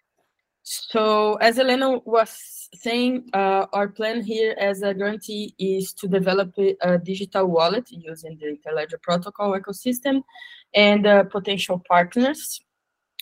So, 0.63 1.35
as 1.35 1.57
Elena 1.57 1.97
was 1.99 2.69
saying, 2.75 3.29
uh, 3.33 3.65
our 3.73 3.87
plan 3.87 4.21
here 4.21 4.55
as 4.59 4.81
a 4.81 4.93
grantee 4.93 5.55
is 5.57 5.93
to 5.93 6.07
develop 6.07 6.53
a 6.81 6.97
digital 6.97 7.47
wallet 7.47 7.87
using 7.89 8.37
the 8.39 8.55
Interledger 8.55 9.01
protocol 9.01 9.57
ecosystem 9.59 10.21
and 10.75 11.07
uh, 11.07 11.23
potential 11.23 11.81
partners, 11.87 12.61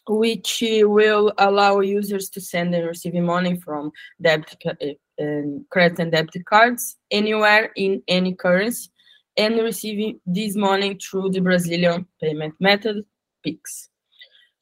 which 0.07 0.61
will 0.81 1.31
allow 1.37 1.79
users 1.79 2.29
to 2.31 2.41
send 2.41 2.75
and 2.75 2.85
receive 2.85 3.13
money 3.13 3.57
from 3.59 3.91
debit 4.21 4.57
uh, 4.65 4.73
and 5.17 5.65
credit 5.69 5.99
and 5.99 6.11
debit 6.11 6.45
cards 6.45 6.97
anywhere 7.11 7.71
in 7.75 8.01
any 8.07 8.33
currency 8.33 8.89
and 9.37 9.57
receiving 9.59 10.19
this 10.25 10.55
money 10.55 10.95
through 10.95 11.29
the 11.29 11.39
Brazilian 11.39 12.07
payment 12.19 12.55
method, 12.59 13.05
PIX. 13.43 13.89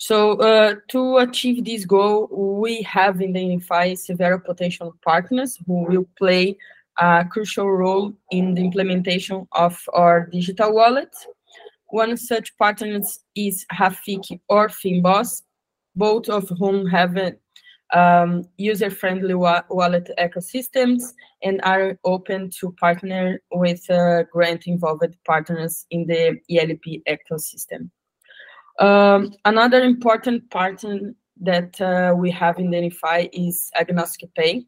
So 0.08 0.34
uh, 0.34 0.76
to 0.90 1.18
achieve 1.18 1.66
this 1.66 1.84
goal, 1.84 2.28
we 2.30 2.84
have 2.84 3.20
identified 3.20 3.98
several 3.98 4.40
potential 4.40 4.96
partners 5.04 5.58
who 5.66 5.84
will 5.86 6.06
play 6.16 6.60
a 7.00 7.26
crucial 7.28 7.72
role 7.72 8.14
in 8.30 8.54
the 8.54 8.62
implementation 8.62 9.48
of 9.54 9.82
our 9.94 10.28
digital 10.28 10.76
wallet. 10.76 11.10
One 11.88 12.18
such 12.18 12.56
partner 12.58 13.02
is 13.36 13.66
Rafiki 13.74 14.40
or 14.48 14.70
Fynbos, 14.70 15.42
both 15.96 16.30
of 16.30 16.50
whom 16.60 16.86
have 16.86 17.18
um, 17.92 18.44
user-friendly 18.58 19.34
wa 19.34 19.64
wallet 19.72 20.12
ecosystems 20.20 21.02
and 21.42 21.60
are 21.64 21.98
open 22.04 22.52
to 22.60 22.72
partner 22.74 23.42
with 23.52 23.90
uh, 23.90 24.22
grant-involved 24.32 25.16
partners 25.26 25.88
in 25.90 26.06
the 26.06 26.40
ILP 26.48 27.02
ecosystem. 27.08 27.90
Um, 28.80 29.34
another 29.46 29.84
important 29.84 30.50
partner 30.50 31.14
that 31.42 31.80
uh, 31.80 32.14
we 32.16 32.32
have 32.32 32.60
identified 32.60 33.30
is 33.34 33.70
Agnostic 33.76 34.34
Pay, 34.36 34.66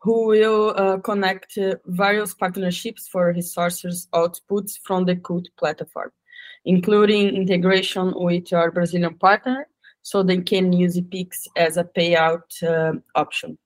who 0.00 0.26
will 0.26 0.74
uh, 0.76 0.98
connect 0.98 1.56
uh, 1.58 1.76
various 1.86 2.34
partnerships 2.34 3.08
for 3.08 3.32
resources 3.32 4.08
outputs 4.14 4.78
from 4.82 5.04
the 5.04 5.16
Cult 5.16 5.48
platform, 5.56 6.10
including 6.64 7.34
integration 7.34 8.12
with 8.16 8.52
our 8.52 8.70
Brazilian 8.70 9.14
partner 9.14 9.66
so 10.02 10.22
they 10.22 10.40
can 10.42 10.72
use 10.72 11.00
PIX 11.00 11.46
as 11.56 11.76
a 11.76 11.84
payout 11.84 12.62
uh, 12.62 12.98
option. 13.14 13.56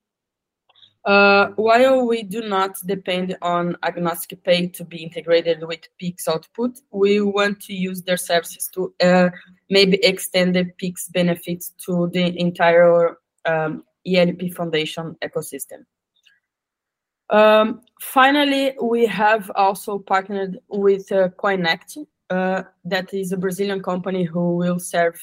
Uh, 1.09 1.52
while 1.56 2.06
we 2.06 2.22
do 2.22 2.42
not 2.42 2.76
depend 2.84 3.34
on 3.40 3.74
Agnostic 3.82 4.44
Pay 4.44 4.68
to 4.68 4.84
be 4.84 4.98
integrated 5.02 5.66
with 5.66 5.88
PIX 5.98 6.28
output, 6.28 6.80
we 6.90 7.22
want 7.22 7.62
to 7.62 7.72
use 7.72 8.02
their 8.02 8.18
services 8.18 8.68
to 8.74 8.92
uh, 9.02 9.30
maybe 9.70 9.96
extend 10.04 10.54
the 10.54 10.66
PIX 10.76 11.09
benefits 11.09 11.72
to 11.86 12.11
the 12.12 12.38
entire 12.38 13.16
um, 13.46 13.84
ILP 14.06 14.52
Foundation 14.52 15.16
ecosystem. 15.24 15.86
Um, 17.30 17.80
finally, 18.02 18.74
we 18.82 19.06
have 19.06 19.50
also 19.54 19.98
partnered 19.98 20.59
with 20.68 21.11
uh, 21.11 21.30
Coinect, 21.30 21.96
uh, 22.28 22.64
that 22.84 23.14
is 23.14 23.32
a 23.32 23.38
Brazilian 23.38 23.82
company 23.82 24.24
who 24.24 24.56
will 24.56 24.78
serve 24.78 25.18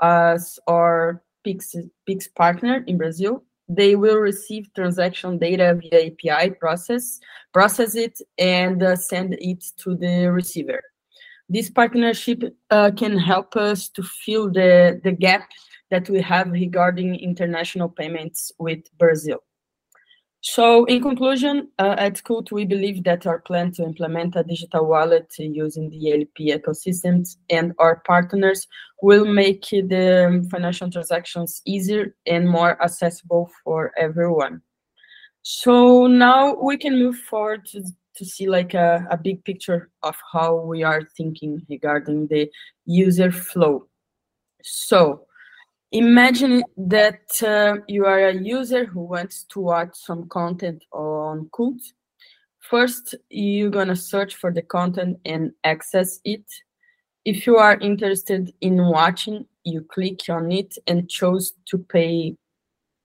as 0.00 0.60
our 0.68 1.24
PIX, 1.42 1.74
PIX 2.06 2.28
partner 2.28 2.84
in 2.86 2.98
Brazil. 2.98 3.42
They 3.68 3.96
will 3.96 4.16
receive 4.16 4.72
transaction 4.74 5.38
data 5.38 5.78
via 5.80 6.06
API 6.06 6.50
process, 6.50 7.20
process 7.52 7.94
it, 7.94 8.20
and 8.38 8.82
uh, 8.82 8.96
send 8.96 9.36
it 9.38 9.64
to 9.78 9.94
the 9.94 10.30
receiver. 10.32 10.82
This 11.48 11.70
partnership 11.70 12.42
uh, 12.70 12.90
can 12.96 13.18
help 13.18 13.56
us 13.56 13.88
to 13.90 14.02
fill 14.02 14.50
the, 14.50 15.00
the 15.02 15.12
gap 15.12 15.48
that 15.90 16.08
we 16.10 16.20
have 16.20 16.50
regarding 16.50 17.14
international 17.16 17.88
payments 17.88 18.52
with 18.58 18.80
Brazil. 18.98 19.42
So 20.40 20.84
in 20.84 21.02
conclusion, 21.02 21.68
uh, 21.80 21.96
at 21.98 22.22
Cult, 22.22 22.52
we 22.52 22.64
believe 22.64 23.02
that 23.04 23.26
our 23.26 23.40
plan 23.40 23.72
to 23.72 23.82
implement 23.82 24.36
a 24.36 24.44
digital 24.44 24.86
wallet 24.86 25.32
using 25.36 25.90
the 25.90 25.96
ILP 25.96 26.56
ecosystems 26.56 27.36
and 27.50 27.72
our 27.78 27.96
partners 28.06 28.68
will 29.02 29.24
make 29.24 29.62
the 29.70 30.46
financial 30.50 30.90
transactions 30.90 31.60
easier 31.66 32.14
and 32.26 32.48
more 32.48 32.80
accessible 32.82 33.50
for 33.64 33.92
everyone. 33.98 34.62
So 35.42 36.06
now 36.06 36.54
we 36.54 36.76
can 36.76 36.98
move 36.98 37.16
forward 37.16 37.64
to, 37.66 37.82
to 38.16 38.24
see 38.24 38.48
like 38.48 38.74
a, 38.74 39.06
a 39.10 39.16
big 39.16 39.44
picture 39.44 39.90
of 40.04 40.14
how 40.32 40.54
we 40.54 40.84
are 40.84 41.02
thinking 41.16 41.66
regarding 41.68 42.28
the 42.28 42.48
user 42.84 43.32
flow. 43.32 43.88
So 44.62 45.26
imagine 45.92 46.62
that 46.76 47.42
uh, 47.42 47.76
you 47.86 48.04
are 48.04 48.28
a 48.28 48.34
user 48.34 48.84
who 48.84 49.00
wants 49.00 49.44
to 49.50 49.60
watch 49.60 49.90
some 49.94 50.28
content 50.28 50.84
on 50.92 51.48
Cult. 51.54 51.80
First, 52.60 53.14
you're 53.30 53.70
gonna 53.70 53.96
search 53.96 54.34
for 54.36 54.52
the 54.52 54.62
content 54.62 55.18
and 55.24 55.52
access 55.64 56.20
it. 56.24 56.44
If 57.24 57.46
you 57.46 57.56
are 57.56 57.78
interested 57.78 58.52
in 58.60 58.76
watching, 58.76 59.46
you 59.64 59.82
click 59.82 60.20
on 60.28 60.52
it 60.52 60.76
and 60.86 61.08
choose 61.08 61.52
to 61.66 61.78
pay 61.78 62.36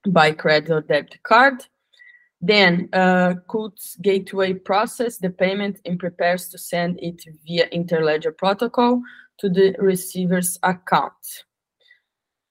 by 0.08 0.34
credit 0.34 0.72
or 0.72 0.82
debit 0.82 1.22
card. 1.24 1.66
Then 2.42 2.90
uh, 2.92 3.36
Cult's 3.50 3.96
gateway 4.02 4.54
process 4.54 5.18
the 5.18 5.30
payment 5.30 5.80
and 5.86 5.98
prepares 5.98 6.50
to 6.50 6.58
send 6.58 7.00
it 7.02 7.24
via 7.48 7.70
Interledger 7.70 8.38
protocol 8.38 9.02
to 9.40 9.50
the 9.50 9.76
receiver's 9.80 10.60
account. 10.62 11.14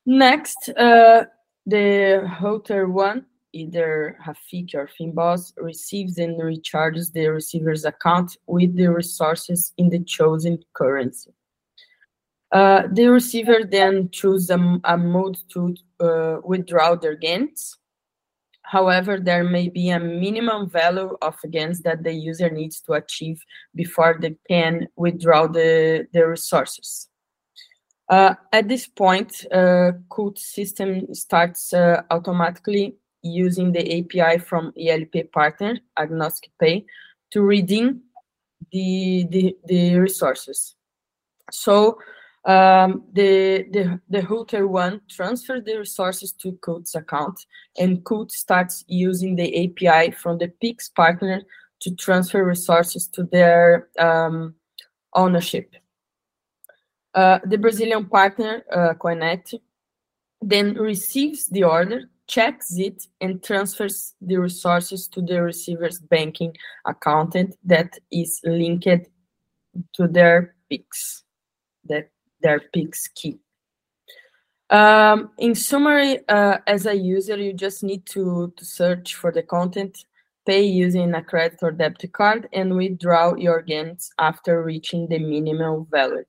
Next, 0.05 0.69
uh, 0.71 1.25
the 1.67 2.29
router 2.41 2.89
one, 2.89 3.27
either 3.53 4.19
Rafiki 4.27 4.75
or 4.75 4.89
Fynbos, 4.89 5.53
receives 5.57 6.19
and 6.19 6.41
recharges 6.41 7.13
the 7.13 7.29
receiver's 7.29 7.85
account 7.85 8.37
with 8.47 8.77
the 8.77 8.89
resources 8.89 9.73
in 9.77 9.91
the 9.91 10.01
chosen 10.01 10.59
currency. 10.73 11.33
Uh, 12.51 12.83
the 12.93 13.07
receiver 13.07 13.65
then 13.65 14.11
chooses 14.11 14.51
a, 14.51 14.81
a 14.85 14.99
mode 14.99 15.39
to 15.49 15.75
uh, 16.01 16.37
withdraw 16.45 16.95
their 16.95 17.15
gains. 17.15 17.79
However, 18.63 19.19
there 19.19 19.45
may 19.45 19.69
be 19.69 19.91
a 19.91 20.01
minimum 20.01 20.69
value 20.69 21.17
of 21.23 21.37
gains 21.51 21.81
that 21.83 22.03
the 22.03 22.13
user 22.13 22.51
needs 22.51 22.81
to 22.83 22.95
achieve 22.95 23.43
before 23.75 24.19
they 24.21 24.37
can 24.49 24.89
withdraw 24.97 25.47
the, 25.47 26.07
the 26.13 26.27
resources. 26.27 27.09
Uh, 28.13 28.35
at 28.53 28.69
this 28.69 28.87
point, 28.87 29.47
uh, 29.53 29.93
Cult 30.15 30.39
system 30.39 31.15
starts 31.15 31.73
uh, 31.73 32.03
automatically 32.11 32.95
using 33.23 33.73
the 33.73 34.01
API 34.01 34.37
from 34.39 34.71
ILP 34.79 35.33
partner, 35.33 35.79
Agnostic 35.99 36.51
Pay, 36.61 36.85
to 37.31 37.41
redeem 37.41 38.03
the, 38.71 39.27
the, 39.31 39.57
the 39.65 39.97
resources. 39.97 40.75
So 41.51 41.97
um, 42.45 43.05
the, 43.15 43.65
the, 43.73 43.99
the 44.11 44.27
router 44.27 44.69
one 44.69 45.01
transfers 45.09 45.65
the 45.65 45.79
resources 45.79 46.33
to 46.33 46.53
Cult's 46.63 46.95
account, 46.95 47.41
and 47.79 48.05
Cult 48.05 48.31
starts 48.31 48.85
using 48.89 49.37
the 49.37 49.65
API 49.65 50.11
from 50.11 50.37
the 50.37 50.49
Pix 50.61 50.91
partner 50.91 51.41
to 51.81 51.95
transfer 51.95 52.45
resources 52.45 53.09
to 53.09 53.23
their 53.33 53.89
um, 53.99 54.55
ownership. 55.15 55.77
Uh, 57.15 57.39
the 57.45 57.59
Brazilian 57.59 58.07
partner, 58.07 58.65
uh, 58.73 58.95
Coinet, 58.95 59.55
then 60.41 60.75
receives 60.75 61.47
the 61.47 61.63
order, 61.63 62.11
checks 62.27 62.77
it, 62.79 63.07
and 63.21 63.43
transfers 63.43 64.15
the 64.21 64.37
resources 64.37 65.09
to 65.09 65.21
the 65.21 65.43
receiver's 65.43 66.01
banking 66.01 66.57
accountant 66.87 67.57
that 67.65 67.99
is 68.11 68.41
linked 68.45 69.09
to 69.93 70.09
their 70.09 70.55
Pix. 70.71 71.25
That 71.85 72.11
their 72.41 72.61
Pix 72.73 73.09
key. 73.09 73.39
Um, 74.71 75.33
in 75.37 75.55
summary, 75.55 76.27
uh, 76.29 76.59
as 76.67 76.87
a 76.87 76.95
user, 76.95 77.37
you 77.37 77.53
just 77.53 77.83
need 77.83 78.07
to, 78.07 78.53
to 78.57 78.65
search 78.65 79.17
for 79.17 79.31
the 79.31 79.43
content, 79.43 80.07
pay 80.47 80.63
using 80.63 81.15
a 81.15 81.23
credit 81.23 81.59
or 81.63 81.73
debit 81.73 82.11
card, 82.13 82.49
and 82.55 82.75
withdraw 82.75 83.35
your 83.35 83.61
gains 83.61 84.11
after 84.19 84.63
reaching 84.63 85.09
the 85.09 85.19
minimal 85.19 85.87
value. 85.91 86.25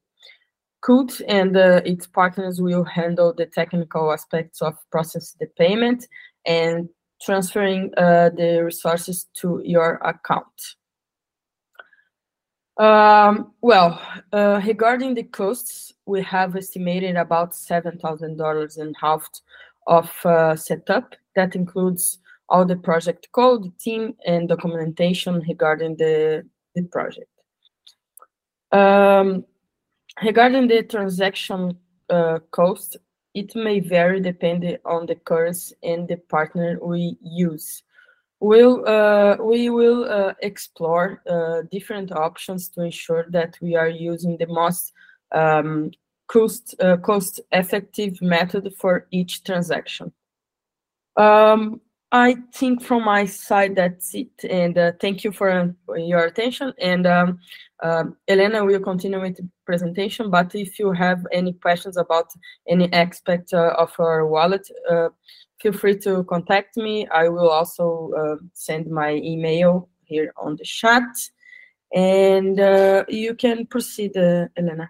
Cult 0.84 1.22
and 1.28 1.56
uh, 1.56 1.82
its 1.86 2.08
partners 2.08 2.62
will 2.62 2.84
handle 2.84 3.34
the 3.34 3.46
technical 3.46 4.12
aspects 4.12 4.62
of 4.62 4.76
processing 4.92 5.38
the 5.40 5.48
payment 5.58 6.08
and 6.46 6.90
transferring 7.22 7.92
uh, 7.98 8.30
the 8.36 8.64
resources 8.64 9.28
to 9.38 9.62
your 9.64 9.96
account. 10.04 10.76
Um, 12.78 13.54
well, 13.62 14.02
uh, 14.34 14.60
regarding 14.66 15.14
the 15.14 15.24
costs, 15.24 15.94
we 16.06 16.22
have 16.24 16.56
estimated 16.56 17.16
about 17.16 17.54
$7,000 17.54 18.78
in 18.78 18.94
half 19.00 19.30
of 19.88 20.12
uh, 20.26 20.56
setup. 20.56 21.16
That 21.36 21.56
includes 21.56 22.20
all 22.50 22.66
the 22.66 22.76
project 22.76 23.30
code, 23.32 23.78
team, 23.80 24.16
and 24.26 24.50
documentation 24.50 25.40
regarding 25.48 25.96
the, 25.98 26.46
the 26.76 26.84
project. 26.84 27.30
Um, 28.72 29.46
regarding 30.22 30.68
the 30.68 30.84
transaction 30.84 31.78
uh, 32.10 32.40
cost, 32.52 32.98
it 33.34 33.56
may 33.56 33.80
vary 33.80 34.20
depending 34.20 34.78
on 34.86 35.06
the 35.06 35.16
currency 35.16 35.76
and 35.82 36.08
the 36.08 36.18
partner 36.18 36.78
we 36.82 37.18
use. 37.22 37.84
We'll, 38.40 38.88
uh, 38.88 39.38
we 39.40 39.70
will 39.70 40.04
uh, 40.04 40.34
explore 40.42 41.22
uh, 41.30 41.64
different 41.72 42.12
options 42.12 42.70
to 42.70 42.82
ensure 42.82 43.26
that 43.30 43.58
we 43.62 43.76
are 43.76 43.88
using 43.88 44.38
the 44.38 44.48
most 44.48 44.92
um, 45.32 45.92
cost, 46.28 46.76
uh, 46.80 46.98
cost 46.98 47.40
effective 47.52 48.22
method 48.22 48.74
for 48.78 49.08
each 49.12 49.44
transaction. 49.44 50.12
Um, 51.16 51.80
I 52.12 52.36
think 52.54 52.84
from 52.84 53.06
my 53.06 53.26
side 53.26 53.76
that's 53.76 54.14
it, 54.14 54.30
and 54.48 54.78
uh, 54.78 54.92
thank 55.00 55.24
you 55.24 55.32
for 55.32 55.76
your 55.96 56.26
attention. 56.26 56.72
And 56.80 57.08
um, 57.08 57.40
uh, 57.84 58.06
Elena 58.28 58.66
will 58.66 58.80
continue 58.80 59.22
with 59.22 59.38
the 59.38 59.48
presentation, 59.66 60.32
but 60.32 60.56
if 60.56 60.80
you 60.80 60.92
have 60.94 61.26
any 61.32 61.54
questions 61.54 61.98
about 61.98 62.28
any 62.68 62.92
aspect 62.94 63.54
of 63.54 63.92
our 64.00 64.26
wallet, 64.26 64.68
feel 65.62 65.74
free 65.74 65.98
to 65.98 66.24
contact 66.24 66.78
me. 66.78 67.08
I 67.08 67.30
will 67.30 67.50
also 67.50 68.12
uh, 68.18 68.36
send 68.54 68.88
my 68.88 69.12
email 69.14 69.90
here 70.04 70.34
on 70.38 70.56
the 70.58 70.66
chat. 70.66 71.04
And 71.94 72.60
uh, 72.60 73.06
you 73.08 73.36
can 73.36 73.66
proceed, 73.68 74.18
uh, 74.18 74.48
Elena. 74.58 74.90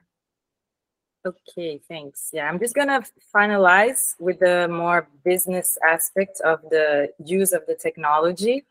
Okay, 1.26 1.80
thanks. 1.88 2.30
Yeah, 2.34 2.50
I'm 2.50 2.60
just 2.60 2.76
gonna 2.76 3.02
finalize 3.34 4.16
with 4.20 4.40
the 4.40 4.68
more 4.68 5.08
business 5.24 5.78
aspect 5.88 6.42
of 6.42 6.60
the 6.70 7.10
use 7.24 7.54
of 7.54 7.66
the 7.66 7.76
technology. 7.76 8.66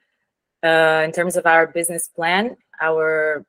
Uh, 0.62 1.02
in 1.04 1.12
terms 1.12 1.36
of 1.36 1.46
our 1.46 1.66
business 1.66 2.08
plan, 2.08 2.56
our 2.80 3.44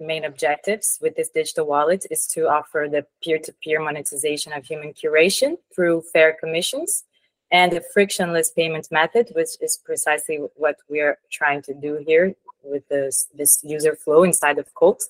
main 0.00 0.24
objectives 0.24 0.98
with 1.00 1.16
this 1.16 1.28
digital 1.28 1.66
wallet 1.66 2.06
is 2.10 2.26
to 2.28 2.48
offer 2.48 2.88
the 2.90 3.06
peer-to-peer 3.22 3.80
monetization 3.80 4.52
of 4.52 4.64
human 4.64 4.92
curation 4.92 5.58
through 5.74 6.02
fair 6.12 6.36
commissions 6.40 7.04
and 7.52 7.72
a 7.72 7.80
frictionless 7.92 8.50
payment 8.50 8.88
method, 8.90 9.30
which 9.34 9.50
is 9.60 9.78
precisely 9.84 10.38
what 10.56 10.76
we 10.88 11.00
are 11.00 11.18
trying 11.30 11.62
to 11.62 11.74
do 11.74 12.02
here 12.06 12.34
with 12.62 12.86
this, 12.88 13.28
this 13.34 13.60
user 13.62 13.94
flow 13.94 14.22
inside 14.22 14.58
of 14.58 14.72
Cult. 14.74 15.04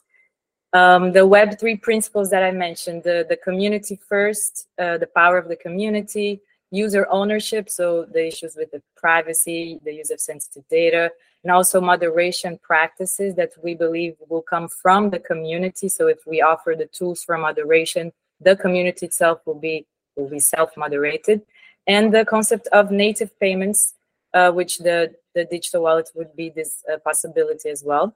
Um, 0.73 1.13
the 1.13 1.21
Web3 1.21 1.83
principles 1.83 2.31
that 2.31 2.43
I 2.43 2.53
mentioned, 2.53 3.03
the, 3.03 3.27
the 3.29 3.37
community 3.37 3.99
first, 4.09 4.69
uh, 4.79 4.99
the 4.99 5.09
power 5.09 5.37
of 5.37 5.49
the 5.49 5.57
community, 5.57 6.41
user 6.71 7.07
ownership, 7.11 7.69
so 7.69 8.05
the 8.05 8.27
issues 8.27 8.57
with 8.57 8.71
the 8.71 8.83
privacy, 8.97 9.81
the 9.85 9.95
use 9.95 10.11
of 10.11 10.21
sensitive 10.21 10.65
data, 10.69 11.11
and 11.43 11.51
also 11.51 11.81
moderation 11.81 12.59
practices 12.63 13.35
that 13.35 13.53
we 13.63 13.75
believe 13.75 14.15
will 14.29 14.43
come 14.43 14.69
from 14.69 15.11
the 15.11 15.19
community. 15.19 15.89
So 15.89 16.07
if 16.07 16.27
we 16.27 16.43
offer 16.43 16.75
the 16.77 16.87
tools 16.87 17.25
for 17.25 17.37
moderation, 17.39 18.13
the 18.41 18.57
community 18.57 19.07
itself 19.07 19.41
will 19.47 19.59
be 19.59 19.87
will 20.17 20.29
be 20.29 20.41
self-moderated 20.41 21.41
and 21.87 22.15
the 22.15 22.25
concept 22.25 22.69
of 22.69 22.91
native 22.91 23.39
payments, 23.41 23.95
uh, 24.35 24.51
which 24.53 24.79
the, 24.79 25.15
the 25.35 25.45
digital 25.45 25.83
wallet 25.83 26.11
would 26.15 26.35
be 26.37 26.51
this 26.51 26.85
uh, 26.93 26.99
possibility 26.99 27.69
as 27.69 27.83
well. 27.83 28.15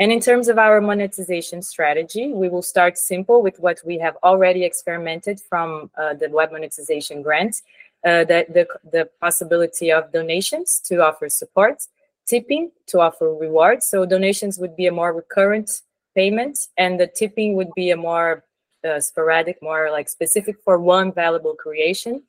And 0.00 0.12
in 0.12 0.20
terms 0.20 0.46
of 0.46 0.58
our 0.58 0.80
monetization 0.80 1.60
strategy, 1.60 2.32
we 2.32 2.48
will 2.48 2.62
start 2.62 2.96
simple 2.96 3.42
with 3.42 3.58
what 3.58 3.80
we 3.84 3.98
have 3.98 4.16
already 4.22 4.64
experimented 4.64 5.40
from 5.40 5.90
uh, 5.98 6.14
the 6.14 6.30
web 6.30 6.52
monetization 6.52 7.20
grant, 7.20 7.62
uh, 8.06 8.22
the, 8.24 8.46
the, 8.48 8.68
the 8.92 9.10
possibility 9.20 9.90
of 9.90 10.12
donations 10.12 10.80
to 10.86 11.02
offer 11.04 11.28
support, 11.28 11.82
tipping 12.26 12.70
to 12.86 13.00
offer 13.00 13.34
rewards. 13.34 13.86
So 13.86 14.06
donations 14.06 14.56
would 14.58 14.76
be 14.76 14.86
a 14.86 14.92
more 14.92 15.12
recurrent 15.12 15.80
payment, 16.14 16.68
and 16.76 17.00
the 17.00 17.08
tipping 17.08 17.56
would 17.56 17.74
be 17.74 17.90
a 17.90 17.96
more 17.96 18.44
uh, 18.88 19.00
sporadic, 19.00 19.60
more 19.60 19.90
like 19.90 20.08
specific 20.08 20.56
for 20.64 20.78
one 20.78 21.12
valuable 21.12 21.54
creation 21.54 22.22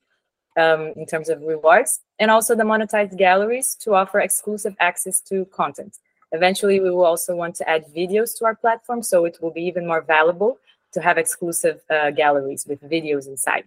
um, 0.58 0.94
in 0.96 1.06
terms 1.06 1.30
of 1.30 1.40
rewards, 1.44 2.00
and 2.18 2.32
also 2.32 2.56
the 2.56 2.64
monetized 2.64 3.16
galleries 3.16 3.76
to 3.76 3.94
offer 3.94 4.20
exclusive 4.20 4.76
access 4.80 5.22
to 5.22 5.46
content. 5.46 6.00
Eventually, 6.32 6.80
we 6.80 6.90
will 6.90 7.06
also 7.06 7.36
want 7.36 7.56
to 7.56 7.70
add 7.70 7.86
videos 7.96 8.38
to 8.38 8.46
our 8.46 8.56
platform, 8.56 9.02
so 9.04 9.26
it 9.26 9.38
will 9.42 9.52
be 9.52 9.64
even 9.64 9.88
more 9.88 10.02
valuable 10.02 10.60
to 10.94 11.02
have 11.02 11.18
exclusive 11.18 11.82
uh, 11.90 12.12
galleries 12.12 12.66
with 12.68 12.82
videos 12.82 13.28
inside. 13.28 13.66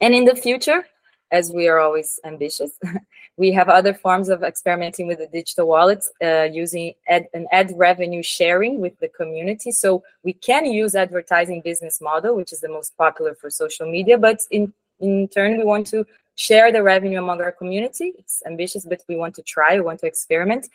And 0.00 0.14
in 0.14 0.24
the 0.24 0.34
future, 0.34 0.84
as 1.32 1.50
we 1.50 1.66
are 1.66 1.80
always 1.80 2.20
ambitious. 2.24 2.72
we 3.36 3.50
have 3.52 3.68
other 3.68 3.94
forms 3.94 4.28
of 4.28 4.42
experimenting 4.42 5.06
with 5.06 5.18
the 5.18 5.26
digital 5.26 5.66
wallets 5.66 6.12
uh, 6.22 6.42
using 6.52 6.92
ad, 7.08 7.26
an 7.32 7.46
ad 7.50 7.72
revenue 7.74 8.22
sharing 8.22 8.80
with 8.80 8.96
the 9.00 9.08
community. 9.08 9.72
So 9.72 10.04
we 10.22 10.34
can 10.34 10.66
use 10.66 10.94
advertising 10.94 11.62
business 11.62 12.00
model, 12.00 12.36
which 12.36 12.52
is 12.52 12.60
the 12.60 12.68
most 12.68 12.96
popular 12.98 13.34
for 13.34 13.48
social 13.48 13.90
media, 13.90 14.18
but 14.18 14.40
in, 14.50 14.72
in 15.00 15.26
turn, 15.28 15.56
we 15.56 15.64
want 15.64 15.86
to 15.88 16.06
share 16.34 16.70
the 16.70 16.82
revenue 16.82 17.18
among 17.18 17.40
our 17.40 17.52
community. 17.52 18.12
It's 18.18 18.42
ambitious, 18.46 18.84
but 18.84 19.02
we 19.08 19.16
want 19.16 19.34
to 19.36 19.42
try, 19.42 19.74
we 19.74 19.80
want 19.80 20.00
to 20.00 20.06
experiment. 20.06 20.68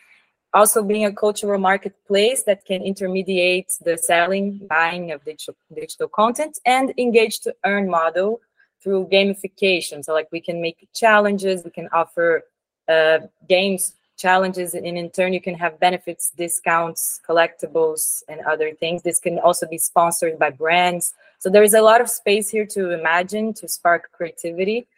Also 0.54 0.82
being 0.82 1.04
a 1.04 1.12
cultural 1.12 1.58
marketplace 1.58 2.42
that 2.44 2.64
can 2.64 2.82
intermediate 2.82 3.70
the 3.84 3.98
selling, 3.98 4.66
buying 4.68 5.12
of 5.12 5.24
digital, 5.24 5.54
digital 5.74 6.08
content 6.08 6.58
and 6.64 6.94
engage 6.96 7.40
to 7.40 7.54
earn 7.64 7.88
model 7.88 8.40
through 8.82 9.06
gamification. 9.08 10.04
So 10.04 10.14
like 10.14 10.28
we 10.32 10.40
can 10.40 10.62
make 10.62 10.88
challenges, 10.94 11.64
we 11.64 11.70
can 11.70 11.88
offer 11.92 12.44
uh, 12.88 13.18
games 13.48 13.92
challenges, 14.18 14.74
and 14.74 14.84
in 14.84 15.10
turn 15.10 15.32
you 15.32 15.40
can 15.40 15.54
have 15.54 15.78
benefits, 15.78 16.30
discounts, 16.30 17.20
collectibles, 17.26 18.22
and 18.28 18.40
other 18.40 18.74
things. 18.74 19.02
This 19.02 19.20
can 19.20 19.38
also 19.38 19.66
be 19.66 19.78
sponsored 19.78 20.38
by 20.38 20.50
brands. 20.50 21.14
So 21.38 21.48
there 21.48 21.62
is 21.62 21.74
a 21.74 21.80
lot 21.80 22.00
of 22.00 22.10
space 22.10 22.50
here 22.50 22.66
to 22.66 22.90
imagine, 22.90 23.54
to 23.54 23.68
spark 23.68 24.10
creativity. 24.12 24.88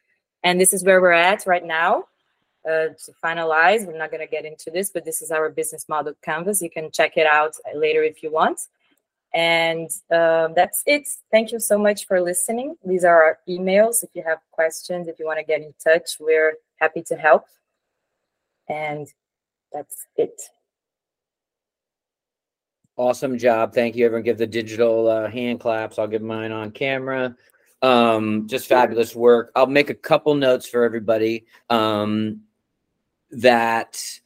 And 0.42 0.58
this 0.58 0.72
is 0.72 0.82
where 0.82 1.00
we're 1.00 1.12
at 1.12 1.46
right 1.46 1.64
now. 1.64 2.04
Uh, 2.62 2.92
to 3.02 3.12
finalize, 3.24 3.86
we're 3.86 3.96
not 3.96 4.10
going 4.10 4.20
to 4.20 4.30
get 4.30 4.44
into 4.44 4.70
this, 4.70 4.90
but 4.90 5.02
this 5.02 5.22
is 5.22 5.30
our 5.30 5.48
business 5.48 5.88
model 5.88 6.12
canvas. 6.22 6.60
You 6.60 6.68
can 6.68 6.90
check 6.90 7.16
it 7.16 7.26
out 7.26 7.54
later 7.74 8.02
if 8.02 8.22
you 8.22 8.30
want. 8.30 8.60
And 9.32 9.88
um, 10.10 10.52
that's 10.54 10.82
it. 10.84 11.08
Thank 11.30 11.52
you 11.52 11.60
so 11.60 11.78
much 11.78 12.06
for 12.06 12.20
listening. 12.20 12.76
These 12.84 13.04
are 13.04 13.22
our 13.22 13.38
emails. 13.48 14.02
If 14.02 14.10
you 14.12 14.22
have 14.26 14.40
questions, 14.50 15.08
if 15.08 15.18
you 15.18 15.24
want 15.24 15.38
to 15.38 15.44
get 15.44 15.62
in 15.62 15.72
touch, 15.82 16.18
we're 16.20 16.54
happy 16.76 17.02
to 17.04 17.16
help. 17.16 17.44
And 18.68 19.06
that's 19.72 20.06
it. 20.16 20.40
Awesome 22.96 23.38
job. 23.38 23.72
Thank 23.72 23.96
you. 23.96 24.04
Everyone 24.04 24.24
give 24.24 24.36
the 24.36 24.46
digital 24.46 25.08
uh, 25.08 25.30
hand 25.30 25.60
claps. 25.60 25.98
I'll 25.98 26.08
give 26.08 26.22
mine 26.22 26.52
on 26.52 26.72
camera. 26.72 27.34
Um, 27.82 28.46
just 28.46 28.66
fabulous 28.68 29.14
work. 29.16 29.52
I'll 29.56 29.66
make 29.66 29.88
a 29.88 29.94
couple 29.94 30.34
notes 30.34 30.68
for 30.68 30.84
everybody 30.84 31.46
um, 31.70 32.42
that 33.32 34.20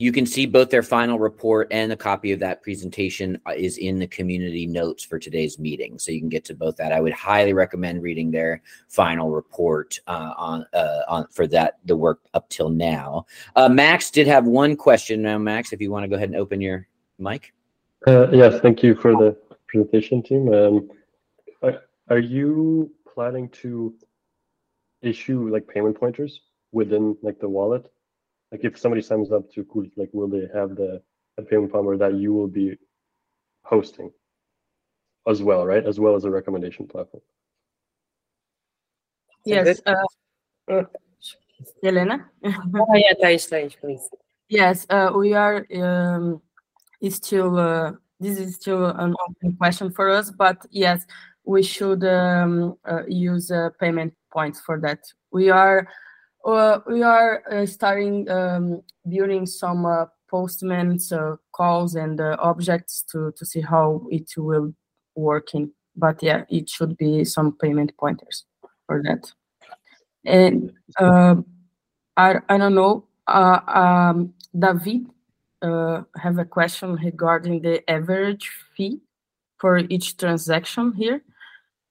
you 0.00 0.12
can 0.12 0.24
see 0.24 0.46
both 0.46 0.70
their 0.70 0.82
final 0.82 1.18
report 1.18 1.68
and 1.70 1.92
a 1.92 1.96
copy 1.96 2.32
of 2.32 2.40
that 2.40 2.62
presentation 2.62 3.38
uh, 3.46 3.52
is 3.54 3.76
in 3.76 3.98
the 3.98 4.06
community 4.06 4.66
notes 4.66 5.04
for 5.04 5.18
today's 5.18 5.58
meeting. 5.58 5.98
So 5.98 6.10
you 6.10 6.20
can 6.20 6.30
get 6.30 6.42
to 6.46 6.54
both 6.54 6.76
that. 6.76 6.90
I 6.90 7.02
would 7.02 7.12
highly 7.12 7.52
recommend 7.52 8.02
reading 8.02 8.30
their 8.30 8.62
final 8.88 9.30
report 9.30 10.00
uh, 10.06 10.32
on 10.38 10.64
uh, 10.72 11.02
on 11.06 11.26
for 11.30 11.46
that 11.48 11.80
the 11.84 11.94
work 11.94 12.20
up 12.32 12.48
till 12.48 12.70
now. 12.70 13.26
Uh, 13.56 13.68
Max 13.68 14.10
did 14.10 14.26
have 14.26 14.46
one 14.46 14.74
question 14.74 15.20
now. 15.20 15.36
Max, 15.36 15.70
if 15.74 15.82
you 15.82 15.90
want 15.90 16.04
to 16.04 16.08
go 16.08 16.16
ahead 16.16 16.30
and 16.30 16.38
open 16.38 16.62
your 16.62 16.88
mic. 17.18 17.52
Uh, 18.06 18.30
yes, 18.30 18.58
thank 18.62 18.82
you 18.82 18.94
for 18.94 19.12
the 19.12 19.36
presentation, 19.66 20.22
team. 20.22 20.50
Um, 20.50 20.90
are, 21.62 21.82
are 22.08 22.18
you 22.18 22.90
planning 23.12 23.50
to 23.50 23.94
issue 25.02 25.50
like 25.50 25.68
payment 25.68 26.00
pointers 26.00 26.40
within 26.72 27.18
like 27.20 27.38
the 27.38 27.48
wallet? 27.50 27.92
Like 28.52 28.64
if 28.64 28.78
somebody 28.78 29.02
signs 29.02 29.30
up 29.30 29.50
to 29.52 29.64
cool 29.64 29.86
like 29.96 30.10
will 30.12 30.28
they 30.28 30.48
have 30.52 30.74
the, 30.76 31.02
the 31.36 31.42
payment 31.42 31.72
pointer 31.72 31.96
that 31.98 32.14
you 32.14 32.32
will 32.32 32.48
be 32.48 32.76
hosting 33.62 34.10
as 35.28 35.42
well 35.42 35.64
right? 35.64 35.86
As 35.86 36.00
well 36.00 36.16
as 36.16 36.24
a 36.24 36.30
recommendation 36.30 36.86
platform. 36.86 37.22
Yes 39.44 39.80
uh, 39.86 39.94
uh, 40.70 40.82
Helena 41.82 42.28
oh 42.44 42.94
yeah 42.94 43.14
Thais, 43.20 43.46
Thais, 43.46 43.74
please. 43.80 44.08
Yes 44.48 44.86
uh, 44.90 45.12
we 45.14 45.34
are 45.34 45.66
um, 45.76 46.42
it's 47.00 47.16
still 47.16 47.56
uh, 47.56 47.92
this 48.18 48.38
is 48.38 48.56
still 48.56 48.86
an 48.86 49.14
open 49.28 49.56
question 49.56 49.90
for 49.90 50.10
us 50.10 50.30
but 50.30 50.66
yes 50.70 51.06
we 51.44 51.62
should 51.62 52.04
um, 52.04 52.76
uh, 52.84 53.02
use 53.06 53.50
uh, 53.50 53.70
payment 53.78 54.14
points 54.32 54.60
for 54.60 54.80
that. 54.80 55.00
We 55.32 55.50
are 55.50 55.88
we 56.44 57.02
are 57.02 57.42
uh, 57.50 57.66
starting 57.66 58.28
um, 58.30 58.82
building 59.08 59.46
some 59.46 59.84
uh, 59.84 60.06
postmans 60.32 61.12
uh, 61.12 61.36
calls 61.52 61.94
and 61.94 62.20
uh, 62.20 62.36
objects 62.38 63.02
to 63.10 63.32
to 63.36 63.44
see 63.44 63.60
how 63.60 64.06
it 64.10 64.30
will 64.36 64.72
working. 65.14 65.72
But 65.96 66.22
yeah, 66.22 66.44
it 66.48 66.68
should 66.68 66.96
be 66.96 67.24
some 67.24 67.56
payment 67.60 67.92
pointers 67.98 68.44
for 68.86 69.02
that. 69.02 69.30
And 70.24 70.72
um, 70.98 71.44
I 72.16 72.36
I 72.48 72.58
don't 72.58 72.74
know. 72.74 73.04
Uh, 73.26 73.60
um, 73.66 74.34
David 74.58 75.06
have 75.62 76.38
a 76.38 76.44
question 76.44 76.94
regarding 76.96 77.60
the 77.60 77.88
average 77.88 78.50
fee 78.74 79.00
for 79.58 79.78
each 79.78 80.16
transaction 80.16 80.92
here. 80.92 81.22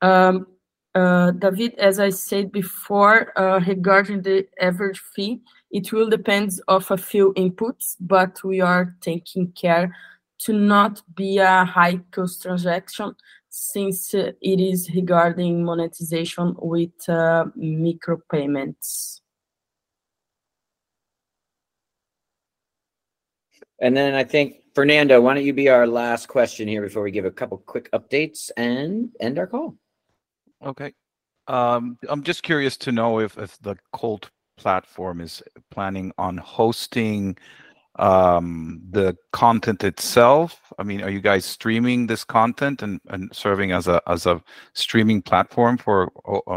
Um, 0.02 0.48
uh, 0.96 1.32
David, 1.32 1.76
as 1.76 2.00
I 2.00 2.10
said 2.10 2.52
before, 2.52 3.38
uh, 3.38 3.60
regarding 3.68 4.22
the 4.22 4.48
average 4.60 5.00
fee, 5.00 5.42
it 5.72 5.92
will 5.92 6.10
depend 6.10 6.60
of 6.68 6.90
a 6.90 6.98
few 6.98 7.34
inputs, 7.34 7.96
but 8.00 8.44
we 8.44 8.60
are 8.60 8.96
taking 9.02 9.52
care 9.52 9.96
to 10.40 10.54
not 10.54 11.02
be 11.16 11.38
a 11.38 11.66
high 11.66 12.00
cost 12.12 12.42
transaction 12.42 13.14
since 13.50 14.14
uh, 14.14 14.32
it 14.42 14.60
is 14.60 14.90
regarding 14.96 15.64
monetization 15.64 16.56
with 16.60 16.98
micropayments. 17.08 19.22
And 23.82 23.96
then 23.96 24.14
I 24.14 24.24
think 24.24 24.56
Fernando, 24.76 25.22
why 25.22 25.36
don't 25.36 25.46
you 25.46 25.54
be 25.54 25.70
our 25.70 25.88
last 25.88 26.28
question 26.28 26.68
here 26.68 26.82
before 26.82 27.04
we 27.04 27.12
give 27.12 27.26
a 27.26 27.32
couple 27.32 27.58
quick 27.60 27.90
updates 27.92 28.52
and 28.58 29.10
end 29.20 29.40
our 29.40 29.48
call? 29.48 29.76
Okay. 30.66 30.94
Um, 31.48 31.98
I'm 32.08 32.24
just 32.24 32.44
curious 32.44 32.78
to 32.78 32.92
know 32.92 33.20
if, 33.20 33.38
if 33.38 33.58
the 33.62 33.76
Cult 33.94 34.30
platform 34.58 35.22
is 35.22 35.42
planning 35.72 36.12
on 36.18 36.38
hosting 36.38 37.38
um, 37.98 38.82
the 38.92 39.16
content 39.34 39.84
itself. 39.84 40.72
I 40.78 40.84
mean, 40.84 41.02
are 41.02 41.10
you 41.10 41.22
guys 41.22 41.46
streaming 41.46 42.08
this 42.08 42.24
content 42.24 42.82
and, 42.82 43.00
and 43.08 43.34
serving 43.36 43.72
as 43.72 43.88
a 43.88 44.02
as 44.08 44.26
a 44.26 44.42
streaming 44.74 45.22
platform 45.22 45.78
for 45.78 46.12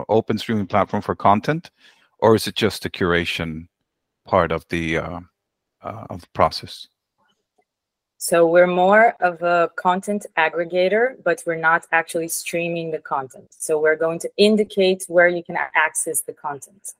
open 0.08 0.38
streaming 0.38 0.66
platform 0.66 1.02
for 1.02 1.16
content, 1.16 1.70
or 2.18 2.34
is 2.34 2.46
it 2.46 2.54
just 2.54 2.82
the 2.82 2.90
curation 2.90 3.66
part 4.24 4.52
of 4.52 4.66
the 4.68 4.98
uh, 4.98 5.20
uh, 5.82 6.06
of 6.10 6.20
the 6.20 6.28
process? 6.34 6.88
So 8.22 8.46
we're 8.46 8.68
more 8.68 9.16
of 9.18 9.42
a 9.42 9.68
content 9.74 10.26
aggregator, 10.38 11.20
but 11.24 11.42
we're 11.44 11.56
not 11.56 11.88
actually 11.90 12.28
streaming 12.28 12.92
the 12.92 13.00
content. 13.00 13.48
So 13.50 13.80
we're 13.80 13.96
going 13.96 14.20
to 14.20 14.30
indicate 14.36 15.04
where 15.08 15.26
you 15.26 15.42
can 15.42 15.56
access 15.56 16.20
the 16.20 16.32
content. 16.32 16.92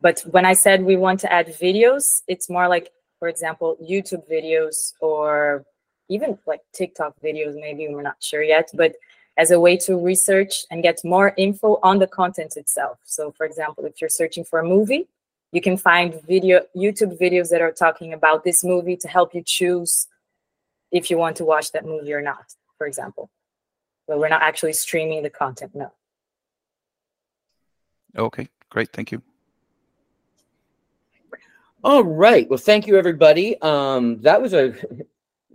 But 0.00 0.22
when 0.30 0.46
I 0.46 0.54
said 0.54 0.82
we 0.82 0.96
want 0.96 1.20
to 1.20 1.30
add 1.30 1.48
videos, 1.48 2.22
it's 2.26 2.48
more 2.48 2.68
like, 2.68 2.90
for 3.18 3.28
example, 3.28 3.76
YouTube 3.86 4.26
videos 4.30 4.94
or 5.02 5.66
even 6.08 6.38
like 6.46 6.62
TikTok 6.72 7.16
videos, 7.22 7.54
maybe 7.54 7.86
we're 7.90 8.00
not 8.00 8.22
sure 8.22 8.42
yet, 8.42 8.70
but 8.72 8.94
as 9.36 9.50
a 9.50 9.60
way 9.60 9.76
to 9.76 9.98
research 9.98 10.64
and 10.70 10.82
get 10.82 11.04
more 11.04 11.34
info 11.36 11.78
on 11.82 11.98
the 11.98 12.06
content 12.06 12.56
itself. 12.56 12.96
So 13.04 13.30
for 13.30 13.44
example, 13.44 13.84
if 13.84 14.00
you're 14.00 14.08
searching 14.08 14.42
for 14.42 14.60
a 14.60 14.64
movie, 14.64 15.06
you 15.52 15.60
can 15.60 15.76
find 15.76 16.18
video 16.26 16.62
YouTube 16.74 17.20
videos 17.20 17.50
that 17.50 17.60
are 17.60 17.72
talking 17.72 18.14
about 18.14 18.42
this 18.42 18.64
movie 18.64 18.96
to 18.96 19.06
help 19.06 19.34
you 19.34 19.42
choose 19.44 20.08
if 20.90 21.10
you 21.10 21.18
want 21.18 21.36
to 21.36 21.44
watch 21.44 21.72
that 21.72 21.84
movie 21.84 22.12
or 22.12 22.22
not, 22.22 22.54
for 22.78 22.86
example. 22.86 23.30
But 24.06 24.18
we're 24.18 24.28
not 24.28 24.42
actually 24.42 24.72
streaming 24.72 25.22
the 25.22 25.30
content, 25.30 25.74
no. 25.74 25.92
Okay, 28.16 28.48
great. 28.70 28.92
Thank 28.92 29.12
you. 29.12 29.22
All 31.84 32.02
right. 32.02 32.48
Well, 32.48 32.58
thank 32.58 32.86
you, 32.86 32.96
everybody. 32.96 33.60
Um, 33.60 34.20
that 34.22 34.40
was 34.40 34.54
a 34.54 34.74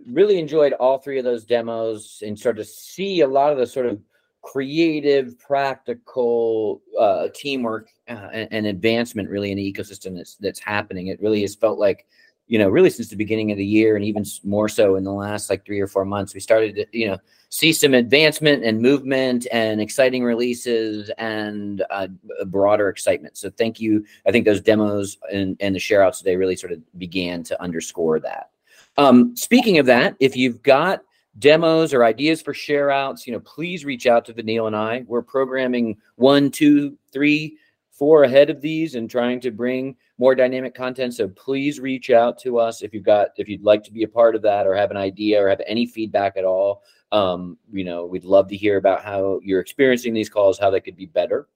really 0.07 0.39
enjoyed 0.39 0.73
all 0.73 0.97
three 0.97 1.17
of 1.17 1.25
those 1.25 1.45
demos 1.45 2.23
and 2.25 2.37
sort 2.39 2.59
of 2.59 2.67
see 2.67 3.21
a 3.21 3.27
lot 3.27 3.51
of 3.51 3.57
the 3.57 3.67
sort 3.67 3.85
of 3.85 3.99
creative, 4.41 5.37
practical 5.39 6.81
uh, 6.99 7.27
teamwork 7.33 7.89
uh, 8.07 8.29
and, 8.33 8.47
and, 8.51 8.65
advancement 8.65 9.29
really 9.29 9.51
in 9.51 9.57
the 9.57 9.73
ecosystem 9.73 10.15
that's 10.15 10.35
that's 10.35 10.59
happening. 10.59 11.07
It 11.07 11.21
really 11.21 11.41
has 11.41 11.53
felt 11.53 11.77
like 11.77 12.07
you 12.51 12.59
know, 12.59 12.67
really 12.67 12.89
since 12.89 13.07
the 13.07 13.15
beginning 13.15 13.49
of 13.53 13.57
the 13.57 13.65
year 13.65 13.95
and 13.95 14.03
even 14.03 14.25
more 14.43 14.67
so 14.67 14.97
in 14.97 15.05
the 15.05 15.13
last 15.13 15.49
like 15.49 15.65
three 15.65 15.79
or 15.79 15.87
four 15.87 16.03
months, 16.03 16.33
we 16.33 16.41
started 16.41 16.75
to, 16.75 16.85
you 16.91 17.07
know, 17.07 17.17
see 17.47 17.71
some 17.71 17.93
advancement 17.93 18.65
and 18.65 18.81
movement 18.81 19.47
and 19.53 19.79
exciting 19.79 20.21
releases 20.21 21.09
and 21.17 21.85
uh, 21.89 22.07
broader 22.47 22.89
excitement. 22.89 23.37
So 23.37 23.49
thank 23.51 23.79
you. 23.79 24.03
I 24.27 24.31
think 24.31 24.43
those 24.43 24.59
demos 24.59 25.17
and, 25.31 25.55
and 25.61 25.73
the 25.73 25.79
share 25.79 26.03
outs 26.03 26.17
today 26.17 26.35
really 26.35 26.57
sort 26.57 26.73
of 26.73 26.81
began 26.97 27.41
to 27.43 27.61
underscore 27.61 28.19
that. 28.19 28.49
Um, 28.97 29.33
speaking 29.37 29.77
of 29.77 29.85
that, 29.85 30.17
if 30.19 30.35
you've 30.35 30.61
got 30.61 31.03
demos 31.39 31.93
or 31.93 32.03
ideas 32.03 32.41
for 32.41 32.53
share 32.53 32.91
outs, 32.91 33.25
you 33.25 33.31
know, 33.31 33.39
please 33.39 33.85
reach 33.85 34.07
out 34.07 34.25
to 34.25 34.33
Vanille 34.33 34.67
and 34.67 34.75
I. 34.75 35.05
We're 35.07 35.21
programming 35.21 35.95
one, 36.15 36.51
two, 36.51 36.97
three, 37.13 37.55
four 38.01 38.23
ahead 38.23 38.49
of 38.49 38.61
these 38.61 38.95
and 38.95 39.11
trying 39.11 39.39
to 39.39 39.51
bring 39.51 39.95
more 40.17 40.33
dynamic 40.33 40.73
content. 40.73 41.13
So 41.13 41.27
please 41.27 41.79
reach 41.79 42.09
out 42.09 42.39
to 42.39 42.57
us 42.57 42.81
if 42.81 42.95
you've 42.95 43.03
got 43.03 43.27
if 43.37 43.47
you'd 43.47 43.61
like 43.61 43.83
to 43.83 43.93
be 43.93 44.01
a 44.01 44.07
part 44.07 44.33
of 44.33 44.41
that 44.41 44.65
or 44.65 44.73
have 44.73 44.89
an 44.89 44.97
idea 44.97 45.39
or 45.39 45.47
have 45.47 45.61
any 45.67 45.85
feedback 45.85 46.35
at 46.35 46.43
all. 46.43 46.81
Um, 47.11 47.59
you 47.71 47.83
know, 47.83 48.07
we'd 48.07 48.25
love 48.25 48.47
to 48.47 48.57
hear 48.57 48.77
about 48.77 49.03
how 49.03 49.39
you're 49.43 49.59
experiencing 49.59 50.15
these 50.15 50.29
calls, 50.29 50.57
how 50.57 50.71
they 50.71 50.81
could 50.81 50.95
be 50.95 51.05
better 51.05 51.47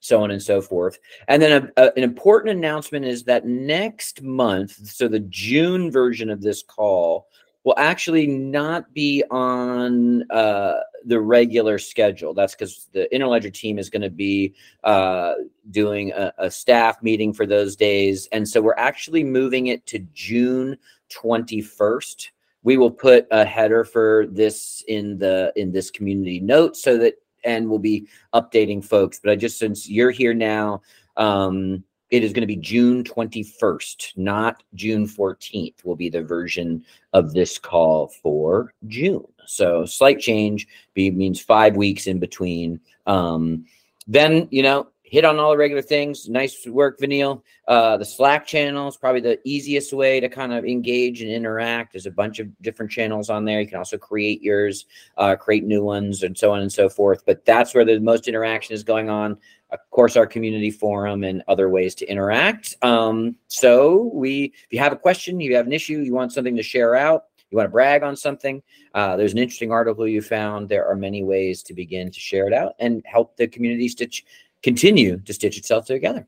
so 0.00 0.22
on 0.22 0.30
and 0.30 0.42
so 0.42 0.62
forth. 0.62 0.98
And 1.28 1.42
then 1.42 1.70
a, 1.76 1.82
a, 1.82 1.92
an 1.96 2.04
important 2.04 2.56
announcement 2.56 3.04
is 3.04 3.24
that 3.24 3.44
next 3.44 4.22
month, 4.22 4.88
so 4.88 5.08
the 5.08 5.20
June 5.20 5.90
version 5.90 6.30
of 6.30 6.40
this 6.40 6.62
call 6.62 7.26
will 7.66 7.74
actually 7.78 8.28
not 8.28 8.94
be 8.94 9.24
on 9.28 10.22
uh, 10.30 10.78
the 11.04 11.20
regular 11.20 11.78
schedule. 11.78 12.32
That's 12.32 12.54
because 12.54 12.88
the 12.92 13.08
Interledger 13.12 13.52
team 13.52 13.80
is 13.80 13.90
going 13.90 14.02
to 14.02 14.10
be 14.10 14.54
uh, 14.84 15.32
doing 15.72 16.12
a, 16.12 16.32
a, 16.38 16.48
staff 16.48 17.02
meeting 17.02 17.32
for 17.32 17.44
those 17.44 17.74
days. 17.74 18.28
And 18.30 18.48
so 18.48 18.62
we're 18.62 18.76
actually 18.78 19.24
moving 19.24 19.66
it 19.66 19.84
to 19.86 19.98
June 20.14 20.78
21st. 21.10 22.28
We 22.62 22.76
will 22.76 22.90
put 22.90 23.26
a 23.32 23.44
header 23.44 23.82
for 23.82 24.28
this 24.30 24.84
in 24.86 25.18
the 25.18 25.52
in 25.56 25.72
this 25.72 25.90
community 25.90 26.38
note 26.38 26.76
so 26.76 26.96
that 26.98 27.14
and 27.44 27.68
we'll 27.68 27.80
be 27.80 28.06
updating 28.32 28.84
folks. 28.84 29.18
But 29.18 29.32
I 29.32 29.36
just 29.36 29.58
since 29.58 29.88
you're 29.88 30.12
here 30.12 30.34
now, 30.34 30.82
um, 31.16 31.82
it 32.10 32.22
is 32.22 32.32
going 32.32 32.42
to 32.42 32.46
be 32.46 32.56
June 32.56 33.02
21st, 33.02 34.16
not 34.16 34.62
June 34.74 35.06
14th, 35.06 35.84
will 35.84 35.96
be 35.96 36.08
the 36.08 36.22
version 36.22 36.84
of 37.12 37.32
this 37.32 37.58
call 37.58 38.08
for 38.08 38.72
June. 38.86 39.26
So 39.46 39.84
slight 39.86 40.20
change 40.20 40.66
be, 40.94 41.10
means 41.10 41.40
five 41.40 41.76
weeks 41.76 42.06
in 42.06 42.18
between. 42.18 42.80
Um, 43.06 43.66
then, 44.06 44.48
you 44.50 44.62
know, 44.62 44.88
hit 45.06 45.24
on 45.24 45.38
all 45.38 45.52
the 45.52 45.56
regular 45.56 45.82
things. 45.82 46.28
Nice 46.28 46.66
work, 46.66 46.98
Vanille. 46.98 47.44
Uh, 47.68 47.96
the 47.96 48.04
Slack 48.04 48.44
channel 48.44 48.88
is 48.88 48.96
probably 48.96 49.20
the 49.20 49.38
easiest 49.44 49.92
way 49.92 50.18
to 50.18 50.28
kind 50.28 50.52
of 50.52 50.64
engage 50.64 51.22
and 51.22 51.30
interact. 51.30 51.92
There's 51.92 52.06
a 52.06 52.10
bunch 52.10 52.40
of 52.40 52.48
different 52.60 52.90
channels 52.90 53.30
on 53.30 53.44
there. 53.44 53.60
You 53.60 53.68
can 53.68 53.78
also 53.78 53.98
create 53.98 54.42
yours, 54.42 54.86
uh, 55.16 55.36
create 55.36 55.64
new 55.64 55.82
ones, 55.82 56.24
and 56.24 56.36
so 56.36 56.52
on 56.52 56.60
and 56.60 56.72
so 56.72 56.88
forth. 56.88 57.24
But 57.24 57.44
that's 57.44 57.72
where 57.72 57.84
the 57.84 58.00
most 58.00 58.26
interaction 58.26 58.74
is 58.74 58.82
going 58.82 59.08
on. 59.08 59.38
Of 59.70 59.78
course, 59.90 60.16
our 60.16 60.26
community 60.26 60.70
forum 60.70 61.22
and 61.22 61.42
other 61.46 61.68
ways 61.68 61.94
to 61.96 62.06
interact. 62.06 62.74
Um, 62.82 63.36
so 63.46 64.10
we, 64.12 64.52
if 64.64 64.72
you 64.72 64.80
have 64.80 64.92
a 64.92 64.96
question, 64.96 65.40
you 65.40 65.54
have 65.54 65.66
an 65.66 65.72
issue, 65.72 66.00
you 66.00 66.14
want 66.14 66.32
something 66.32 66.56
to 66.56 66.62
share 66.62 66.96
out, 66.96 67.24
you 67.50 67.56
want 67.56 67.66
to 67.66 67.72
brag 67.72 68.02
on 68.02 68.16
something, 68.16 68.62
uh, 68.96 69.16
there's 69.16 69.32
an 69.32 69.38
interesting 69.38 69.70
article 69.70 70.08
you 70.08 70.22
found. 70.22 70.68
There 70.68 70.86
are 70.86 70.96
many 70.96 71.22
ways 71.22 71.62
to 71.64 71.74
begin 71.74 72.10
to 72.10 72.18
share 72.18 72.46
it 72.46 72.54
out 72.54 72.72
and 72.78 73.02
help 73.04 73.36
the 73.36 73.46
community 73.46 73.88
stitch 73.88 74.24
continue 74.62 75.18
to 75.20 75.32
stitch 75.32 75.58
itself 75.58 75.86
together. 75.86 76.26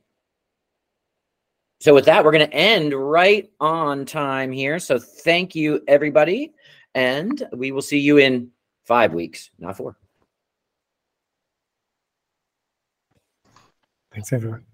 So 1.81 1.95
with 1.95 2.07
that, 2.07 2.25
we're 2.25 2.33
going 2.33 2.49
to 2.49 2.55
end 2.55 2.93
right 2.93 3.49
on 3.61 4.05
time 4.05 4.51
here. 4.51 4.79
So 4.79 4.99
thank 4.99 5.55
you, 5.55 5.83
everybody. 5.87 6.53
And 6.95 7.43
we 7.53 7.71
will 7.71 7.83
see 7.83 8.01
you 8.01 8.19
in 8.19 8.51
five 8.85 9.13
weeks, 9.13 9.51
not 9.59 9.77
four. 9.77 9.97
Thanks, 14.13 14.33
everyone. 14.33 14.65